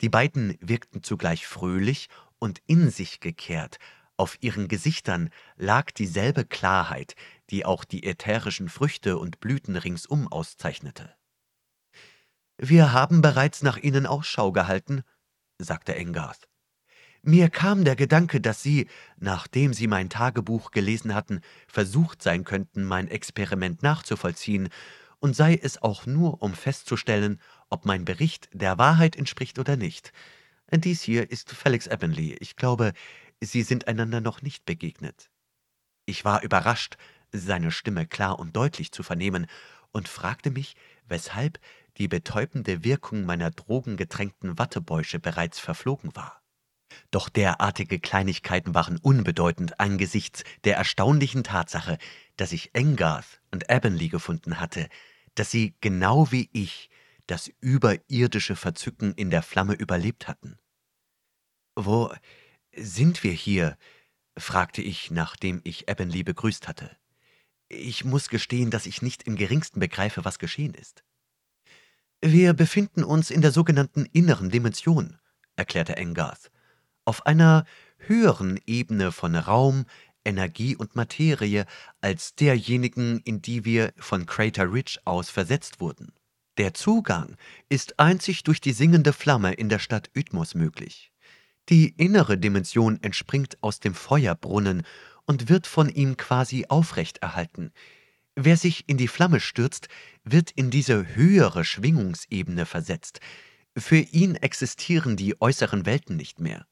Die 0.00 0.08
beiden 0.08 0.56
wirkten 0.60 1.02
zugleich 1.02 1.46
fröhlich 1.46 2.08
und 2.38 2.60
in 2.66 2.90
sich 2.90 3.20
gekehrt, 3.20 3.78
auf 4.18 4.38
ihren 4.40 4.66
Gesichtern 4.68 5.28
lag 5.56 5.90
dieselbe 5.90 6.46
Klarheit, 6.46 7.14
die 7.50 7.66
auch 7.66 7.84
die 7.84 8.04
ätherischen 8.04 8.70
Früchte 8.70 9.18
und 9.18 9.40
Blüten 9.40 9.76
ringsum 9.76 10.26
auszeichnete. 10.28 11.14
»Wir 12.58 12.92
haben 12.92 13.20
bereits 13.20 13.62
nach 13.62 13.76
Ihnen 13.76 14.06
Ausschau 14.06 14.52
gehalten«, 14.52 15.02
sagte 15.58 15.94
Engarth. 15.94 16.48
Mir 17.22 17.50
kam 17.50 17.84
der 17.84 17.96
Gedanke, 17.96 18.40
dass 18.40 18.62
Sie, 18.62 18.88
nachdem 19.18 19.74
Sie 19.74 19.88
mein 19.88 20.08
Tagebuch 20.08 20.70
gelesen 20.70 21.14
hatten, 21.14 21.40
versucht 21.66 22.22
sein 22.22 22.44
könnten, 22.44 22.84
mein 22.84 23.08
Experiment 23.08 23.82
nachzuvollziehen, 23.82 24.68
und 25.18 25.34
sei 25.34 25.58
es 25.60 25.82
auch 25.82 26.06
nur, 26.06 26.42
um 26.42 26.54
festzustellen, 26.54 27.40
ob 27.68 27.84
mein 27.84 28.04
Bericht 28.04 28.48
der 28.52 28.78
Wahrheit 28.78 29.16
entspricht 29.16 29.58
oder 29.58 29.76
nicht. 29.76 30.12
Dies 30.70 31.02
hier 31.02 31.30
ist 31.30 31.50
Felix 31.50 31.88
Avonlea. 31.88 32.36
Ich 32.40 32.54
glaube, 32.54 32.92
Sie 33.40 33.62
sind 33.62 33.88
einander 33.88 34.20
noch 34.20 34.42
nicht 34.42 34.64
begegnet. 34.64 35.30
Ich 36.04 36.24
war 36.24 36.42
überrascht, 36.42 36.96
seine 37.32 37.70
Stimme 37.70 38.06
klar 38.06 38.38
und 38.38 38.54
deutlich 38.54 38.92
zu 38.92 39.02
vernehmen, 39.02 39.46
und 39.90 40.08
fragte 40.08 40.50
mich, 40.50 40.76
weshalb 41.08 41.58
die 41.98 42.08
betäubende 42.08 42.84
Wirkung 42.84 43.24
meiner 43.24 43.50
drogengetränkten 43.50 44.58
Wattebäusche 44.58 45.18
bereits 45.18 45.58
verflogen 45.58 46.14
war. 46.14 46.42
Doch 47.10 47.28
derartige 47.28 47.98
Kleinigkeiten 47.98 48.74
waren 48.74 48.98
unbedeutend 48.98 49.80
angesichts 49.80 50.44
der 50.64 50.76
erstaunlichen 50.76 51.44
Tatsache, 51.44 51.98
dass 52.36 52.52
ich 52.52 52.74
Engarth 52.74 53.40
und 53.50 53.70
Avonlea 53.70 54.08
gefunden 54.08 54.60
hatte, 54.60 54.88
dass 55.34 55.50
sie 55.50 55.74
genau 55.80 56.30
wie 56.32 56.48
ich 56.52 56.90
das 57.26 57.50
überirdische 57.60 58.56
Verzücken 58.56 59.14
in 59.14 59.30
der 59.30 59.42
Flamme 59.42 59.74
überlebt 59.74 60.28
hatten. 60.28 60.58
»Wo 61.74 62.14
sind 62.74 63.22
wir 63.22 63.32
hier?« 63.32 63.76
fragte 64.38 64.82
ich, 64.82 65.10
nachdem 65.10 65.60
ich 65.64 65.88
Avonlea 65.88 66.22
begrüßt 66.22 66.68
hatte. 66.68 66.96
»Ich 67.68 68.04
muss 68.04 68.28
gestehen, 68.28 68.70
dass 68.70 68.86
ich 68.86 69.02
nicht 69.02 69.24
im 69.24 69.36
geringsten 69.36 69.80
begreife, 69.80 70.24
was 70.24 70.38
geschehen 70.38 70.74
ist.« 70.74 71.02
»Wir 72.22 72.54
befinden 72.54 73.04
uns 73.04 73.30
in 73.30 73.42
der 73.42 73.52
sogenannten 73.52 74.06
inneren 74.12 74.50
Dimension«, 74.50 75.18
erklärte 75.56 75.96
Engarth 75.96 76.50
auf 77.06 77.24
einer 77.24 77.64
höheren 77.98 78.60
Ebene 78.66 79.12
von 79.12 79.34
Raum, 79.34 79.86
Energie 80.24 80.76
und 80.76 80.96
Materie 80.96 81.64
als 82.00 82.34
derjenigen, 82.34 83.20
in 83.20 83.40
die 83.40 83.64
wir 83.64 83.94
von 83.96 84.26
Crater 84.26 84.70
Ridge 84.70 84.98
aus 85.04 85.30
versetzt 85.30 85.80
wurden. 85.80 86.12
Der 86.58 86.74
Zugang 86.74 87.36
ist 87.68 87.98
einzig 88.00 88.42
durch 88.42 88.60
die 88.60 88.72
singende 88.72 89.12
Flamme 89.12 89.54
in 89.54 89.68
der 89.68 89.78
Stadt 89.78 90.10
Ytmos 90.14 90.54
möglich. 90.54 91.12
Die 91.68 91.90
innere 91.96 92.38
Dimension 92.38 93.00
entspringt 93.02 93.62
aus 93.62 93.78
dem 93.78 93.94
Feuerbrunnen 93.94 94.82
und 95.26 95.48
wird 95.48 95.66
von 95.66 95.88
ihm 95.88 96.16
quasi 96.16 96.66
aufrechterhalten. 96.68 97.72
Wer 98.38 98.58
sich 98.58 98.86
in 98.86 98.98
die 98.98 99.08
Flamme 99.08 99.40
stürzt, 99.40 99.88
wird 100.22 100.50
in 100.50 100.70
diese 100.70 101.16
höhere 101.16 101.64
Schwingungsebene 101.64 102.66
versetzt. 102.66 103.20
Für 103.76 103.96
ihn 103.96 104.36
existieren 104.36 105.16
die 105.16 105.40
äußeren 105.40 105.86
Welten 105.86 106.16
nicht 106.16 106.38
mehr. 106.38 106.66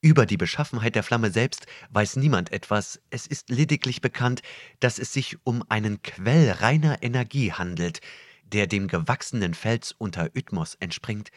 Über 0.00 0.24
die 0.24 0.38
Beschaffenheit 0.38 0.94
der 0.94 1.02
Flamme 1.02 1.30
selbst 1.30 1.66
weiß 1.90 2.16
niemand 2.16 2.52
etwas, 2.52 3.02
es 3.10 3.26
ist 3.26 3.50
lediglich 3.50 4.00
bekannt, 4.00 4.42
dass 4.80 4.98
es 4.98 5.12
sich 5.12 5.36
um 5.44 5.62
einen 5.68 6.00
Quell 6.02 6.50
reiner 6.50 7.02
Energie 7.02 7.52
handelt, 7.52 8.00
der 8.42 8.66
dem 8.66 8.88
gewachsenen 8.88 9.52
Fels 9.52 9.92
unter 9.92 10.34
Ytmos 10.34 10.74
entspringt 10.74 11.30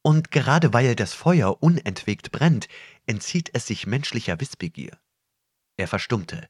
Und 0.00 0.30
gerade 0.30 0.72
weil 0.72 0.96
das 0.96 1.12
Feuer 1.12 1.62
unentwegt 1.62 2.32
brennt, 2.32 2.66
entzieht 3.06 3.50
es 3.52 3.66
sich 3.66 3.86
menschlicher 3.86 4.40
Wissbegier. 4.40 4.98
Er 5.76 5.88
verstummte, 5.88 6.48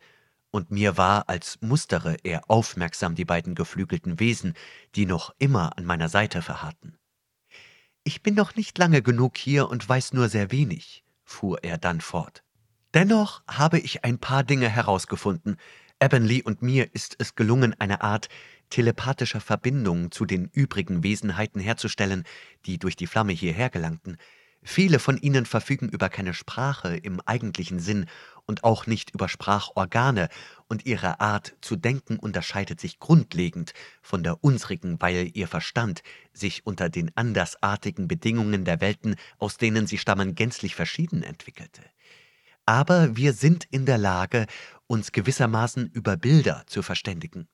und 0.52 0.70
mir 0.70 0.96
war, 0.96 1.28
als 1.28 1.58
mustere 1.60 2.16
er 2.22 2.48
aufmerksam 2.48 3.16
die 3.16 3.24
beiden 3.24 3.56
geflügelten 3.56 4.20
Wesen, 4.20 4.54
die 4.94 5.06
noch 5.06 5.34
immer 5.38 5.76
an 5.76 5.84
meiner 5.84 6.08
Seite 6.08 6.42
verharrten. 6.42 6.96
Ich 8.04 8.22
bin 8.22 8.34
noch 8.34 8.54
nicht 8.54 8.78
lange 8.78 9.02
genug 9.02 9.36
hier 9.36 9.68
und 9.68 9.88
weiß 9.88 10.12
nur 10.12 10.28
sehr 10.28 10.52
wenig, 10.52 11.04
fuhr 11.24 11.64
er 11.64 11.78
dann 11.78 12.00
fort. 12.00 12.44
Dennoch 12.94 13.42
habe 13.48 13.78
ich 13.78 14.04
ein 14.04 14.18
paar 14.18 14.44
Dinge 14.44 14.68
herausgefunden. 14.68 15.56
Avonlea 15.98 16.42
und 16.44 16.60
mir 16.60 16.94
ist 16.94 17.16
es 17.18 17.34
gelungen, 17.34 17.74
eine 17.80 18.02
Art 18.02 18.28
telepathischer 18.68 19.40
Verbindung 19.40 20.10
zu 20.10 20.26
den 20.26 20.48
übrigen 20.52 21.02
Wesenheiten 21.02 21.60
herzustellen, 21.60 22.24
die 22.66 22.78
durch 22.78 22.96
die 22.96 23.06
Flamme 23.06 23.32
hierher 23.32 23.70
gelangten. 23.70 24.18
Viele 24.64 25.00
von 25.00 25.18
ihnen 25.18 25.44
verfügen 25.44 25.88
über 25.88 26.08
keine 26.08 26.34
Sprache 26.34 26.96
im 26.96 27.20
eigentlichen 27.20 27.80
Sinn 27.80 28.06
und 28.46 28.62
auch 28.62 28.86
nicht 28.86 29.10
über 29.10 29.28
Sprachorgane, 29.28 30.28
und 30.68 30.86
ihre 30.86 31.20
Art 31.20 31.54
zu 31.60 31.76
denken 31.76 32.16
unterscheidet 32.16 32.80
sich 32.80 32.98
grundlegend 32.98 33.74
von 34.00 34.22
der 34.22 34.42
unsrigen, 34.42 35.00
weil 35.00 35.30
ihr 35.34 35.46
Verstand 35.46 36.02
sich 36.32 36.64
unter 36.64 36.88
den 36.88 37.14
andersartigen 37.16 38.08
Bedingungen 38.08 38.64
der 38.64 38.80
Welten, 38.80 39.16
aus 39.38 39.58
denen 39.58 39.86
sie 39.86 39.98
stammen, 39.98 40.34
gänzlich 40.34 40.74
verschieden 40.74 41.22
entwickelte. 41.22 41.82
Aber 42.64 43.16
wir 43.16 43.32
sind 43.32 43.64
in 43.70 43.84
der 43.84 43.98
Lage, 43.98 44.46
uns 44.86 45.12
gewissermaßen 45.12 45.88
über 45.88 46.16
Bilder 46.16 46.62
zu 46.66 46.82
verständigen. 46.82 47.48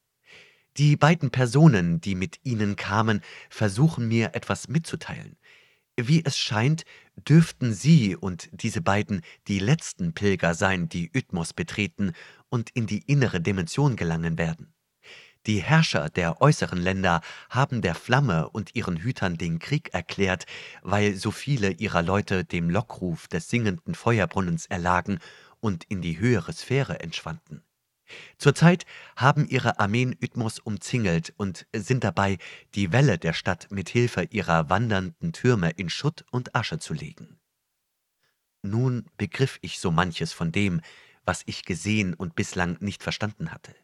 Die 0.76 0.96
beiden 0.96 1.30
Personen, 1.30 2.00
die 2.00 2.14
mit 2.14 2.38
ihnen 2.44 2.76
kamen, 2.76 3.22
versuchen 3.50 4.06
mir 4.06 4.34
etwas 4.34 4.68
mitzuteilen. 4.68 5.36
Wie 6.00 6.24
es 6.24 6.38
scheint, 6.38 6.84
dürften 7.16 7.74
Sie 7.74 8.14
und 8.14 8.48
diese 8.52 8.80
beiden 8.80 9.22
die 9.48 9.58
letzten 9.58 10.12
Pilger 10.12 10.54
sein, 10.54 10.88
die 10.88 11.10
Ytmos 11.12 11.52
betreten 11.52 12.12
und 12.48 12.70
in 12.70 12.86
die 12.86 13.00
innere 13.00 13.40
Dimension 13.40 13.96
gelangen 13.96 14.38
werden. 14.38 14.72
Die 15.46 15.60
Herrscher 15.60 16.08
der 16.08 16.40
äußeren 16.40 16.78
Länder 16.78 17.20
haben 17.50 17.82
der 17.82 17.96
Flamme 17.96 18.48
und 18.48 18.76
ihren 18.76 18.98
Hütern 18.98 19.38
den 19.38 19.58
Krieg 19.58 19.92
erklärt, 19.92 20.46
weil 20.82 21.16
so 21.16 21.32
viele 21.32 21.72
ihrer 21.72 22.02
Leute 22.02 22.44
dem 22.44 22.70
Lockruf 22.70 23.26
des 23.26 23.48
singenden 23.48 23.96
Feuerbrunnens 23.96 24.66
erlagen 24.66 25.18
und 25.58 25.82
in 25.88 26.00
die 26.00 26.20
höhere 26.20 26.52
Sphäre 26.52 27.00
entschwanden. 27.00 27.64
Zurzeit 28.38 28.84
haben 29.16 29.46
ihre 29.48 29.78
Armeen 29.78 30.16
Ytmos 30.20 30.58
umzingelt 30.58 31.32
und 31.36 31.66
sind 31.74 32.04
dabei, 32.04 32.38
die 32.74 32.92
Wälle 32.92 33.18
der 33.18 33.32
Stadt 33.32 33.68
mit 33.70 33.88
Hilfe 33.88 34.24
ihrer 34.30 34.70
wandernden 34.70 35.32
Türme 35.32 35.70
in 35.70 35.90
Schutt 35.90 36.24
und 36.30 36.54
Asche 36.54 36.78
zu 36.78 36.94
legen. 36.94 37.38
Nun 38.62 39.06
begriff 39.16 39.58
ich 39.62 39.78
so 39.78 39.90
manches 39.90 40.32
von 40.32 40.52
dem, 40.52 40.80
was 41.24 41.42
ich 41.46 41.64
gesehen 41.64 42.14
und 42.14 42.34
bislang 42.34 42.76
nicht 42.80 43.02
verstanden 43.02 43.52
hatte. 43.52 43.74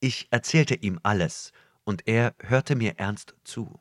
Ich 0.00 0.28
erzählte 0.30 0.74
ihm 0.74 1.00
alles, 1.02 1.52
und 1.84 2.06
er 2.06 2.34
hörte 2.40 2.74
mir 2.74 2.98
ernst 2.98 3.34
zu. 3.44 3.80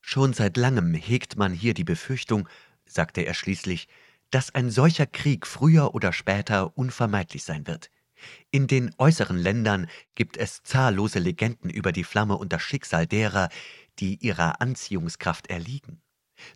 Schon 0.00 0.32
seit 0.34 0.56
langem 0.56 0.94
hegt 0.94 1.36
man 1.36 1.52
hier 1.52 1.74
die 1.74 1.84
Befürchtung, 1.84 2.48
sagte 2.84 3.22
er 3.22 3.34
schließlich, 3.34 3.88
dass 4.30 4.54
ein 4.54 4.70
solcher 4.70 5.06
Krieg 5.06 5.46
früher 5.46 5.94
oder 5.94 6.12
später 6.12 6.76
unvermeidlich 6.76 7.42
sein 7.44 7.66
wird. 7.66 7.90
In 8.50 8.66
den 8.66 8.94
äußeren 8.98 9.38
Ländern 9.38 9.88
gibt 10.14 10.36
es 10.36 10.62
zahllose 10.62 11.18
Legenden 11.18 11.70
über 11.70 11.92
die 11.92 12.04
Flamme 12.04 12.36
und 12.36 12.52
das 12.52 12.62
Schicksal 12.62 13.06
derer, 13.06 13.48
die 13.98 14.16
ihrer 14.16 14.60
Anziehungskraft 14.60 15.48
erliegen. 15.48 16.00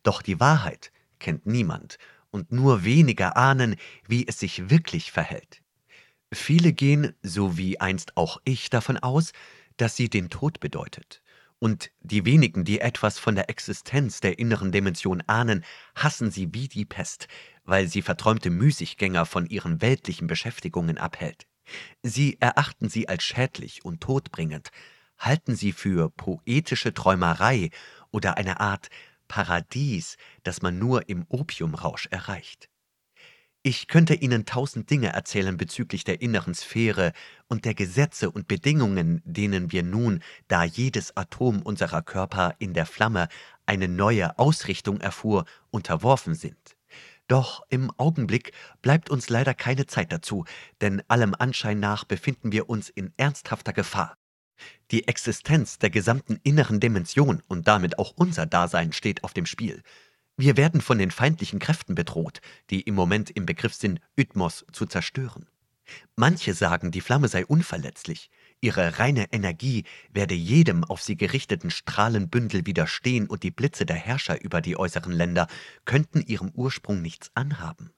Doch 0.03 0.23
die 0.23 0.41
Wahrheit 0.41 0.93
kennt 1.19 1.47
niemand, 1.47 1.99
und 2.31 2.51
nur 2.51 2.85
wenige 2.85 3.37
ahnen, 3.37 3.77
wie 4.09 4.27
es 4.27 4.41
sich 4.41 4.69
wirklich 4.69 5.13
verhält. 5.13 5.63
Viele 6.33 6.73
gehen, 6.73 7.15
so 7.23 7.57
wie 7.57 7.81
einst 7.81 8.17
auch 8.17 8.41
ich, 8.45 8.71
davon 8.71 8.99
aus, 8.99 9.33
dass 9.77 9.95
sie 9.95 10.11
den 10.11 10.31
Tod 10.31 10.59
bedeutet. 10.59 11.23
Und 11.61 11.93
die 12.01 12.25
wenigen, 12.25 12.65
die 12.65 12.81
etwas 12.81 13.21
von 13.21 13.37
der 13.37 13.49
Existenz 13.49 14.21
der 14.21 14.41
inneren 14.41 14.73
Dimension 14.73 15.23
ahnen, 15.29 15.65
hassen 15.95 16.33
sie 16.33 16.53
wie 16.53 16.69
die 16.69 16.85
Pest, 16.85 17.29
weil 17.65 17.87
sie 17.87 18.03
verträumte 18.03 18.51
Müßiggänger 18.51 19.27
von 19.27 19.47
ihren 19.47 19.81
weltlichen 19.81 20.27
Beschäftigungen 20.27 20.99
abhält. 20.99 21.47
Sie 22.03 22.37
erachten 22.41 22.89
sie 22.89 23.09
als 23.09 23.23
schädlich 23.25 23.85
und 23.85 24.01
todbringend, 24.01 24.71
halten 25.19 25.57
sie 25.57 25.73
für 25.73 26.11
poetische 26.11 26.93
Träumerei 26.93 27.71
oder 28.11 28.37
eine 28.37 28.61
Art 28.61 28.89
Paradies, 29.29 30.17
das 30.43 30.63
man 30.63 30.79
nur 30.79 31.09
im 31.09 31.25
Opiumrausch 31.29 32.07
erreicht. 32.11 32.69
Ich 33.67 33.89
könnte 33.89 34.13
Ihnen 34.15 34.45
tausend 34.45 34.91
Dinge 34.91 35.15
erzählen 35.15 35.57
bezüglich 35.57 36.05
der 36.05 36.21
inneren 36.21 36.55
Sphäre 36.55 37.15
und 37.49 37.65
der 37.65 37.73
Gesetze 37.73 38.31
und 38.31 38.47
Bedingungen, 38.47 39.23
denen 39.25 39.73
wir 39.73 39.83
nun, 39.83 40.23
da 40.49 40.65
jedes 40.65 41.17
Atom 41.17 41.63
unserer 41.63 42.03
Körper 42.03 42.55
in 42.59 42.75
der 42.75 42.85
Flamme 42.85 43.29
eine 43.65 43.89
neue 43.89 44.39
Ausrichtung 44.39 45.01
erfuhr, 45.01 45.47
unterworfen 45.71 46.35
sind. 46.35 46.77
Doch 47.27 47.63
im 47.71 47.91
Augenblick 47.97 48.53
bleibt 48.83 49.09
uns 49.09 49.29
leider 49.29 49.55
keine 49.55 49.87
Zeit 49.87 50.13
dazu, 50.13 50.45
denn 50.81 51.03
allem 51.09 51.35
Anschein 51.35 51.81
nach 51.81 52.05
befinden 52.05 52.53
wir 52.53 52.69
uns 52.69 52.91
in 52.91 53.13
ernsthafter 53.17 53.73
Gefahr. 53.73 54.17
Die 54.91 55.09
Existenz 55.09 55.79
der 55.79 55.91
gesamten 55.91 56.39
inneren 56.43 56.81
Dimension 56.81 57.43
und 57.49 57.67
damit 57.67 57.99
auch 57.99 58.13
unser 58.17 58.47
Dasein 58.47 58.93
steht 58.93 59.25
auf 59.25 59.33
dem 59.33 59.47
Spiel. 59.47 59.83
Wir 60.37 60.57
werden 60.57 60.81
von 60.81 60.99
den 60.99 61.11
feindlichen 61.11 61.59
Kräften 61.59 61.95
bedroht, 61.95 62.41
die 62.71 62.83
im 62.83 62.95
Moment 62.95 63.31
im 63.31 63.47
Begriff 63.47 63.75
sind, 63.75 64.01
Ytmos 64.17 64.65
zu 64.73 64.87
zerstören. 64.87 65.49
Manche 66.17 66.55
sagen, 66.55 66.91
die 66.91 67.01
Flamme 67.01 67.29
sei 67.29 67.45
unverletzlich, 67.47 68.31
Ihre 68.65 68.99
reine 68.99 69.31
Energie 69.31 69.85
werde 70.11 70.33
jedem 70.33 70.85
auf 70.85 71.03
sie 71.03 71.19
gerichteten 71.19 71.71
Strahlenbündel 71.71 72.65
widerstehen 72.65 73.27
und 73.27 73.43
die 73.43 73.51
Blitze 73.51 73.85
der 73.85 73.97
Herrscher 73.97 74.43
über 74.43 74.63
die 74.63 74.79
äußeren 74.79 75.13
Länder 75.13 75.49
könnten 75.85 76.23
ihrem 76.23 76.49
Ursprung 76.55 77.03
nichts 77.03 77.31
anhaben. 77.35 77.91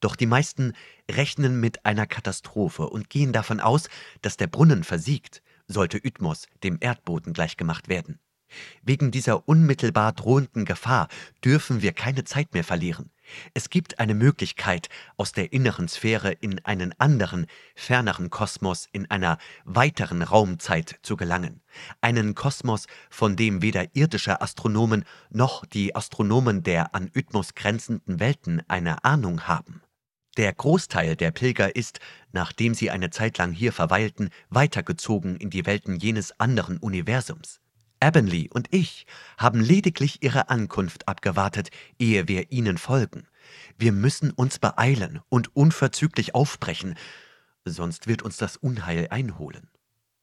Doch 0.00 0.14
die 0.14 0.26
meisten 0.26 0.74
rechnen 1.10 1.60
mit 1.60 1.86
einer 1.86 2.06
Katastrophe 2.06 2.90
und 2.90 3.08
gehen 3.08 3.32
davon 3.32 3.58
aus, 3.58 3.88
dass 4.20 4.36
der 4.36 4.48
Brunnen 4.48 4.84
versiegt, 4.84 5.42
sollte 5.66 5.96
Ytmos 5.96 6.46
dem 6.62 6.76
Erdboden 6.78 7.32
gleichgemacht 7.32 7.88
werden. 7.88 8.18
Wegen 8.82 9.12
dieser 9.12 9.48
unmittelbar 9.48 10.12
drohenden 10.12 10.66
Gefahr 10.66 11.08
dürfen 11.42 11.80
wir 11.80 11.94
keine 11.94 12.24
Zeit 12.24 12.52
mehr 12.52 12.64
verlieren. 12.64 13.10
Es 13.54 13.70
gibt 13.70 13.98
eine 13.98 14.14
Möglichkeit, 14.14 14.88
aus 15.16 15.32
der 15.32 15.52
inneren 15.52 15.88
Sphäre 15.88 16.32
in 16.32 16.64
einen 16.64 16.94
anderen, 16.98 17.46
ferneren 17.74 18.30
Kosmos, 18.30 18.88
in 18.92 19.10
einer 19.10 19.38
weiteren 19.64 20.22
Raumzeit 20.22 20.98
zu 21.02 21.16
gelangen. 21.16 21.62
Einen 22.00 22.34
Kosmos, 22.34 22.86
von 23.10 23.36
dem 23.36 23.62
weder 23.62 23.94
irdische 23.94 24.40
Astronomen 24.40 25.04
noch 25.30 25.64
die 25.66 25.94
Astronomen 25.96 26.62
der 26.62 26.94
an 26.94 27.10
Ytmos 27.14 27.54
grenzenden 27.54 28.20
Welten 28.20 28.62
eine 28.68 29.04
Ahnung 29.04 29.48
haben. 29.48 29.82
Der 30.38 30.52
Großteil 30.52 31.14
der 31.14 31.30
Pilger 31.30 31.76
ist, 31.76 32.00
nachdem 32.32 32.72
sie 32.72 32.90
eine 32.90 33.10
Zeit 33.10 33.36
lang 33.36 33.52
hier 33.52 33.72
verweilten, 33.72 34.30
weitergezogen 34.48 35.36
in 35.36 35.50
die 35.50 35.66
Welten 35.66 35.96
jenes 35.96 36.38
anderen 36.40 36.78
Universums. 36.78 37.61
Avonlea 38.02 38.48
und 38.52 38.66
ich 38.70 39.06
haben 39.38 39.60
lediglich 39.60 40.22
ihre 40.22 40.50
Ankunft 40.50 41.06
abgewartet, 41.06 41.70
ehe 41.98 42.26
wir 42.26 42.50
ihnen 42.50 42.76
folgen. 42.76 43.28
Wir 43.78 43.92
müssen 43.92 44.32
uns 44.32 44.58
beeilen 44.58 45.20
und 45.28 45.54
unverzüglich 45.54 46.34
aufbrechen, 46.34 46.96
sonst 47.64 48.08
wird 48.08 48.22
uns 48.22 48.36
das 48.36 48.56
Unheil 48.56 49.06
einholen. 49.10 49.68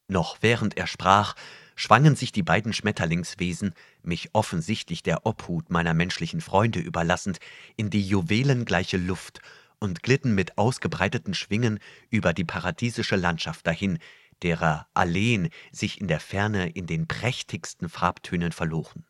Noch 0.08 0.38
während 0.40 0.76
er 0.76 0.86
sprach, 0.86 1.36
schwangen 1.76 2.16
sich 2.16 2.32
die 2.32 2.42
beiden 2.42 2.72
Schmetterlingswesen, 2.72 3.74
mich 4.02 4.30
offensichtlich 4.34 5.02
der 5.02 5.24
Obhut 5.24 5.70
meiner 5.70 5.94
menschlichen 5.94 6.40
Freunde 6.40 6.80
überlassend, 6.80 7.38
in 7.76 7.88
die 7.88 8.06
juwelengleiche 8.06 8.98
Luft 8.98 9.40
und 9.78 10.02
glitten 10.02 10.34
mit 10.34 10.58
ausgebreiteten 10.58 11.32
Schwingen 11.32 11.78
über 12.10 12.34
die 12.34 12.44
paradiesische 12.44 13.16
Landschaft 13.16 13.66
dahin, 13.66 13.98
derer 14.42 14.88
Alleen 14.94 15.50
sich 15.72 16.00
in 16.00 16.08
der 16.08 16.20
Ferne 16.20 16.68
in 16.70 16.86
den 16.86 17.06
prächtigsten 17.06 17.88
Farbtönen 17.88 18.52
verloren. 18.52 19.06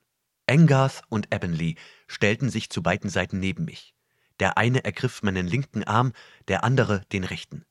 Engarth 0.47 1.03
und 1.09 1.33
Avonlea 1.33 1.76
stellten 2.09 2.51
sich 2.51 2.70
zu 2.70 2.83
beiden 2.83 3.09
Seiten 3.09 3.39
neben 3.39 3.64
mich. 3.64 3.95
Der 4.41 4.59
eine 4.59 4.85
ergriff 4.85 5.22
meinen 5.22 5.47
linken 5.47 5.85
Arm, 5.85 6.12
der 6.49 6.64
andere 6.64 7.05
den 7.12 7.24
rechten. 7.24 7.64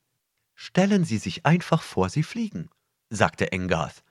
»Stellen 0.54 1.04
Sie 1.04 1.18
sich 1.18 1.44
einfach 1.44 1.82
vor, 1.82 2.08
Sie 2.08 2.22
fliegen«, 2.22 2.70
sagte 3.10 3.52
Engarth. 3.52 4.02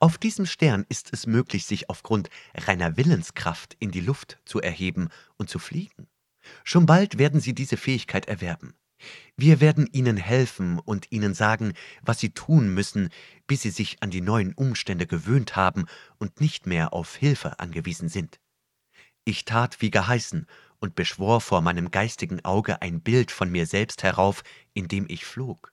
»Auf 0.00 0.18
diesem 0.18 0.46
Stern 0.46 0.86
ist 0.88 1.12
es 1.12 1.26
möglich, 1.26 1.66
sich 1.66 1.90
aufgrund 1.90 2.30
reiner 2.54 2.96
Willenskraft 2.96 3.76
in 3.78 3.90
die 3.90 4.00
Luft 4.00 4.38
zu 4.44 4.60
erheben 4.60 5.10
und 5.36 5.50
zu 5.50 5.58
fliegen. 5.58 6.08
Schon 6.64 6.86
bald 6.86 7.18
werden 7.18 7.40
Sie 7.40 7.54
diese 7.54 7.76
Fähigkeit 7.76 8.26
erwerben. 8.26 8.74
Wir 9.36 9.60
werden 9.60 9.86
Ihnen 9.92 10.16
helfen 10.16 10.78
und 10.78 11.12
Ihnen 11.12 11.34
sagen, 11.34 11.74
was 12.02 12.18
Sie 12.18 12.30
tun 12.30 12.72
müssen, 12.72 13.10
bis 13.46 13.62
Sie 13.62 13.70
sich 13.70 14.02
an 14.02 14.10
die 14.10 14.20
neuen 14.20 14.54
Umstände 14.54 15.06
gewöhnt 15.06 15.56
haben 15.56 15.86
und 16.18 16.40
nicht 16.40 16.66
mehr 16.66 16.92
auf 16.92 17.16
Hilfe 17.16 17.58
angewiesen 17.58 18.08
sind. 18.08 18.40
Ich 19.24 19.44
tat 19.44 19.80
wie 19.82 19.90
geheißen 19.90 20.46
und 20.78 20.94
beschwor 20.94 21.40
vor 21.40 21.60
meinem 21.60 21.90
geistigen 21.90 22.44
Auge 22.44 22.80
ein 22.80 23.00
Bild 23.00 23.30
von 23.30 23.50
mir 23.50 23.66
selbst 23.66 24.02
herauf, 24.02 24.42
in 24.72 24.88
dem 24.88 25.06
ich 25.08 25.24
flog. 25.24 25.72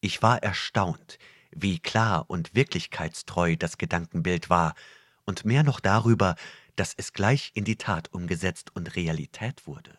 Ich 0.00 0.22
war 0.22 0.42
erstaunt, 0.42 1.18
wie 1.50 1.78
klar 1.78 2.28
und 2.28 2.54
wirklichkeitstreu 2.54 3.56
das 3.56 3.78
Gedankenbild 3.78 4.50
war, 4.50 4.74
und 5.24 5.44
mehr 5.44 5.62
noch 5.62 5.80
darüber, 5.80 6.36
dass 6.76 6.94
es 6.96 7.12
gleich 7.12 7.50
in 7.52 7.64
die 7.64 7.76
Tat 7.76 8.12
umgesetzt 8.14 8.74
und 8.74 8.96
Realität 8.96 9.66
wurde. 9.66 9.98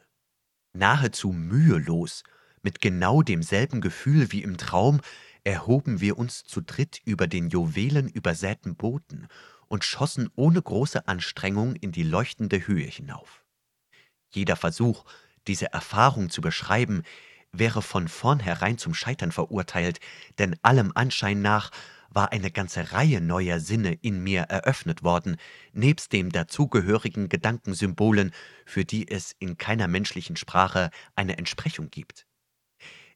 Nahezu 0.73 1.31
mühelos, 1.31 2.23
mit 2.69 2.81
genau 2.81 3.23
demselben 3.23 3.81
Gefühl 3.81 4.31
wie 4.31 4.43
im 4.43 4.55
Traum, 4.57 5.01
erhoben 5.43 6.01
wir 6.01 6.19
uns 6.19 6.43
zu 6.43 6.61
dritt 6.61 7.01
über 7.03 7.25
den 7.25 7.49
juwelenübersäten 7.49 8.75
Boden 8.75 9.27
und 9.67 9.83
schossen 9.83 10.29
ohne 10.35 10.61
große 10.61 11.07
Anstrengung 11.07 11.75
in 11.75 11.91
die 11.91 12.03
leuchtende 12.03 12.67
Höhe 12.67 12.85
hinauf. 12.85 13.43
Jeder 14.29 14.55
Versuch, 14.55 15.05
diese 15.47 15.73
Erfahrung 15.73 16.29
zu 16.29 16.41
beschreiben, 16.41 17.01
wäre 17.51 17.81
von 17.81 18.07
vornherein 18.07 18.77
zum 18.77 18.93
Scheitern 18.93 19.31
verurteilt, 19.31 19.99
denn 20.37 20.55
allem 20.61 20.91
Anschein 20.93 21.41
nach 21.41 21.71
war 22.11 22.31
eine 22.31 22.51
ganze 22.51 22.91
Reihe 22.91 23.19
neuer 23.19 23.59
Sinne 23.59 23.93
in 23.93 24.21
mir 24.21 24.41
eröffnet 24.41 25.01
worden, 25.01 25.37
nebst 25.73 26.13
den 26.13 26.29
dazugehörigen 26.29 27.29
Gedankensymbolen, 27.29 28.31
für 28.67 28.85
die 28.85 29.09
es 29.09 29.35
in 29.39 29.57
keiner 29.57 29.87
menschlichen 29.87 30.35
Sprache 30.35 30.91
eine 31.15 31.39
Entsprechung 31.39 31.89
gibt. 31.89 32.28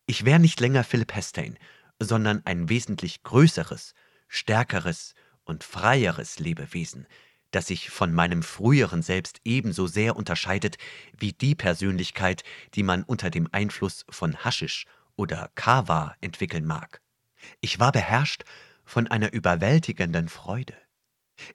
Ich 0.06 0.26
wäre 0.26 0.39
nicht 0.39 0.60
länger 0.60 0.84
Philip 0.84 1.16
Hestain, 1.16 1.58
sondern 1.99 2.41
ein 2.45 2.68
wesentlich 2.68 3.24
größeres, 3.24 3.93
stärkeres 4.28 5.14
und 5.45 5.64
freieres 5.64 6.39
Lebewesen, 6.39 7.08
das 7.51 7.68
sich 7.68 7.89
von 7.89 8.12
meinem 8.12 8.43
früheren 8.43 9.01
Selbst 9.01 9.39
ebenso 9.45 9.88
sehr 9.88 10.16
unterscheidet 10.18 10.78
wie 11.18 11.32
die 11.32 11.56
Persönlichkeit, 11.56 12.43
die 12.74 12.84
man 12.84 13.04
unter 13.04 13.30
dem 13.30 13.47
Einfluss 13.51 14.06
von 14.10 14.43
Haschisch 14.43 14.86
oder 15.16 15.51
Kava 15.56 16.16
entwickeln 16.20 16.66
mag. 16.66 17.01
Ich 17.62 17.80
war 17.80 17.91
beherrscht 17.91 18.43
von 18.84 19.08
einer 19.08 19.32
überwältigenden 19.32 20.28
Freude. 20.28 20.76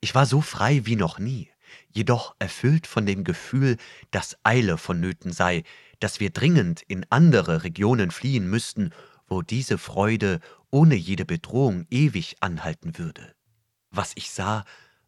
Ich 0.00 0.14
war 0.14 0.24
so 0.24 0.40
frei 0.40 0.86
wie 0.86 0.96
noch 0.96 1.18
nie, 1.18 1.50
jedoch 1.90 2.34
erfüllt 2.38 2.86
von 2.86 3.06
dem 3.06 3.24
Gefühl, 3.24 3.76
dass 4.10 4.36
Eile 4.42 4.78
vonnöten 4.78 5.32
sei, 5.32 5.64
dass 6.00 6.20
wir 6.20 6.30
dringend 6.30 6.82
in 6.82 7.06
andere 7.10 7.64
Regionen 7.64 8.10
fliehen 8.10 8.48
müssten, 8.48 8.90
wo 9.26 9.42
diese 9.42 9.78
Freude 9.78 10.40
ohne 10.70 10.94
jede 10.94 11.24
Bedrohung 11.24 11.86
ewig 11.90 12.36
anhalten 12.40 12.98
würde. 12.98 13.34
Was 13.90 14.12
ich 14.14 14.30
sah, 14.30 14.64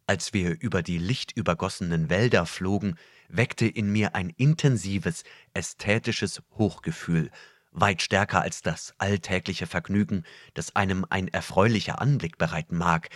als 0.07 0.33
wir 0.33 0.59
über 0.59 0.81
die 0.81 0.97
lichtübergossenen 0.97 2.09
Wälder 2.09 2.45
flogen, 2.45 2.95
weckte 3.29 3.65
in 3.65 3.91
mir 3.91 4.15
ein 4.15 4.29
intensives, 4.29 5.23
ästhetisches 5.53 6.41
Hochgefühl, 6.57 7.31
weit 7.71 8.01
stärker 8.01 8.41
als 8.41 8.61
das 8.61 8.93
alltägliche 8.97 9.67
Vergnügen, 9.67 10.23
das 10.53 10.75
einem 10.75 11.05
ein 11.09 11.27
erfreulicher 11.29 12.01
Anblick 12.01 12.37
bereiten 12.37 12.77
mag, 12.77 13.09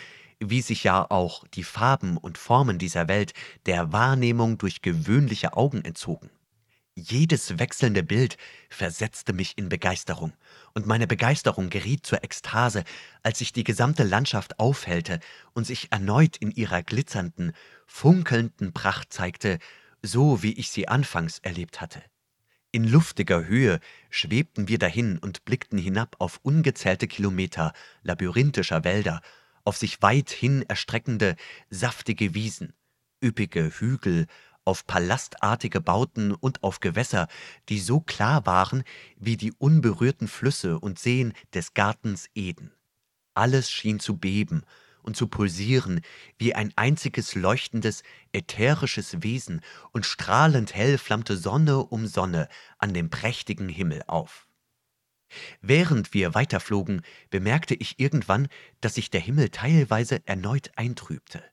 wie 0.49 0.61
sich 0.61 0.83
ja 0.83 1.09
auch 1.09 1.47
die 1.47 1.63
Farben 1.63 2.17
und 2.17 2.37
Formen 2.37 2.77
dieser 2.77 3.07
Welt 3.07 3.33
der 3.65 3.91
Wahrnehmung 3.91 4.57
durch 4.57 4.81
gewöhnliche 4.81 5.53
Augen 5.53 5.83
entzogen. 5.83 6.29
Jedes 6.97 7.59
wechselnde 7.59 8.03
Bild 8.03 8.37
versetzte 8.69 9.33
mich 9.33 9.57
in 9.57 9.67
Begeisterung, 9.67 10.31
und 10.73 10.85
meine 10.85 11.07
Begeisterung 11.07 11.69
geriet 11.69 12.05
zur 12.05 12.23
Ekstase, 12.23 12.85
als 13.21 13.39
sich 13.39 13.51
die 13.51 13.65
gesamte 13.65 14.03
Landschaft 14.03 14.59
aufhellte 14.59 15.19
und 15.53 15.67
sich 15.67 15.91
erneut 15.91 16.37
in 16.37 16.51
ihrer 16.51 16.83
glitzernden, 16.83 17.51
funkelnden 17.85 18.71
Pracht 18.71 19.11
zeigte, 19.11 19.59
so 20.01 20.41
wie 20.41 20.53
ich 20.53 20.69
sie 20.69 20.87
anfangs 20.87 21.39
erlebt 21.39 21.81
hatte. 21.81 22.01
In 22.71 22.85
luftiger 22.85 23.45
Höhe 23.45 23.79
schwebten 24.09 24.69
wir 24.69 24.77
dahin 24.77 25.17
und 25.17 25.43
blickten 25.43 25.79
hinab 25.79 26.15
auf 26.19 26.39
ungezählte 26.43 27.07
Kilometer 27.07 27.73
labyrinthischer 28.03 28.85
Wälder, 28.85 29.21
auf 29.65 29.75
sich 29.75 30.01
weithin 30.01 30.61
erstreckende, 30.61 31.35
saftige 31.69 32.33
Wiesen, 32.33 32.73
üppige 33.21 33.69
Hügel, 33.79 34.27
auf 34.63 34.87
palastartige 34.87 35.79
Bauten 35.79 36.31
und 36.31 36.63
auf 36.63 36.79
Gewässer, 36.79 37.27
die 37.69 37.79
so 37.79 37.99
klar 37.99 38.45
waren 38.45 38.83
wie 39.17 39.37
die 39.37 39.53
unberührten 39.53 40.27
Flüsse 40.27 40.79
und 40.79 40.97
Seen 40.97 41.33
des 41.53 41.73
Gartens 41.73 42.29
Eden. 42.33 42.71
Alles 43.35 43.69
schien 43.69 43.99
zu 43.99 44.17
beben 44.17 44.63
und 45.03 45.15
zu 45.15 45.27
pulsieren 45.27 46.01
wie 46.39 46.55
ein 46.55 46.73
einziges 46.75 47.35
leuchtendes, 47.35 48.01
ätherisches 48.31 49.21
Wesen, 49.21 49.61
und 49.91 50.05
strahlend 50.05 50.73
hell 50.73 50.97
flammte 50.97 51.37
Sonne 51.37 51.77
um 51.77 52.07
Sonne 52.07 52.49
an 52.79 52.93
dem 52.93 53.11
prächtigen 53.11 53.69
Himmel 53.69 54.01
auf. 54.07 54.47
Während 55.61 56.13
wir 56.13 56.33
weiterflogen, 56.33 57.01
bemerkte 57.29 57.75
ich 57.75 57.99
irgendwann, 57.99 58.47
dass 58.81 58.95
sich 58.95 59.09
der 59.09 59.21
Himmel 59.21 59.49
teilweise 59.49 60.25
erneut 60.25 60.71
eintrübte. 60.75 61.43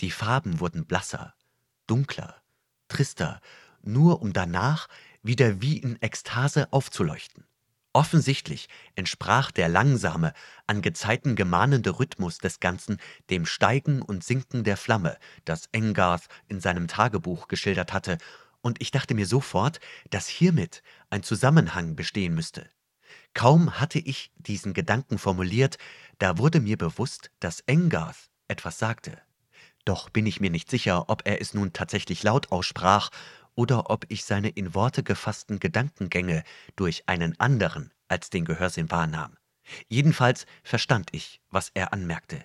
Die 0.00 0.10
Farben 0.10 0.60
wurden 0.60 0.86
blasser, 0.86 1.34
dunkler, 1.86 2.42
trister, 2.88 3.40
nur 3.82 4.22
um 4.22 4.32
danach 4.32 4.88
wieder 5.22 5.60
wie 5.60 5.78
in 5.78 6.00
Ekstase 6.00 6.72
aufzuleuchten. 6.72 7.44
Offensichtlich 7.92 8.68
entsprach 8.94 9.50
der 9.50 9.68
langsame, 9.68 10.32
an 10.68 10.80
Gezeiten 10.80 11.34
gemahnende 11.34 11.98
Rhythmus 11.98 12.38
des 12.38 12.60
Ganzen 12.60 12.98
dem 13.30 13.46
Steigen 13.46 14.00
und 14.00 14.22
Sinken 14.22 14.62
der 14.62 14.76
Flamme, 14.76 15.18
das 15.44 15.68
Engarth 15.72 16.28
in 16.46 16.60
seinem 16.60 16.86
Tagebuch 16.86 17.48
geschildert 17.48 17.92
hatte, 17.92 18.18
und 18.62 18.80
ich 18.80 18.90
dachte 18.90 19.14
mir 19.14 19.26
sofort, 19.26 19.80
dass 20.10 20.28
hiermit 20.28 20.82
ein 21.08 21.22
Zusammenhang 21.22 21.96
bestehen 21.96 22.34
müsste. 22.34 22.68
Kaum 23.34 23.78
hatte 23.80 23.98
ich 23.98 24.32
diesen 24.36 24.74
Gedanken 24.74 25.18
formuliert, 25.18 25.78
da 26.18 26.38
wurde 26.38 26.60
mir 26.60 26.76
bewusst, 26.76 27.30
dass 27.40 27.60
Engarth 27.60 28.30
etwas 28.48 28.78
sagte. 28.78 29.20
Doch 29.84 30.10
bin 30.10 30.26
ich 30.26 30.40
mir 30.40 30.50
nicht 30.50 30.68
sicher, 30.70 31.08
ob 31.08 31.22
er 31.26 31.40
es 31.40 31.54
nun 31.54 31.72
tatsächlich 31.72 32.22
laut 32.22 32.52
aussprach 32.52 33.10
oder 33.54 33.90
ob 33.90 34.04
ich 34.08 34.24
seine 34.24 34.48
in 34.48 34.74
Worte 34.74 35.02
gefassten 35.02 35.58
Gedankengänge 35.58 36.44
durch 36.76 37.04
einen 37.06 37.38
anderen 37.38 37.92
als 38.08 38.30
den 38.30 38.44
Gehörsinn 38.44 38.90
wahrnahm. 38.90 39.36
Jedenfalls 39.88 40.46
verstand 40.62 41.10
ich, 41.12 41.40
was 41.50 41.70
er 41.74 41.92
anmerkte. 41.92 42.44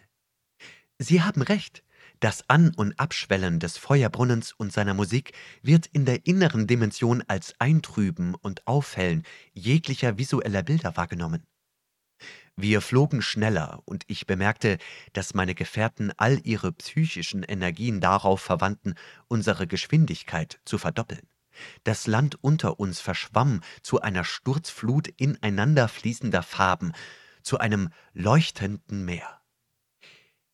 Sie 0.97 1.21
haben 1.21 1.41
recht. 1.41 1.83
Das 2.25 2.49
An- 2.49 2.73
und 2.73 2.99
Abschwellen 2.99 3.59
des 3.59 3.77
Feuerbrunnens 3.77 4.51
und 4.51 4.73
seiner 4.73 4.95
Musik 4.95 5.33
wird 5.61 5.85
in 5.85 6.05
der 6.05 6.25
inneren 6.25 6.65
Dimension 6.65 7.23
als 7.27 7.53
Eintrüben 7.59 8.33
und 8.33 8.65
Aufhellen 8.65 9.21
jeglicher 9.53 10.17
visueller 10.17 10.63
Bilder 10.63 10.97
wahrgenommen. 10.97 11.45
Wir 12.55 12.81
flogen 12.81 13.21
schneller, 13.21 13.83
und 13.85 14.05
ich 14.07 14.25
bemerkte, 14.25 14.79
dass 15.13 15.35
meine 15.35 15.53
Gefährten 15.53 16.13
all 16.17 16.39
ihre 16.43 16.71
psychischen 16.71 17.43
Energien 17.43 18.01
darauf 18.01 18.41
verwandten, 18.41 18.95
unsere 19.27 19.67
Geschwindigkeit 19.67 20.59
zu 20.65 20.79
verdoppeln. 20.79 21.29
Das 21.83 22.07
Land 22.07 22.43
unter 22.43 22.79
uns 22.79 22.99
verschwamm 22.99 23.61
zu 23.83 24.01
einer 24.01 24.23
Sturzflut 24.23 25.09
ineinander 25.09 25.87
fließender 25.87 26.41
Farben, 26.41 26.93
zu 27.43 27.59
einem 27.59 27.89
leuchtenden 28.13 29.05
Meer. 29.05 29.34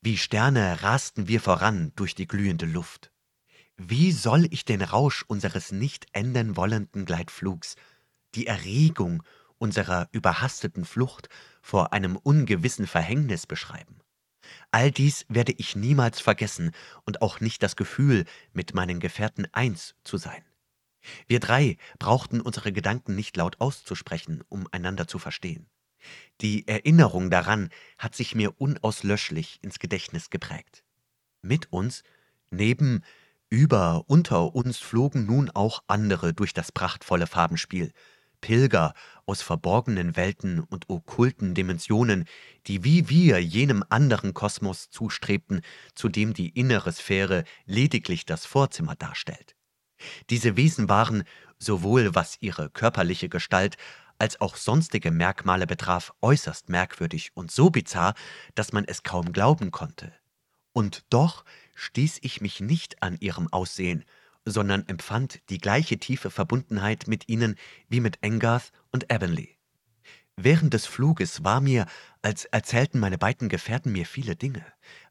Wie 0.03 0.17
Sterne 0.17 0.81
rasten 0.81 1.27
wir 1.27 1.39
voran 1.39 1.91
durch 1.95 2.15
die 2.15 2.25
glühende 2.25 2.65
Luft. 2.65 3.11
Wie 3.77 4.11
soll 4.11 4.47
ich 4.49 4.65
den 4.65 4.81
Rausch 4.81 5.23
unseres 5.27 5.71
nicht 5.71 6.07
enden 6.11 6.55
wollenden 6.55 7.05
Gleitflugs, 7.05 7.75
die 8.33 8.47
Erregung 8.47 9.21
unserer 9.59 10.09
überhasteten 10.11 10.85
Flucht 10.85 11.29
vor 11.61 11.93
einem 11.93 12.15
ungewissen 12.15 12.87
Verhängnis 12.87 13.45
beschreiben. 13.45 13.99
All 14.71 14.89
dies 14.89 15.23
werde 15.29 15.51
ich 15.51 15.75
niemals 15.75 16.19
vergessen 16.19 16.71
und 17.05 17.21
auch 17.21 17.39
nicht 17.39 17.61
das 17.61 17.75
Gefühl, 17.75 18.25
mit 18.53 18.73
meinen 18.73 18.99
Gefährten 18.99 19.45
eins 19.53 19.93
zu 20.03 20.17
sein. 20.17 20.43
Wir 21.27 21.39
drei 21.39 21.77
brauchten 21.99 22.41
unsere 22.41 22.73
Gedanken 22.73 23.13
nicht 23.13 23.37
laut 23.37 23.61
auszusprechen, 23.61 24.43
um 24.49 24.67
einander 24.71 25.07
zu 25.07 25.19
verstehen. 25.19 25.69
Die 26.41 26.67
Erinnerung 26.67 27.29
daran 27.29 27.69
hat 27.97 28.15
sich 28.15 28.35
mir 28.35 28.59
unauslöschlich 28.59 29.59
ins 29.61 29.79
Gedächtnis 29.79 30.29
geprägt. 30.29 30.83
Mit 31.41 31.71
uns, 31.71 32.03
neben, 32.49 33.03
über, 33.49 34.05
unter 34.07 34.55
uns 34.55 34.77
flogen 34.77 35.25
nun 35.25 35.49
auch 35.49 35.83
andere 35.87 36.33
durch 36.33 36.53
das 36.53 36.71
prachtvolle 36.71 37.27
Farbenspiel, 37.27 37.91
Pilger 38.41 38.93
aus 39.25 39.41
verborgenen 39.41 40.15
Welten 40.15 40.59
und 40.59 40.89
okkulten 40.89 41.53
Dimensionen, 41.53 42.25
die 42.67 42.83
wie 42.83 43.07
wir 43.07 43.39
jenem 43.39 43.83
anderen 43.89 44.33
Kosmos 44.33 44.89
zustrebten, 44.89 45.61
zu 45.95 46.09
dem 46.09 46.33
die 46.33 46.49
innere 46.49 46.91
Sphäre 46.91 47.43
lediglich 47.65 48.25
das 48.25 48.45
Vorzimmer 48.45 48.95
darstellt. 48.95 49.55
Diese 50.29 50.57
Wesen 50.57 50.89
waren, 50.89 51.23
sowohl 51.59 52.15
was 52.15 52.37
ihre 52.41 52.69
körperliche 52.69 53.29
Gestalt 53.29 53.77
als 54.21 54.39
auch 54.39 54.55
sonstige 54.55 55.09
Merkmale 55.09 55.65
betraf, 55.65 56.13
äußerst 56.21 56.69
merkwürdig 56.69 57.31
und 57.33 57.49
so 57.49 57.71
bizarr, 57.71 58.13
dass 58.53 58.71
man 58.71 58.85
es 58.85 59.01
kaum 59.01 59.31
glauben 59.33 59.71
konnte. 59.71 60.13
Und 60.73 61.05
doch 61.09 61.43
stieß 61.73 62.19
ich 62.21 62.39
mich 62.39 62.59
nicht 62.59 63.01
an 63.01 63.17
ihrem 63.19 63.51
Aussehen, 63.51 64.05
sondern 64.45 64.87
empfand 64.87 65.41
die 65.49 65.57
gleiche 65.57 65.97
tiefe 65.97 66.29
Verbundenheit 66.29 67.07
mit 67.07 67.29
ihnen 67.29 67.55
wie 67.89 67.99
mit 67.99 68.19
Engarth 68.21 68.71
und 68.91 69.11
Avonlea. 69.11 69.55
Während 70.37 70.75
des 70.75 70.85
Fluges 70.85 71.43
war 71.43 71.59
mir, 71.59 71.87
als 72.21 72.45
erzählten 72.45 72.99
meine 72.99 73.17
beiden 73.17 73.49
Gefährten 73.49 73.91
mir 73.91 74.05
viele 74.05 74.35
Dinge, 74.35 74.63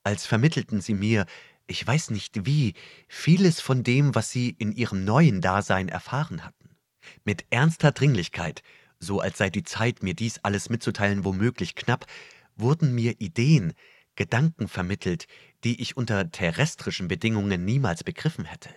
als 0.05 0.25
vermittelten 0.25 0.81
sie 0.81 0.95
mir, 0.95 1.27
ich 1.67 1.85
weiß 1.85 2.11
nicht 2.11 2.47
wie, 2.47 2.75
vieles 3.09 3.61
von 3.61 3.83
dem, 3.83 4.15
was 4.15 4.31
sie 4.31 4.51
in 4.51 4.71
ihrem 4.71 5.05
neuen 5.05 5.41
Dasein 5.41 5.89
erfahren 5.89 6.45
hatten. 6.45 6.77
Mit 7.25 7.45
ernster 7.51 7.91
Dringlichkeit, 7.91 8.63
so 9.01 9.21
als 9.21 9.39
sei 9.39 9.51
die 9.51 9.65
Zeit, 9.65 10.03
mir 10.03 10.15
dies 10.15 10.39
alles 10.43 10.69
mitzuteilen, 10.69 11.25
womöglich 11.25 11.75
knapp, 11.75 12.07
wurden 12.57 12.95
mir 12.95 13.21
Ideen, 13.21 13.73
Gedanken 14.15 14.69
vermittelt, 14.69 15.27
die 15.65 15.81
ich 15.81 15.97
unter 15.97 16.31
terrestrischen 16.31 17.09
Bedingungen 17.09 17.65
niemals 17.65 18.05
begriffen 18.05 18.45
hätte. 18.45 18.71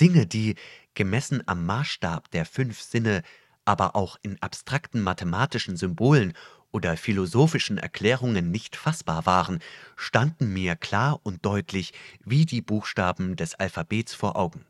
Dinge, 0.00 0.26
die, 0.26 0.54
gemessen 0.94 1.46
am 1.46 1.66
Maßstab 1.66 2.30
der 2.30 2.46
fünf 2.46 2.80
Sinne, 2.80 3.22
aber 3.64 3.94
auch 3.94 4.16
in 4.22 4.40
abstrakten 4.40 5.02
mathematischen 5.02 5.76
Symbolen 5.76 6.32
oder 6.72 6.96
philosophischen 6.96 7.78
Erklärungen 7.78 8.50
nicht 8.50 8.76
fassbar 8.76 9.26
waren, 9.26 9.58
standen 9.96 10.52
mir 10.52 10.76
klar 10.76 11.20
und 11.24 11.44
deutlich 11.44 11.92
wie 12.24 12.46
die 12.46 12.62
Buchstaben 12.62 13.36
des 13.36 13.54
Alphabets 13.54 14.14
vor 14.14 14.36
Augen. 14.36 14.64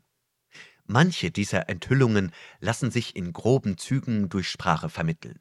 Manche 0.91 1.31
dieser 1.31 1.69
Enthüllungen 1.69 2.33
lassen 2.59 2.91
sich 2.91 3.15
in 3.15 3.31
groben 3.31 3.77
Zügen 3.77 4.27
durch 4.27 4.49
Sprache 4.49 4.89
vermitteln. 4.89 5.39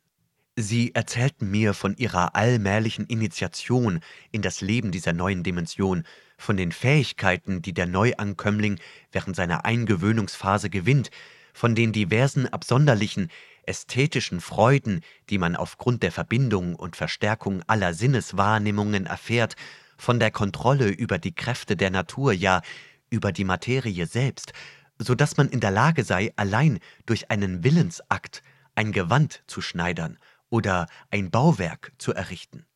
Sie 0.54 0.94
erzählten 0.94 1.50
mir 1.50 1.74
von 1.74 1.96
ihrer 1.96 2.36
allmählichen 2.36 3.04
Initiation 3.06 3.98
in 4.30 4.42
das 4.42 4.60
Leben 4.60 4.92
dieser 4.92 5.12
neuen 5.12 5.42
Dimension, 5.42 6.04
von 6.38 6.56
den 6.56 6.70
Fähigkeiten, 6.70 7.62
die 7.62 7.72
der 7.72 7.86
Neuankömmling 7.86 8.78
während 9.10 9.34
seiner 9.34 9.64
Eingewöhnungsphase 9.64 10.70
gewinnt, 10.70 11.10
von 11.52 11.74
den 11.74 11.90
diversen 11.90 12.46
absonderlichen, 12.46 13.28
ästhetischen 13.64 14.40
Freuden, 14.40 15.00
die 15.30 15.38
man 15.38 15.56
aufgrund 15.56 16.04
der 16.04 16.12
Verbindung 16.12 16.76
und 16.76 16.94
Verstärkung 16.94 17.64
aller 17.66 17.92
Sinneswahrnehmungen 17.92 19.06
erfährt, 19.06 19.56
von 19.96 20.20
der 20.20 20.30
Kontrolle 20.30 20.90
über 20.90 21.18
die 21.18 21.34
Kräfte 21.34 21.74
der 21.74 21.90
Natur, 21.90 22.32
ja 22.32 22.62
über 23.10 23.32
die 23.32 23.44
Materie 23.44 24.06
selbst, 24.06 24.52
so 25.00 25.14
dass 25.14 25.36
man 25.36 25.48
in 25.48 25.60
der 25.60 25.70
Lage 25.70 26.04
sei, 26.04 26.32
allein 26.36 26.78
durch 27.06 27.30
einen 27.30 27.64
Willensakt 27.64 28.42
ein 28.74 28.92
Gewand 28.92 29.42
zu 29.46 29.60
schneidern 29.60 30.18
oder 30.50 30.86
ein 31.10 31.30
Bauwerk 31.30 31.92
zu 31.98 32.12
errichten. 32.12 32.66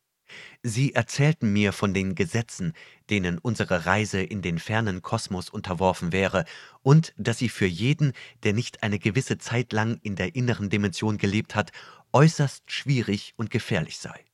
Sie 0.63 0.93
erzählten 0.95 1.53
mir 1.53 1.71
von 1.71 1.93
den 1.93 2.15
Gesetzen, 2.15 2.73
denen 3.11 3.37
unsere 3.37 3.85
Reise 3.85 4.21
in 4.21 4.41
den 4.41 4.57
fernen 4.57 5.03
Kosmos 5.03 5.49
unterworfen 5.49 6.11
wäre, 6.11 6.45
und 6.81 7.13
dass 7.17 7.37
sie 7.37 7.49
für 7.49 7.67
jeden, 7.67 8.13
der 8.43 8.53
nicht 8.53 8.81
eine 8.81 8.97
gewisse 8.97 9.37
Zeit 9.37 9.71
lang 9.71 9.99
in 10.01 10.15
der 10.15 10.35
inneren 10.35 10.69
Dimension 10.71 11.17
gelebt 11.17 11.53
hat, 11.53 11.71
äußerst 12.11 12.71
schwierig 12.71 13.33
und 13.37 13.51
gefährlich 13.51 13.99
sei. 13.99 14.25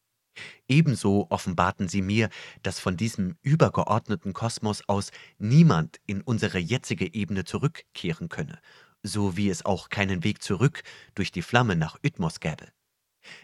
Ebenso 0.67 1.27
offenbarten 1.29 1.87
sie 1.87 2.01
mir, 2.01 2.29
dass 2.63 2.79
von 2.79 2.97
diesem 2.97 3.35
übergeordneten 3.41 4.33
Kosmos 4.33 4.83
aus 4.87 5.11
niemand 5.37 5.99
in 6.05 6.21
unsere 6.21 6.59
jetzige 6.59 7.13
Ebene 7.13 7.43
zurückkehren 7.43 8.29
könne, 8.29 8.59
so 9.03 9.37
wie 9.37 9.49
es 9.49 9.65
auch 9.65 9.89
keinen 9.89 10.23
Weg 10.23 10.41
zurück 10.41 10.83
durch 11.15 11.31
die 11.31 11.41
Flamme 11.41 11.75
nach 11.75 11.97
Ytmos 12.03 12.39
gäbe. 12.39 12.67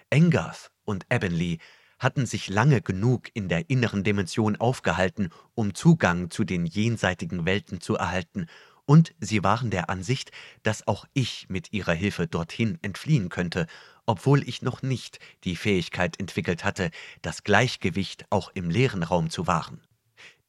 Engarth 0.09 0.71
und 0.83 1.05
Avonlea 1.11 1.57
hatten 1.99 2.25
sich 2.25 2.49
lange 2.49 2.81
genug 2.81 3.29
in 3.33 3.49
der 3.49 3.69
inneren 3.69 4.03
Dimension 4.03 4.55
aufgehalten, 4.55 5.29
um 5.55 5.73
Zugang 5.73 6.29
zu 6.29 6.43
den 6.43 6.65
jenseitigen 6.65 7.45
Welten 7.45 7.81
zu 7.81 7.95
erhalten, 7.95 8.47
und 8.85 9.13
sie 9.19 9.43
waren 9.43 9.69
der 9.69 9.89
Ansicht, 9.89 10.31
dass 10.63 10.87
auch 10.87 11.05
ich 11.13 11.49
mit 11.49 11.73
ihrer 11.73 11.93
Hilfe 11.93 12.25
dorthin 12.25 12.79
entfliehen 12.81 13.27
könnte, 13.27 13.67
obwohl 14.07 14.47
ich 14.47 14.63
noch 14.63 14.81
nicht 14.81 15.19
die 15.43 15.55
Fähigkeit 15.55 16.19
entwickelt 16.19 16.63
hatte, 16.63 16.89
das 17.21 17.43
Gleichgewicht 17.43 18.25
auch 18.31 18.49
im 18.55 18.71
leeren 18.71 19.03
Raum 19.03 19.29
zu 19.29 19.45
wahren. 19.45 19.81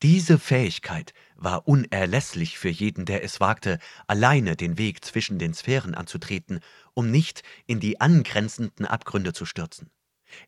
Diese 0.02 0.38
Fähigkeit 0.38 1.12
war 1.34 1.66
unerlässlich 1.66 2.56
für 2.56 2.68
jeden, 2.68 3.04
der 3.04 3.24
es 3.24 3.40
wagte, 3.40 3.80
alleine 4.06 4.54
den 4.54 4.78
Weg 4.78 5.04
zwischen 5.04 5.40
den 5.40 5.54
Sphären 5.54 5.94
anzutreten, 5.94 6.60
um 6.94 7.10
nicht 7.10 7.42
in 7.66 7.80
die 7.80 8.00
angrenzenden 8.00 8.86
Abgründe 8.86 9.32
zu 9.32 9.44
stürzen. 9.44 9.90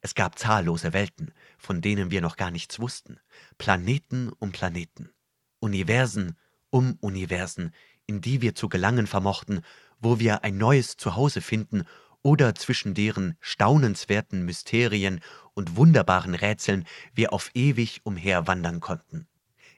Es 0.02 0.14
gab 0.14 0.38
zahllose 0.38 0.92
Welten, 0.92 1.32
von 1.58 1.80
denen 1.80 2.12
wir 2.12 2.20
noch 2.20 2.36
gar 2.36 2.52
nichts 2.52 2.78
wussten, 2.78 3.18
Planeten 3.58 4.30
um 4.38 4.52
Planeten, 4.52 5.10
Universen 5.58 6.36
um 6.70 6.96
Universen, 7.00 7.72
in 8.06 8.20
die 8.20 8.42
wir 8.42 8.54
zu 8.54 8.68
gelangen 8.68 9.08
vermochten, 9.08 9.62
wo 9.98 10.20
wir 10.20 10.44
ein 10.44 10.58
neues 10.58 10.96
Zuhause 10.96 11.40
finden 11.40 11.84
oder 12.22 12.54
zwischen 12.54 12.94
deren 12.94 13.36
staunenswerten 13.40 14.44
Mysterien 14.44 15.20
und 15.54 15.76
wunderbaren 15.76 16.34
Rätseln 16.34 16.86
wir 17.14 17.32
auf 17.32 17.50
ewig 17.54 18.00
umherwandern 18.04 18.80
konnten. 18.80 19.26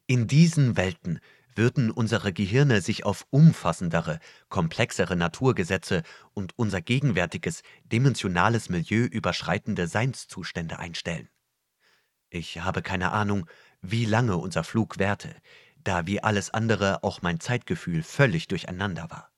In 0.07 0.27
diesen 0.27 0.77
Welten 0.77 1.21
würden 1.55 1.91
unsere 1.91 2.33
Gehirne 2.33 2.81
sich 2.81 3.05
auf 3.05 3.27
umfassendere, 3.31 4.19
komplexere 4.49 5.17
Naturgesetze 5.17 6.03
und 6.33 6.59
unser 6.59 6.81
gegenwärtiges, 6.81 7.63
dimensionales 7.85 8.69
Milieu 8.69 9.05
überschreitende 9.05 9.87
Seinszustände 9.87 10.79
einstellen. 10.79 11.29
Ich 12.31 12.61
habe 12.61 12.83
keine 12.83 13.13
Ahnung, 13.13 13.47
wie 13.83 14.07
lange 14.07 14.39
unser 14.39 14.65
Flug 14.65 14.99
währte, 14.99 15.35
da 15.85 16.07
wie 16.07 16.23
alles 16.23 16.51
andere 16.51 17.03
auch 17.03 17.23
mein 17.23 17.41
Zeitgefühl 17.41 18.03
völlig 18.03 18.49
durcheinander 18.49 19.11
war. 19.11 19.31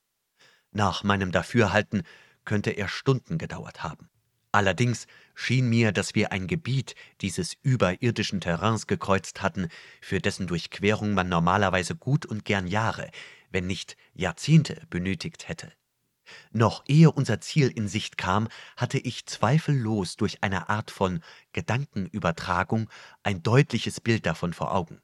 Nach 0.71 1.03
meinem 1.03 1.33
Dafürhalten 1.33 2.03
könnte 2.45 2.71
er 2.71 2.89
Stunden 2.89 3.39
gedauert 3.39 3.83
haben. 3.83 4.09
Allerdings 4.53 5.09
schien 5.35 5.69
mir, 5.69 5.91
dass 5.91 6.15
wir 6.15 6.31
ein 6.31 6.47
Gebiet 6.47 6.95
dieses 7.23 7.55
überirdischen 7.63 8.41
Terrains 8.41 8.87
gekreuzt 8.87 9.43
hatten, 9.43 9.69
für 10.01 10.21
dessen 10.21 10.47
Durchquerung 10.47 11.13
man 11.13 11.29
normalerweise 11.29 11.97
gut 11.97 12.25
und 12.25 12.45
gern 12.45 12.69
Jahre, 12.69 13.11
wenn 13.51 13.67
nicht 13.67 13.97
Jahrzehnte 14.15 14.83
benötigt 14.91 15.49
hätte. 15.49 15.73
Noch 16.53 16.85
ehe 16.87 17.11
unser 17.11 17.41
Ziel 17.41 17.69
in 17.69 17.89
Sicht 17.89 18.17
kam, 18.17 18.49
hatte 18.77 18.99
ich 18.99 19.27
zweifellos 19.27 20.17
durch 20.17 20.43
eine 20.43 20.69
Art 20.69 20.91
von 20.91 21.21
Gedankenübertragung 21.53 22.89
ein 23.23 23.43
deutliches 23.43 24.01
Bild 24.01 24.25
davon 24.25 24.53
vor 24.53 24.73
Augen. 24.73 25.01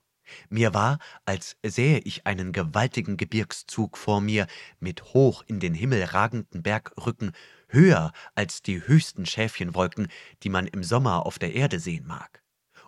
Mir 0.49 0.74
war, 0.74 0.99
als 1.24 1.57
sähe 1.64 1.99
ich 1.99 2.26
einen 2.26 2.53
gewaltigen 2.53 3.16
Gebirgszug 3.16 3.97
vor 3.97 4.20
mir 4.20 4.47
mit 4.78 5.14
hoch 5.14 5.43
in 5.47 5.61
den 5.61 5.74
Himmel 5.74 6.05
ragenden 6.05 6.62
Bergrücken, 6.62 7.33
höher 7.68 8.12
als 8.35 8.62
die 8.62 8.87
höchsten 8.87 9.26
Schäfchenwolken, 9.26 10.09
die 10.43 10.49
man 10.49 10.66
im 10.66 10.83
Sommer 10.83 11.26
auf 11.26 11.39
der 11.39 11.55
Erde 11.55 11.78
sehen 11.78 12.07
mag. 12.07 12.43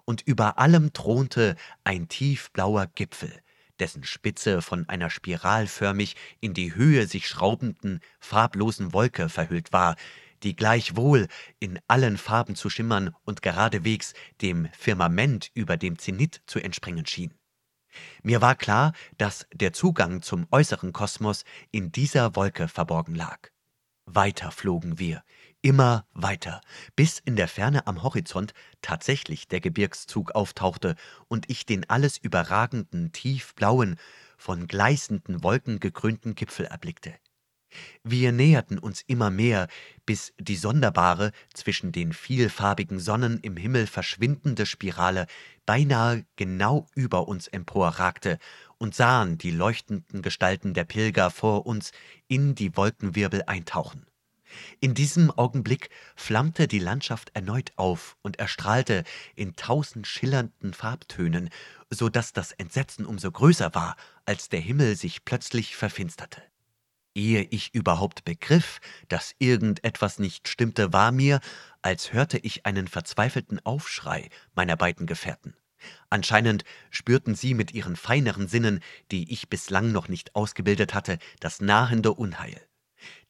Und 0.05 0.23
über 0.23 0.59
allem 0.59 0.93
thronte 0.93 1.57
ein 1.85 2.09
tiefblauer 2.09 2.89
Gipfel, 2.95 3.33
dessen 3.79 4.05
Spitze 4.05 4.63
von 4.63 4.89
einer 4.89 5.11
spiralförmig 5.11 6.17
in 6.41 6.55
die 6.55 6.75
Höhe 6.75 7.07
sich 7.07 7.29
schraubenden, 7.29 8.01
farblosen 8.21 8.93
Wolke 8.93 9.29
verhüllt 9.29 9.73
war, 9.73 9.97
die 10.43 10.57
gleichwohl 10.57 11.29
in 11.59 11.79
allen 11.89 12.19
Farben 12.19 12.55
zu 12.55 12.71
schimmern 12.71 13.15
und 13.25 13.43
geradewegs 13.43 14.15
dem 14.41 14.69
Firmament 14.73 15.51
über 15.55 15.77
dem 15.77 15.99
Zenit 15.99 16.43
zu 16.47 16.59
entspringen 16.59 17.07
schien. 17.07 17.35
Mir 18.23 18.41
war 18.41 18.55
klar, 18.55 18.93
dass 19.19 19.47
der 19.53 19.73
Zugang 19.73 20.23
zum 20.23 20.47
äußeren 20.51 20.93
Kosmos 20.93 21.45
in 21.71 21.93
dieser 21.93 22.35
Wolke 22.37 22.69
verborgen 22.69 23.15
lag. 23.15 23.51
Weiter 24.07 24.51
flogen 24.51 24.99
wir, 24.99 25.23
immer 25.61 26.07
weiter, 26.13 26.61
bis 26.97 27.21
in 27.21 27.37
der 27.37 27.49
Ferne 27.49 27.87
am 27.87 28.03
Horizont 28.03 28.53
tatsächlich 28.81 29.47
der 29.47 29.61
Gebirgszug 29.61 30.33
auftauchte 30.33 30.97
und 31.29 31.49
ich 31.49 31.67
den 31.67 31.89
alles 31.89 32.19
überragenden, 32.19 33.13
tiefblauen, 33.13 33.97
von 34.37 34.67
gleißenden 34.67 35.45
Wolken 35.45 35.79
gekrönten 35.79 36.35
Gipfel 36.35 36.67
erblickte. 36.67 37.15
Wir 38.05 38.33
näherten 38.33 38.79
uns 38.79 39.03
immer 39.07 39.31
mehr, 39.31 39.69
bis 40.07 40.33
die 40.39 40.57
sonderbare, 40.57 41.33
zwischen 41.55 41.93
den 41.93 42.13
vielfarbigen 42.13 42.99
Sonnen 42.99 43.39
im 43.41 43.57
Himmel 43.57 43.87
verschwindende 43.87 44.67
Spirale 44.67 45.27
beinahe 45.67 46.25
genau 46.37 46.87
über 46.95 47.29
uns 47.29 47.49
emporragte 47.49 48.39
und 48.79 48.95
sahen 48.95 49.39
die 49.39 49.51
leuchtenden 49.51 50.23
Gestalten 50.23 50.75
der 50.75 50.85
Pilger 50.85 51.31
vor 51.31 51.67
uns 51.67 51.93
in 52.29 52.55
die 52.55 52.77
Wolkenwirbel 52.77 53.45
eintauchen. 53.47 54.07
In 54.81 54.95
diesem 54.95 55.31
Augenblick 55.31 55.89
flammte 56.15 56.69
die 56.69 56.79
Landschaft 56.79 57.31
erneut 57.35 57.73
auf 57.77 58.17
und 58.23 58.39
erstrahlte 58.39 59.05
in 59.35 59.57
tausend 59.57 60.07
schillernden 60.07 60.75
Farbtönen, 60.75 61.51
so 61.91 62.09
dass 62.09 62.33
das 62.33 62.53
Entsetzen 62.53 63.07
umso 63.07 63.31
größer 63.31 63.75
war, 63.75 63.97
als 64.27 64.49
der 64.49 64.61
Himmel 64.61 64.97
sich 64.97 65.25
plötzlich 65.25 65.77
verfinsterte. 65.77 66.43
Ehe 67.15 67.43
ich 67.51 67.75
überhaupt 67.75 68.25
begriff, 68.25 68.81
dass 69.09 69.35
irgendetwas 69.39 70.19
nicht 70.19 70.49
stimmte, 70.49 70.93
war 70.93 71.13
mir, 71.13 71.41
als 71.83 72.13
hörte 72.13 72.39
ich 72.39 72.65
einen 72.65 72.89
verzweifelten 72.89 73.65
Aufschrei 73.65 74.31
meiner 74.55 74.77
beiden 74.77 75.07
Gefährten. 75.07 75.55
Anscheinend 76.11 76.65
spürten 76.91 77.35
sie 77.35 77.55
mit 77.55 77.73
ihren 77.73 77.97
feineren 77.97 78.49
Sinnen, 78.49 78.81
die 79.11 79.33
ich 79.33 79.49
bislang 79.49 79.93
noch 79.93 80.09
nicht 80.09 80.35
ausgebildet 80.35 80.95
hatte, 80.95 81.19
das 81.41 81.61
nahende 81.61 82.13
Unheil. 82.13 82.61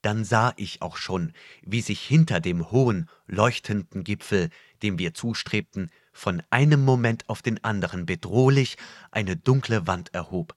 Dann 0.03 0.25
sah 0.25 0.53
ich 0.57 0.83
auch 0.83 0.97
schon, 0.97 1.33
wie 1.63 1.81
sich 1.81 2.03
hinter 2.03 2.41
dem 2.41 2.71
hohen, 2.71 3.09
leuchtenden 3.27 4.05
Gipfel, 4.05 4.51
dem 4.83 4.99
wir 4.99 5.15
zustrebten, 5.15 5.91
von 6.13 6.43
einem 6.51 6.85
Moment 6.85 7.29
auf 7.29 7.41
den 7.41 7.63
anderen 7.65 8.05
bedrohlich 8.05 8.77
eine 9.11 9.37
dunkle 9.37 9.87
Wand 9.87 10.13
erhob. 10.13 10.55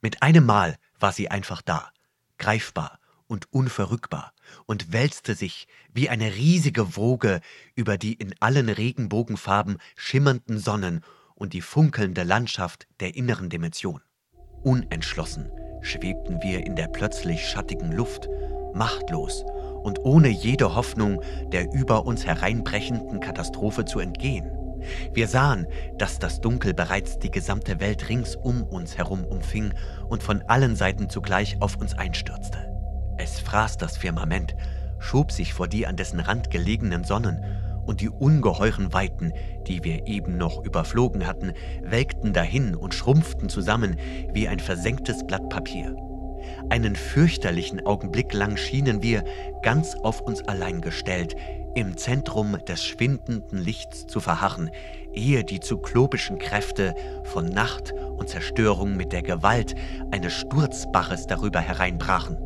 Mit 0.00 0.22
einem 0.22 0.44
Mal 0.44 0.76
war 0.98 1.12
sie 1.12 1.30
einfach 1.30 1.62
da, 1.62 1.90
greifbar 2.38 2.98
und 3.26 3.52
unverrückbar, 3.52 4.32
und 4.66 4.92
wälzte 4.92 5.34
sich 5.34 5.66
wie 5.92 6.08
eine 6.08 6.34
riesige 6.34 6.96
Woge 6.96 7.40
über 7.74 7.96
die 7.96 8.14
in 8.14 8.34
allen 8.40 8.68
Regenbogenfarben 8.68 9.78
schimmernden 9.96 10.58
Sonnen 10.58 11.00
und 11.34 11.52
die 11.52 11.62
funkelnde 11.62 12.22
Landschaft 12.22 12.86
der 13.00 13.16
inneren 13.16 13.48
Dimension. 13.48 14.00
Unentschlossen 14.62 15.50
schwebten 15.82 16.42
wir 16.42 16.64
in 16.66 16.76
der 16.76 16.88
plötzlich 16.88 17.48
schattigen 17.48 17.92
Luft, 17.92 18.28
machtlos 18.74 19.44
und 19.82 19.98
ohne 20.00 20.28
jede 20.28 20.74
Hoffnung, 20.74 21.22
der 21.52 21.72
über 21.72 22.06
uns 22.06 22.24
hereinbrechenden 22.24 23.20
Katastrophe 23.20 23.84
zu 23.84 23.98
entgehen. 23.98 24.50
Wir 25.12 25.28
sahen, 25.28 25.66
dass 25.98 26.18
das 26.18 26.40
Dunkel 26.40 26.74
bereits 26.74 27.18
die 27.18 27.30
gesamte 27.30 27.80
Welt 27.80 28.08
rings 28.08 28.36
um 28.36 28.62
uns 28.62 28.96
herum 28.96 29.24
umfing 29.24 29.72
und 30.08 30.22
von 30.22 30.42
allen 30.42 30.76
Seiten 30.76 31.08
zugleich 31.08 31.56
auf 31.60 31.76
uns 31.76 31.94
einstürzte. 31.94 32.58
Es 33.18 33.40
fraß 33.40 33.78
das 33.78 33.96
Firmament, 33.96 34.54
schob 34.98 35.32
sich 35.32 35.54
vor 35.54 35.68
die 35.68 35.86
an 35.86 35.96
dessen 35.96 36.20
Rand 36.20 36.50
gelegenen 36.50 37.04
Sonnen, 37.04 37.44
und 37.86 38.00
die 38.00 38.08
ungeheuren 38.08 38.92
Weiten, 38.92 39.32
die 39.66 39.84
wir 39.84 40.06
eben 40.06 40.36
noch 40.36 40.64
überflogen 40.64 41.26
hatten, 41.26 41.52
welkten 41.82 42.32
dahin 42.32 42.74
und 42.74 42.94
schrumpften 42.94 43.48
zusammen 43.48 43.96
wie 44.32 44.48
ein 44.48 44.60
versenktes 44.60 45.26
Blatt 45.26 45.48
Papier. 45.48 45.94
Einen 46.70 46.96
fürchterlichen 46.96 47.84
Augenblick 47.86 48.32
lang 48.32 48.56
schienen 48.56 49.02
wir, 49.02 49.24
ganz 49.62 49.94
auf 49.94 50.20
uns 50.20 50.42
allein 50.42 50.80
gestellt, 50.80 51.36
im 51.74 51.96
Zentrum 51.96 52.56
des 52.66 52.84
schwindenden 52.84 53.58
Lichts 53.58 54.06
zu 54.06 54.20
verharren, 54.20 54.70
ehe 55.12 55.44
die 55.44 55.60
zyklopischen 55.60 56.38
Kräfte 56.38 56.94
von 57.24 57.46
Nacht 57.46 57.92
und 57.92 58.28
Zerstörung 58.28 58.96
mit 58.96 59.12
der 59.12 59.22
Gewalt 59.22 59.74
eines 60.10 60.32
Sturzbaches 60.32 61.26
darüber 61.26 61.60
hereinbrachen. 61.60 62.38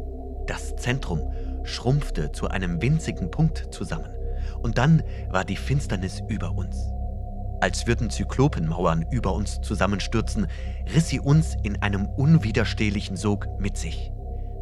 Das 0.46 0.76
Zentrum 0.76 1.32
schrumpfte 1.64 2.32
zu 2.32 2.48
einem 2.48 2.80
winzigen 2.80 3.30
Punkt 3.30 3.68
zusammen, 3.70 4.10
und 4.62 4.78
dann 4.78 5.02
war 5.28 5.44
die 5.44 5.56
Finsternis 5.56 6.22
über 6.28 6.52
uns. 6.52 6.90
Als 7.60 7.86
würden 7.86 8.08
Zyklopenmauern 8.08 9.04
über 9.10 9.34
uns 9.34 9.60
zusammenstürzen, 9.60 10.46
riss 10.94 11.08
sie 11.08 11.20
uns 11.20 11.56
in 11.62 11.82
einem 11.82 12.06
unwiderstehlichen 12.06 13.16
Sog 13.16 13.48
mit 13.58 13.76
sich. 13.76 14.12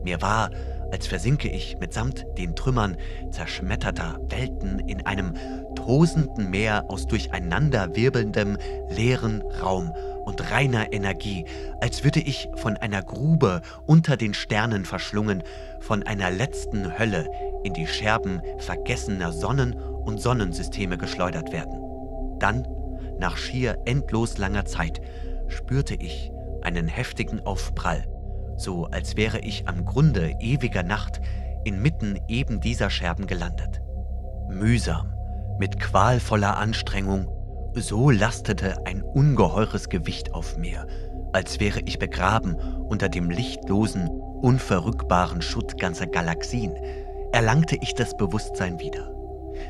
Mir 0.02 0.22
war, 0.22 0.50
als 0.90 1.06
versinke 1.06 1.48
ich 1.48 1.78
mitsamt 1.78 2.26
den 2.38 2.54
Trümmern 2.54 2.96
zerschmetterter 3.30 4.18
Welten 4.28 4.78
in 4.80 5.04
einem 5.06 5.34
tosenden 5.74 6.50
Meer 6.50 6.84
aus 6.88 7.06
durcheinander 7.06 7.94
wirbelndem, 7.94 8.56
leeren 8.88 9.42
Raum 9.62 9.92
und 10.24 10.50
reiner 10.50 10.92
Energie, 10.92 11.44
als 11.80 12.04
würde 12.04 12.20
ich 12.20 12.48
von 12.56 12.76
einer 12.76 13.02
Grube 13.02 13.62
unter 13.86 14.16
den 14.16 14.34
Sternen 14.34 14.84
verschlungen, 14.84 15.42
von 15.80 16.02
einer 16.02 16.30
letzten 16.30 16.98
Hölle 16.98 17.28
in 17.62 17.74
die 17.74 17.86
Scherben 17.86 18.40
vergessener 18.58 19.32
Sonnen 19.32 19.74
und 19.74 20.20
Sonnensysteme 20.20 20.98
geschleudert 20.98 21.52
werden. 21.52 22.38
Dann, 22.38 22.66
nach 23.18 23.36
schier 23.36 23.78
endlos 23.84 24.38
langer 24.38 24.64
Zeit, 24.64 25.00
spürte 25.48 25.94
ich 25.94 26.32
einen 26.62 26.88
heftigen 26.88 27.40
Aufprall, 27.40 28.04
so 28.56 28.86
als 28.86 29.16
wäre 29.16 29.40
ich 29.40 29.68
am 29.68 29.84
Grunde 29.84 30.34
ewiger 30.40 30.82
Nacht 30.82 31.20
inmitten 31.64 32.18
eben 32.28 32.60
dieser 32.60 32.90
Scherben 32.90 33.26
gelandet. 33.26 33.80
Mühsam, 34.48 35.12
mit 35.58 35.80
qualvoller 35.80 36.56
Anstrengung 36.56 37.28
so 37.74 38.10
lastete 38.10 38.86
ein 38.86 39.02
ungeheures 39.02 39.88
Gewicht 39.88 40.32
auf 40.32 40.56
mir, 40.56 40.86
als 41.32 41.60
wäre 41.60 41.80
ich 41.80 41.98
begraben 41.98 42.54
unter 42.54 43.08
dem 43.08 43.30
lichtlosen, 43.30 44.08
unverrückbaren 44.08 45.42
Schutt 45.42 45.78
ganzer 45.78 46.06
Galaxien, 46.06 46.74
erlangte 47.32 47.76
ich 47.82 47.94
das 47.94 48.16
Bewusstsein 48.16 48.78
wieder. 48.80 49.12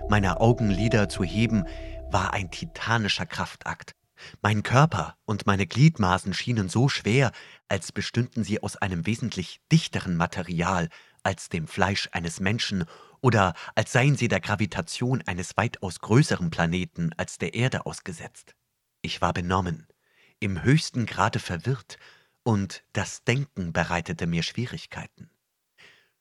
Meine 0.09 0.41
Augenlider 0.41 1.09
zu 1.09 1.25
heben 1.25 1.65
war 2.11 2.33
ein 2.33 2.51
titanischer 2.51 3.27
Kraftakt. 3.27 3.97
Mein 4.41 4.63
Körper 4.63 5.17
und 5.25 5.47
meine 5.47 5.67
Gliedmaßen 5.67 6.33
schienen 6.33 6.69
so 6.69 6.89
schwer, 6.89 7.33
als 7.69 7.93
bestünden 7.93 8.45
sie 8.45 8.63
aus 8.63 8.77
einem 8.77 9.07
wesentlich 9.07 9.61
dichteren 9.73 10.17
Material 10.17 10.89
als 11.23 11.49
dem 11.49 11.67
Fleisch 11.67 12.09
eines 12.13 12.41
Menschen 12.41 12.85
oder 13.21 13.55
als 13.75 13.93
seien 13.93 14.17
sie 14.17 14.29
der 14.29 14.41
Gravitation 14.41 15.23
eines 15.27 15.57
weitaus 15.57 16.01
größeren 16.01 16.51
Planeten 16.51 17.11
als 17.17 17.39
der 17.39 17.55
Erde 17.55 17.87
ausgesetzt. 17.87 18.55
Ich 19.03 19.21
war 19.21 19.33
benommen, 19.33 19.87
im 20.39 20.63
höchsten 20.63 21.07
Grade 21.07 21.39
verwirrt, 21.39 21.99
und 22.43 22.85
das 22.93 23.25
Denken 23.25 23.73
bereitete 23.73 24.29
mir 24.29 24.45
Schwierigkeiten. 24.45 25.31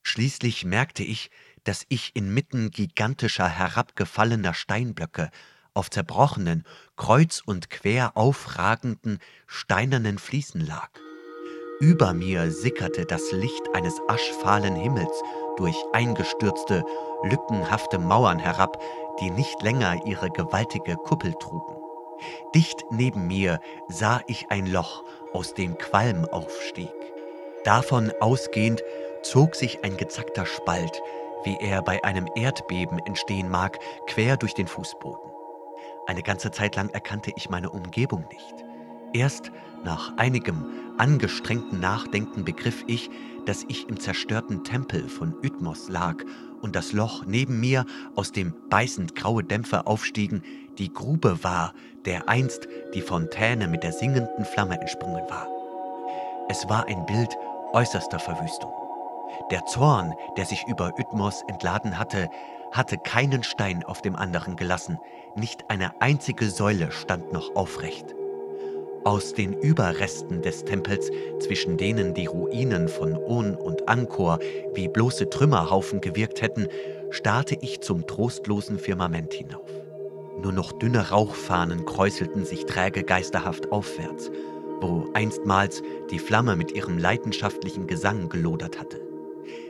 Schließlich 0.01 0.65
merkte 0.65 1.03
ich, 1.03 1.29
dass 1.63 1.85
ich 1.89 2.15
inmitten 2.15 2.71
gigantischer 2.71 3.47
herabgefallener 3.47 4.55
Steinblöcke 4.55 5.29
auf 5.75 5.91
zerbrochenen, 5.91 6.63
kreuz 6.95 7.41
und 7.45 7.69
quer 7.69 8.17
aufragenden, 8.17 9.19
steinernen 9.45 10.17
Fliesen 10.17 10.61
lag. 10.61 10.89
Über 11.81 12.13
mir 12.13 12.51
sickerte 12.51 13.05
das 13.05 13.33
Licht 13.33 13.63
eines 13.73 13.99
aschfahlen 14.07 14.75
Himmels 14.75 15.21
durch 15.57 15.75
eingestürzte, 15.91 16.85
lückenhafte 17.23 17.99
Mauern 17.99 18.39
herab, 18.39 18.81
die 19.19 19.29
nicht 19.29 19.61
länger 19.61 20.05
ihre 20.05 20.29
gewaltige 20.29 20.95
Kuppel 20.95 21.33
trugen. 21.33 21.75
Dicht 22.53 22.85
neben 22.91 23.27
mir 23.27 23.59
sah 23.89 24.21
ich 24.27 24.49
ein 24.51 24.67
Loch, 24.67 25.03
aus 25.33 25.53
dem 25.53 25.77
Qualm 25.77 26.23
aufstieg. 26.25 26.93
Davon 27.65 28.09
ausgehend 28.21 28.81
zog 29.21 29.55
sich 29.55 29.83
ein 29.83 29.97
gezackter 29.97 30.45
Spalt, 30.45 31.01
wie 31.43 31.57
er 31.59 31.81
bei 31.81 32.01
einem 32.05 32.29
Erdbeben 32.35 32.99
entstehen 32.99 33.49
mag, 33.49 33.79
quer 34.07 34.37
durch 34.37 34.53
den 34.53 34.67
Fußboden. 34.67 35.29
Eine 36.07 36.23
ganze 36.23 36.51
Zeit 36.51 36.77
lang 36.77 36.89
erkannte 36.91 37.31
ich 37.35 37.49
meine 37.49 37.69
Umgebung 37.69 38.23
nicht. 38.31 38.65
Erst 39.15 39.49
nach 39.85 40.17
einigem 40.17 40.65
angestrengten 40.97 41.79
Nachdenken 41.79 42.43
begriff 42.43 42.83
ich, 42.85 43.09
dass 43.45 43.63
ich 43.69 43.87
im 43.87 43.97
zerstörten 43.97 44.65
Tempel 44.65 45.07
von 45.07 45.33
Ytmos 45.41 45.87
lag 45.87 46.17
und 46.61 46.75
das 46.75 46.91
Loch 46.91 47.23
neben 47.25 47.61
mir, 47.61 47.85
aus 48.15 48.33
dem 48.33 48.53
beißend 48.69 49.15
graue 49.15 49.41
Dämpfe 49.41 49.87
aufstiegen, 49.87 50.43
die 50.77 50.91
Grube 50.91 51.45
war, 51.45 51.73
der 52.03 52.27
einst 52.27 52.67
die 52.93 52.99
Fontäne 52.99 53.69
mit 53.69 53.83
der 53.83 53.93
singenden 53.93 54.43
Flamme 54.43 54.81
entsprungen 54.81 55.23
war. 55.29 55.47
Es 56.49 56.67
war 56.67 56.85
ein 56.87 57.05
Bild 57.05 57.37
äußerster 57.71 58.19
Verwüstung. 58.19 58.73
Der 59.49 59.63
Zorn, 59.65 60.13
der 60.35 60.45
sich 60.45 60.67
über 60.67 60.91
Ytmos 60.99 61.41
entladen 61.47 61.97
hatte, 61.97 62.27
hatte 62.73 62.97
keinen 62.97 63.43
Stein 63.43 63.85
auf 63.85 64.01
dem 64.01 64.17
anderen 64.17 64.57
gelassen, 64.57 64.99
nicht 65.37 65.69
eine 65.69 66.01
einzige 66.01 66.49
Säule 66.49 66.91
stand 66.91 67.31
noch 67.31 67.55
aufrecht. 67.55 68.13
Aus 69.05 69.35
den 69.35 69.53
Überresten 69.53 70.41
des 70.41 70.65
Tempels, 70.65 71.11
zwischen 71.39 71.77
denen 71.77 72.15
die 72.15 72.25
Ruinen 72.25 72.87
von 72.87 73.15
On 73.15 73.53
und 73.53 73.87
Angkor 73.87 74.39
wie 74.73 74.87
bloße 74.87 75.29
Trümmerhaufen 75.29 76.01
gewirkt 76.01 76.41
hätten, 76.41 76.67
starrte 77.11 77.55
ich 77.61 77.81
zum 77.81 78.07
trostlosen 78.07 78.79
Firmament 78.79 79.31
hinauf. 79.31 79.69
Nur 80.41 80.51
noch 80.51 80.71
dünne 80.71 81.11
Rauchfahnen 81.11 81.85
kräuselten 81.85 82.45
sich 82.45 82.65
träge 82.65 83.03
geisterhaft 83.03 83.71
aufwärts, 83.71 84.31
wo 84.81 85.07
einstmals 85.13 85.83
die 86.09 86.17
Flamme 86.17 86.55
mit 86.55 86.71
ihrem 86.71 86.97
leidenschaftlichen 86.97 87.85
Gesang 87.85 88.27
gelodert 88.29 88.79
hatte. 88.79 88.99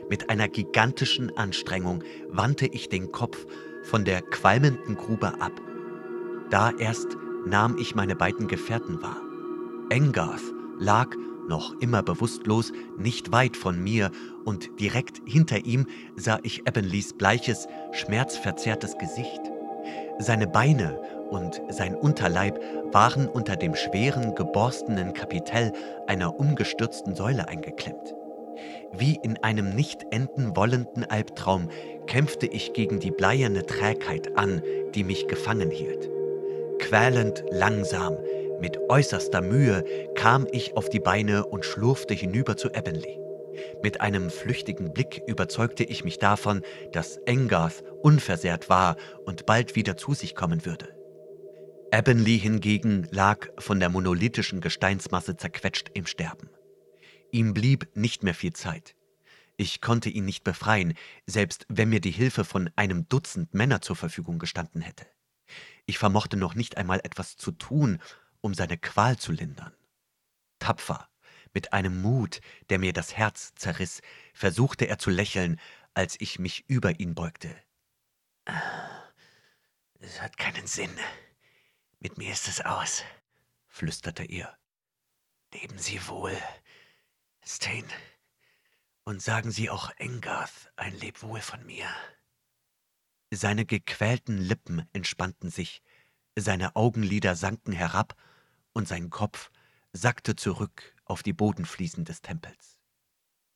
Mit 0.08 0.30
einer 0.30 0.48
gigantischen 0.48 1.36
Anstrengung 1.36 2.02
wandte 2.30 2.68
ich 2.68 2.88
den 2.88 3.12
Kopf 3.12 3.46
von 3.82 4.06
der 4.06 4.22
qualmenden 4.22 4.96
Grube 4.96 5.38
ab. 5.42 5.52
Da 6.48 6.72
erst 6.78 7.18
nahm 7.44 7.76
ich 7.78 7.94
meine 7.94 8.16
beiden 8.16 8.48
Gefährten 8.48 9.02
wahr. 9.02 9.25
Engarth 9.90 10.42
lag, 10.80 11.08
noch 11.48 11.72
immer 11.80 12.02
bewusstlos, 12.02 12.72
nicht 12.98 13.30
weit 13.30 13.56
von 13.56 13.82
mir, 13.82 14.10
und 14.44 14.80
direkt 14.80 15.20
hinter 15.26 15.64
ihm 15.64 15.86
sah 16.16 16.40
ich 16.42 16.66
Ebbenleys 16.66 17.12
bleiches, 17.12 17.68
schmerzverzerrtes 17.92 18.98
Gesicht. 18.98 19.40
Seine 20.18 20.48
Beine 20.48 21.00
und 21.30 21.62
sein 21.68 21.94
Unterleib 21.94 22.60
waren 22.92 23.28
unter 23.28 23.54
dem 23.54 23.76
schweren, 23.76 24.34
geborstenen 24.34 25.12
Kapitell 25.12 25.72
einer 26.08 26.38
umgestürzten 26.40 27.14
Säule 27.14 27.46
eingeklemmt. 27.46 28.14
Wie 28.92 29.18
in 29.22 29.36
einem 29.44 29.70
nicht 29.70 30.04
enden 30.10 30.56
wollenden 30.56 31.04
Albtraum 31.04 31.68
kämpfte 32.06 32.46
ich 32.46 32.72
gegen 32.72 32.98
die 32.98 33.10
bleierne 33.12 33.66
Trägheit 33.66 34.36
an, 34.36 34.62
die 34.94 35.04
mich 35.04 35.28
gefangen 35.28 35.70
hielt. 35.70 36.10
Quälend 36.78 37.44
langsam 37.50 38.16
Mit 38.60 38.78
äußerster 38.88 39.42
Mühe 39.42 39.84
kam 40.14 40.46
ich 40.50 40.76
auf 40.76 40.88
die 40.88 41.00
Beine 41.00 41.44
und 41.46 41.64
schlurfte 41.64 42.14
hinüber 42.14 42.56
zu 42.56 42.70
Ebbenly. 42.70 43.18
Mit 43.82 44.00
einem 44.00 44.30
flüchtigen 44.30 44.92
Blick 44.92 45.22
überzeugte 45.26 45.84
ich 45.84 46.04
mich 46.04 46.18
davon, 46.18 46.62
dass 46.92 47.18
Engarth 47.26 47.82
unversehrt 48.02 48.68
war 48.68 48.96
und 49.24 49.46
bald 49.46 49.76
wieder 49.76 49.96
zu 49.96 50.14
sich 50.14 50.34
kommen 50.34 50.64
würde. 50.64 50.94
Ebbenly 51.92 52.38
hingegen 52.38 53.06
lag 53.10 53.48
von 53.58 53.78
der 53.78 53.90
monolithischen 53.90 54.60
Gesteinsmasse 54.60 55.36
zerquetscht 55.36 55.90
im 55.94 56.06
Sterben. 56.06 56.50
Ihm 57.30 57.54
blieb 57.54 57.88
nicht 57.94 58.22
mehr 58.22 58.34
viel 58.34 58.52
Zeit. 58.52 58.94
Ich 59.58 59.80
konnte 59.80 60.10
ihn 60.10 60.24
nicht 60.24 60.44
befreien, 60.44 60.94
selbst 61.26 61.66
wenn 61.68 61.88
mir 61.88 62.00
die 62.00 62.10
Hilfe 62.10 62.44
von 62.44 62.70
einem 62.76 63.08
Dutzend 63.08 63.54
Männer 63.54 63.80
zur 63.80 63.96
Verfügung 63.96 64.38
gestanden 64.38 64.80
hätte. 64.80 65.06
Ich 65.86 65.98
vermochte 65.98 66.36
noch 66.36 66.54
nicht 66.54 66.76
einmal 66.76 67.00
etwas 67.04 67.36
zu 67.36 67.52
tun, 67.52 68.00
um 68.46 68.54
seine 68.54 68.78
Qual 68.78 69.18
zu 69.18 69.32
lindern. 69.32 69.74
Tapfer, 70.60 71.10
mit 71.52 71.72
einem 71.72 72.00
Mut, 72.00 72.40
der 72.70 72.78
mir 72.78 72.92
das 72.92 73.16
Herz 73.16 73.52
zerriss, 73.56 74.00
versuchte 74.32 74.86
er 74.86 74.98
zu 74.98 75.10
lächeln, 75.10 75.60
als 75.94 76.16
ich 76.20 76.38
mich 76.38 76.64
über 76.68 77.00
ihn 77.00 77.16
beugte. 77.16 77.54
Es 79.98 80.22
hat 80.22 80.38
keinen 80.38 80.68
Sinn. 80.68 80.96
Mit 81.98 82.18
mir 82.18 82.32
ist 82.32 82.46
es 82.46 82.60
aus, 82.60 83.02
flüsterte 83.66 84.24
er. 84.24 84.56
Leben 85.52 85.78
Sie 85.78 86.06
wohl, 86.06 86.36
Stain. 87.44 87.84
Und 89.02 89.20
sagen 89.22 89.50
Sie 89.50 89.70
auch 89.70 89.90
Engarth 89.98 90.70
ein 90.76 90.94
Lebwohl 91.00 91.40
von 91.40 91.66
mir. 91.66 91.88
Seine 93.32 93.66
gequälten 93.66 94.38
Lippen 94.38 94.88
entspannten 94.92 95.50
sich, 95.50 95.82
seine 96.36 96.76
Augenlider 96.76 97.34
sanken 97.34 97.72
herab 97.72 98.14
und 98.76 98.86
sein 98.86 99.08
Kopf 99.08 99.50
sackte 99.94 100.36
zurück 100.36 100.94
auf 101.06 101.22
die 101.22 101.32
Bodenfliesen 101.32 102.04
des 102.04 102.20
Tempels. 102.20 102.78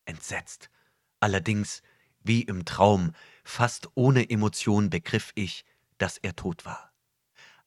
Entsetzt, 0.05 0.71
allerdings 1.19 1.83
wie 2.23 2.41
im 2.41 2.65
Traum, 2.65 3.13
fast 3.43 3.89
ohne 3.93 4.27
Emotion 4.31 4.89
begriff 4.89 5.31
ich, 5.35 5.63
dass 5.99 6.17
er 6.17 6.35
tot 6.35 6.65
war. 6.65 6.91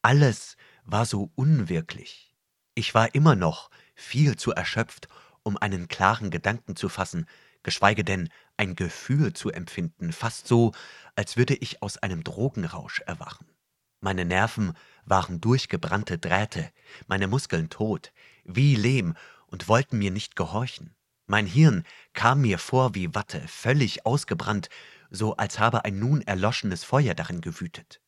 Alles 0.01 0.57
war 0.83 1.05
so 1.05 1.31
unwirklich. 1.35 2.35
Ich 2.73 2.93
war 2.93 3.15
immer 3.15 3.37
noch 3.37 3.69
viel 3.95 4.35
zu 4.35 4.51
erschöpft, 4.51 5.07
um 5.41 5.55
einen 5.55 5.87
klaren 5.87 6.31
Gedanken 6.31 6.75
zu 6.75 6.89
fassen, 6.89 7.25
geschweige 7.63 8.03
denn 8.03 8.27
ein 8.57 8.75
Gefühl 8.75 9.31
zu 9.31 9.49
empfinden, 9.49 10.11
fast 10.11 10.47
so, 10.47 10.73
als 11.15 11.37
würde 11.37 11.55
ich 11.55 11.81
aus 11.81 11.95
einem 11.97 12.25
Drogenrausch 12.25 12.99
erwachen. 12.99 13.54
Meine 14.05 14.23
Nerven 14.23 14.73
waren 15.05 15.41
durchgebrannte 15.41 16.19
Drähte, 16.19 16.69
meine 17.07 17.25
Muskeln 17.27 17.71
tot, 17.71 18.13
wie 18.43 18.75
Lehm 18.75 19.15
und 19.47 19.67
wollten 19.67 19.97
mir 19.97 20.11
nicht 20.11 20.35
gehorchen. 20.35 20.93
Mein 21.25 21.47
Hirn 21.47 21.83
kam 22.13 22.41
mir 22.41 22.59
vor 22.59 22.93
wie 22.93 23.15
Watte, 23.15 23.41
völlig 23.47 24.05
ausgebrannt, 24.05 24.69
so 25.09 25.37
als 25.37 25.57
habe 25.57 25.85
ein 25.85 25.97
nun 25.97 26.21
erloschenes 26.21 26.83
Feuer 26.83 27.15
darin 27.15 27.41
gewütet. 27.41 27.99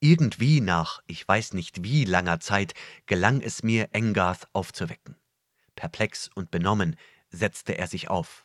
Irgendwie 0.00 0.60
nach, 0.60 1.00
ich 1.06 1.26
weiß 1.26 1.54
nicht 1.54 1.82
wie 1.82 2.04
langer 2.04 2.40
Zeit, 2.40 2.74
gelang 3.06 3.40
es 3.40 3.62
mir, 3.62 3.88
Engarth 3.92 4.48
aufzuwecken. 4.52 5.16
Perplex 5.76 6.28
und 6.34 6.50
benommen 6.50 6.94
setzte 7.30 7.78
er 7.78 7.86
sich 7.86 8.10
auf. 8.10 8.44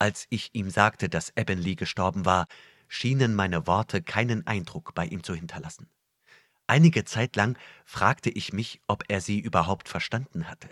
Als 0.00 0.26
ich 0.30 0.50
ihm 0.54 0.70
sagte, 0.70 1.08
dass 1.08 1.32
Ebbenly 1.36 1.76
gestorben 1.76 2.24
war, 2.24 2.48
schienen 2.88 3.36
meine 3.36 3.68
Worte 3.68 4.02
keinen 4.02 4.44
Eindruck 4.44 4.92
bei 4.92 5.06
ihm 5.06 5.22
zu 5.22 5.32
hinterlassen. 5.32 5.88
Einige 6.66 7.04
Zeit 7.04 7.36
lang 7.36 7.58
fragte 7.84 8.30
ich 8.30 8.52
mich, 8.52 8.80
ob 8.86 9.04
er 9.08 9.20
sie 9.20 9.38
überhaupt 9.38 9.88
verstanden 9.88 10.48
hatte. 10.48 10.68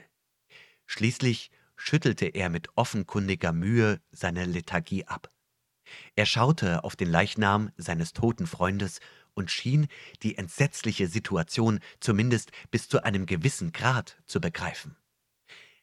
Schließlich 0.86 1.51
schüttelte 1.76 2.26
er 2.26 2.51
mit 2.51 2.68
offenkundiger 2.76 3.53
Mühe 3.53 4.01
seine 4.11 4.45
Lethargie 4.45 5.05
ab. 5.07 5.30
Er 6.16 6.26
schaute 6.26 6.82
auf 6.82 6.97
den 6.97 7.11
Leichnam 7.11 7.70
seines 7.76 8.12
toten 8.12 8.47
Freundes 8.47 9.01
und 9.34 9.51
schien 9.51 9.88
die 10.22 10.36
entsetzliche 10.38 11.09
Situation 11.09 11.80
zumindest 12.01 12.53
bis 12.70 12.88
zu 12.88 13.05
einem 13.05 13.26
gewissen 13.26 13.72
Grad 13.72 14.16
zu 14.26 14.40
begreifen. 14.40 14.97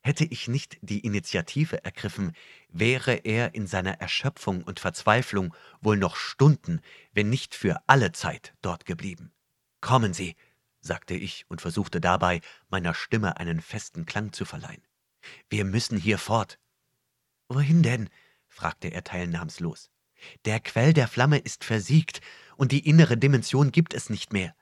Hätte 0.03 0.25
ich 0.25 0.47
nicht 0.47 0.77
die 0.81 1.01
Initiative 1.01 1.83
ergriffen, 1.83 2.33
wäre 2.69 3.13
er 3.13 3.53
in 3.53 3.67
seiner 3.67 4.01
Erschöpfung 4.01 4.63
und 4.63 4.79
Verzweiflung 4.79 5.53
wohl 5.79 5.97
noch 5.97 6.15
Stunden, 6.15 6.81
wenn 7.13 7.29
nicht 7.29 7.53
für 7.53 7.83
alle 7.87 8.11
Zeit 8.11 8.55
dort 8.61 8.85
geblieben. 8.85 9.31
Kommen 9.81 10.13
Sie, 10.13 10.35
sagte 10.79 11.13
ich 11.13 11.45
und 11.49 11.61
versuchte 11.61 11.99
dabei, 11.99 12.41
meiner 12.69 12.93
Stimme 12.93 13.37
einen 13.37 13.61
festen 13.61 14.05
Klang 14.05 14.31
zu 14.31 14.45
verleihen. 14.45 14.83
Wir 15.49 15.65
müssen 15.65 15.97
hier 15.97 16.17
fort. 16.17 16.59
Wohin 17.49 17.83
denn? 17.83 18.09
fragte 18.47 18.89
er 18.89 19.03
teilnahmslos. 19.03 19.89
Der 20.45 20.59
Quell 20.59 20.93
der 20.93 21.07
Flamme 21.07 21.37
ist 21.39 21.63
versiegt, 21.63 22.21
und 22.57 22.71
die 22.71 22.87
innere 22.87 23.17
Dimension 23.17 23.71
gibt 23.71 23.93
es 23.93 24.09
nicht 24.09 24.33
mehr. 24.33 24.55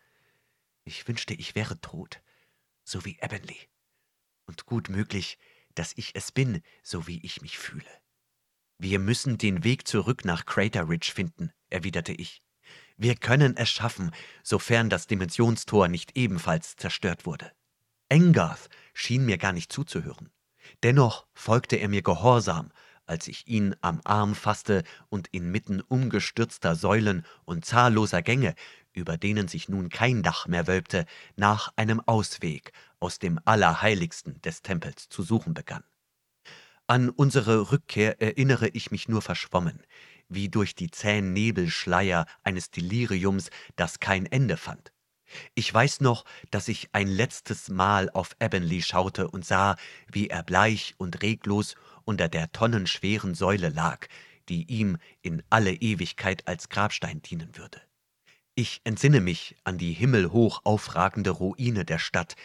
Ich 0.86 1.08
wünschte, 1.08 1.34
ich 1.34 1.54
wäre 1.54 1.82
tot, 1.82 2.22
so 2.84 3.04
wie 3.04 3.18
Ebbenly 3.22 3.68
und 4.50 4.66
gut 4.66 4.90
möglich, 4.90 5.38
dass 5.76 5.94
ich 5.96 6.16
es 6.16 6.32
bin, 6.32 6.62
so 6.82 7.08
wie 7.08 7.24
ich 7.24 7.42
mich 7.42 7.58
fühle. 7.58 7.92
Wir 8.80 8.98
müssen 8.98 9.38
den 9.38 9.64
Weg 9.64 9.88
zurück 9.88 10.26
nach 10.26 10.46
Crater 10.46 10.90
Ridge 10.90 11.12
finden, 11.14 11.52
erwiderte 11.70 12.14
ich. 12.14 12.42
Wir 13.00 13.16
können 13.16 13.58
es 13.58 13.70
schaffen, 13.70 14.12
sofern 14.44 14.90
das 14.90 15.08
Dimensionstor 15.08 15.88
nicht 15.88 16.16
ebenfalls 16.16 16.76
zerstört 16.76 17.26
wurde. 17.26 17.52
Engarth 18.10 18.70
schien 18.94 19.26
mir 19.26 19.38
gar 19.38 19.54
nicht 19.54 19.72
zuzuhören. 19.72 20.30
Dennoch 20.84 21.26
folgte 21.34 21.78
er 21.78 21.90
mir 21.90 22.04
gehorsam, 22.04 22.72
als 23.06 23.28
ich 23.28 23.48
ihn 23.48 23.76
am 23.82 24.02
Arm 24.04 24.36
fasste 24.36 24.84
und 25.10 25.30
inmitten 25.30 25.82
umgestürzter 25.82 26.76
Säulen 26.76 27.26
und 27.46 27.66
zahlloser 27.66 28.22
Gänge 28.22 28.54
über 28.94 29.18
denen 29.18 29.48
sich 29.48 29.70
nun 29.70 29.90
kein 29.90 30.24
Dach 30.24 30.48
mehr 30.48 30.68
wölbte, 30.68 31.06
nach 31.36 31.72
einem 31.76 32.02
Ausweg 32.06 32.72
aus 33.00 33.20
dem 33.20 33.40
Allerheiligsten 33.46 34.42
des 34.42 34.62
Tempels 34.62 35.10
zu 35.10 35.24
suchen 35.24 35.54
begann. 35.54 35.84
An 36.88 37.10
unsere 37.10 37.72
Rückkehr 37.72 38.22
erinnere 38.22 38.68
ich 38.70 38.92
mich 38.92 39.08
nur 39.08 39.22
verschwommen, 39.22 39.84
wie 40.30 40.50
durch 40.50 40.76
die 40.76 40.92
zähen 40.92 41.34
Nebelschleier 41.34 42.26
eines 42.44 42.72
Deliriums, 42.72 43.50
das 43.76 44.00
kein 44.00 44.26
Ende 44.26 44.58
fand. 44.58 44.92
Ich 45.54 45.72
weiß 45.72 46.02
noch, 46.02 46.26
dass 46.52 46.68
ich 46.68 46.90
ein 46.94 47.08
letztes 47.08 47.70
Mal 47.70 48.10
auf 48.10 48.36
Ebbenly 48.40 48.82
schaute 48.82 49.28
und 49.28 49.46
sah, 49.46 49.76
wie 50.12 50.28
er 50.28 50.44
bleich 50.44 50.96
und 50.98 51.22
reglos 51.22 51.76
unter 52.04 52.30
der 52.30 52.52
tonnenschweren 52.52 53.36
Säule 53.36 53.70
lag, 53.70 54.08
die 54.48 54.64
ihm 54.64 54.98
in 55.22 55.44
alle 55.50 55.74
Ewigkeit 55.74 56.48
als 56.48 56.70
Grabstein 56.70 57.22
dienen 57.22 57.56
würde. 57.56 57.82
Ich 58.56 58.82
entsinne 58.84 59.22
mich 59.22 59.56
an 59.64 59.78
die 59.78 59.94
himmelhoch 59.94 60.62
aufragende 60.66 61.30
Ruine 61.30 61.86
der 61.86 62.00
Stadt, 62.00 62.36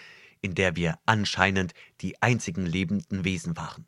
in 0.42 0.54
der 0.54 0.76
wir 0.76 0.98
anscheinend 1.06 1.72
die 2.02 2.20
einzigen 2.22 2.66
lebenden 2.66 3.24
Wesen 3.24 3.56
waren. 3.56 3.86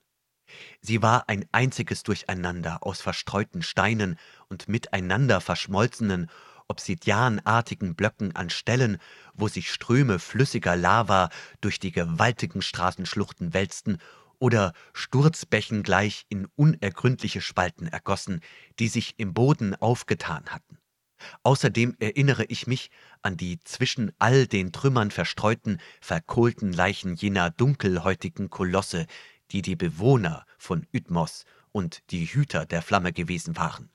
Sie 0.80 1.02
war 1.02 1.28
ein 1.28 1.44
einziges 1.52 2.02
Durcheinander 2.02 2.78
aus 2.82 3.00
verstreuten 3.00 3.62
Steinen 3.62 4.18
und 4.48 4.68
miteinander 4.68 5.40
verschmolzenen, 5.40 6.30
obsidianartigen 6.68 7.94
Blöcken 7.94 8.34
an 8.34 8.50
Stellen, 8.50 8.98
wo 9.34 9.48
sich 9.48 9.72
Ströme 9.72 10.18
flüssiger 10.18 10.76
Lava 10.76 11.30
durch 11.60 11.78
die 11.78 11.92
gewaltigen 11.92 12.62
Straßenschluchten 12.62 13.54
wälzten 13.54 13.98
oder 14.38 14.72
Sturzbächen 14.92 15.82
gleich 15.82 16.26
in 16.28 16.46
unergründliche 16.56 17.40
Spalten 17.40 17.86
ergossen, 17.86 18.40
die 18.78 18.88
sich 18.88 19.14
im 19.18 19.32
Boden 19.32 19.74
aufgetan 19.74 20.46
hatten. 20.46 20.78
Außerdem 21.42 21.96
erinnere 21.98 22.44
ich 22.44 22.66
mich 22.66 22.90
an 23.22 23.38
die 23.38 23.58
zwischen 23.60 24.12
all 24.18 24.46
den 24.46 24.72
Trümmern 24.72 25.10
verstreuten, 25.10 25.80
verkohlten 26.00 26.72
Leichen 26.72 27.14
jener 27.14 27.50
dunkelhäutigen 27.50 28.50
Kolosse, 28.50 29.06
die 29.52 29.62
die 29.62 29.76
Bewohner 29.76 30.46
von 30.58 30.86
Ytmos 30.92 31.44
und 31.72 32.02
die 32.10 32.26
Hüter 32.26 32.66
der 32.66 32.82
Flamme 32.82 33.12
gewesen 33.12 33.56
waren. 33.56 33.90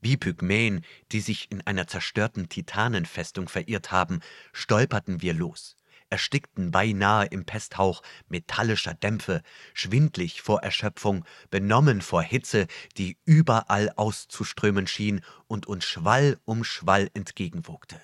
Wie 0.00 0.16
Pygmäen, 0.16 0.84
die 1.12 1.20
sich 1.20 1.50
in 1.50 1.66
einer 1.66 1.86
zerstörten 1.86 2.48
Titanenfestung 2.48 3.48
verirrt 3.48 3.90
haben, 3.90 4.20
stolperten 4.52 5.22
wir 5.22 5.34
los 5.34 5.76
erstickten 6.10 6.70
beinahe 6.70 7.26
im 7.26 7.44
Pesthauch 7.44 8.02
metallischer 8.28 8.94
Dämpfe, 8.94 9.42
schwindlig 9.74 10.42
vor 10.42 10.62
Erschöpfung, 10.62 11.24
benommen 11.50 12.00
vor 12.00 12.22
Hitze, 12.22 12.66
die 12.96 13.18
überall 13.24 13.90
auszuströmen 13.96 14.86
schien 14.86 15.22
und 15.46 15.66
uns 15.66 15.84
Schwall 15.84 16.38
um 16.44 16.64
Schwall 16.64 17.10
entgegenwogte. 17.14 18.00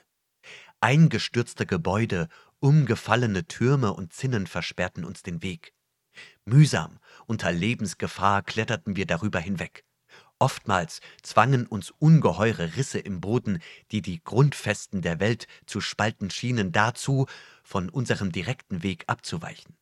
Eingestürzte 0.81 1.65
Gebäude, 1.65 2.29
umgefallene 2.59 3.47
Türme 3.47 3.93
und 3.93 4.13
Zinnen 4.13 4.47
versperrten 4.47 5.05
uns 5.05 5.23
den 5.23 5.43
Weg. 5.43 5.73
Mühsam, 6.45 6.99
unter 7.27 7.53
Lebensgefahr 7.53 8.43
kletterten 8.43 8.97
wir 8.97 9.07
darüber 9.07 9.41
hinweg. 9.41 9.85
Oftmals 10.39 11.01
zwangen 11.23 11.67
uns 11.67 11.93
ungeheure 11.99 12.77
Risse 12.77 12.99
im 12.99 13.21
Boden, 13.21 13.61
die 13.93 14.03
die 14.03 14.23
Grundfesten 14.25 15.01
der 15.01 15.21
Welt 15.21 15.47
zu 15.67 15.81
spalten 15.81 16.31
schienen, 16.31 16.73
dazu, 16.73 17.27
von 17.63 17.89
unserem 17.89 18.33
direkten 18.33 18.83
Weg 18.83 19.05
abzuweichen. 19.07 19.77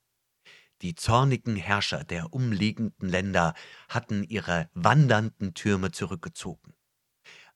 Die 0.82 0.94
zornigen 0.94 1.57
Herrscher 1.57 2.05
der 2.05 2.32
umliegenden 2.32 3.09
Länder 3.09 3.55
hatten 3.89 4.23
ihre 4.24 4.69
wandernden 4.74 5.55
Türme 5.55 5.93
zurückgezogen. 5.93 6.74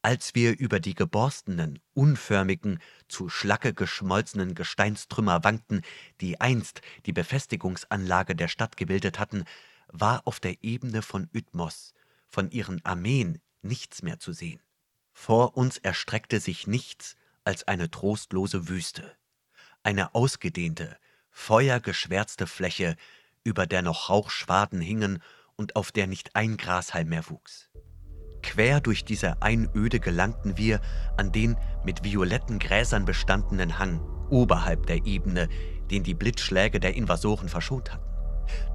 Als 0.05 0.35
wir 0.35 0.59
über 0.59 0.81
die 0.81 0.95
geborstenen, 0.95 1.79
unförmigen, 1.95 2.79
zu 3.09 3.31
Schlacke 3.31 3.73
geschmolzenen 3.73 4.55
Gesteinstrümmer 4.55 5.45
wankten, 5.45 5.81
die 6.21 6.43
einst 6.43 6.83
die 7.07 7.15
Befestigungsanlage 7.15 8.37
der 8.37 8.49
Stadt 8.49 8.77
gebildet 8.77 9.19
hatten, 9.19 9.45
war 9.89 10.21
auf 10.27 10.41
der 10.41 10.63
Ebene 10.63 11.01
von 11.01 11.31
Ytmos 11.33 11.95
von 12.29 12.51
ihren 12.51 12.85
Armeen 12.85 13.41
nichts 13.63 14.03
mehr 14.03 14.19
zu 14.19 14.35
sehen. 14.35 14.61
Vor 15.15 15.57
uns 15.57 15.79
erstreckte 15.79 16.39
sich 16.39 16.67
nichts 16.67 17.17
als 17.45 17.67
eine 17.67 17.91
trostlose 17.91 18.69
Wüste, 18.69 19.11
eine 19.85 20.15
ausgedehnte, 20.15 20.99
feuergeschwärzte 21.31 22.47
Fläche, 22.47 22.97
über 23.43 23.67
der 23.67 23.81
noch 23.81 24.11
Rauchschwaden 24.11 24.83
hingen 24.83 25.23
und 25.57 25.77
auf 25.77 25.93
der 25.93 26.07
nicht 26.09 26.37
ein 26.37 26.59
Grashalm 26.59 27.09
mehr 27.09 27.31
wuchs. 27.31 27.71
Quer 28.45 28.81
durch 28.81 29.07
diese 29.07 29.41
Einöde 29.43 30.01
gelangten 30.01 30.59
wir 30.59 30.81
an 31.17 31.33
den 31.33 31.57
mit 31.83 32.05
violetten 32.05 32.59
Gräsern 32.59 33.07
bestandenen 33.07 33.79
Hang 33.79 34.01
oberhalb 34.29 34.87
der 34.87 35.07
Ebene, 35.07 35.49
den 35.91 36.03
die 36.03 36.13
Blitzschläge 36.13 36.79
der 36.79 36.95
Invasoren 36.95 37.49
verschont 37.49 37.93
hatten. 37.93 38.05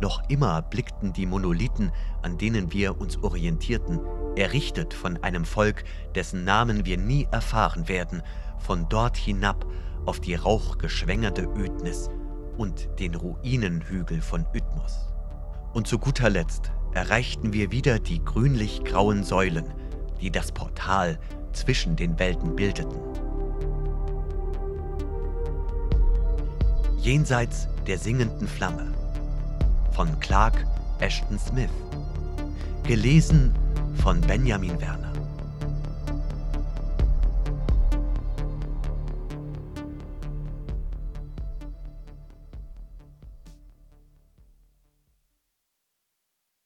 Noch 0.02 0.28
immer 0.28 0.64
blickten 0.64 1.14
die 1.14 1.28
Monolithen, 1.28 1.92
an 2.24 2.40
denen 2.40 2.74
wir 2.74 3.00
uns 3.00 3.18
orientierten, 3.18 4.00
errichtet 4.36 4.96
von 4.96 5.18
einem 5.24 5.46
Volk, 5.46 5.84
dessen 6.16 6.44
Namen 6.44 6.86
wir 6.86 6.98
nie 6.98 7.28
erfahren 7.32 7.88
werden, 7.88 8.24
von 8.58 8.90
dort 8.90 9.18
hinab 9.18 9.68
auf 10.06 10.20
die 10.20 10.34
rauchgeschwängerte 10.34 11.44
Ödnis 11.44 12.10
und 12.58 12.90
den 13.00 13.14
Ruinenhügel 13.14 14.22
von 14.22 14.48
Ytmos. 14.52 15.14
Und 15.74 15.88
zu 15.88 16.00
guter 16.00 16.32
Letzt 16.32 16.72
erreichten 16.94 17.54
wir 17.54 17.72
wieder 17.72 18.00
die 18.00 18.24
grünlich-grauen 18.24 19.24
Säulen, 19.24 19.66
die 20.22 20.32
das 20.32 20.52
Portal 20.52 21.20
zwischen 21.54 21.96
den 21.96 22.18
Welten 22.20 22.56
bildeten. 22.56 22.98
Jenseits 27.02 27.68
der 27.88 27.98
singenden 27.98 28.48
Flamme 28.48 28.94
von 29.92 30.20
Clark 30.20 30.66
Ashton 31.00 31.40
Smith. 31.40 31.70
Gelesen 32.84 33.54
von 33.96 34.20
Benjamin 34.22 34.80
Werner. 34.82 35.09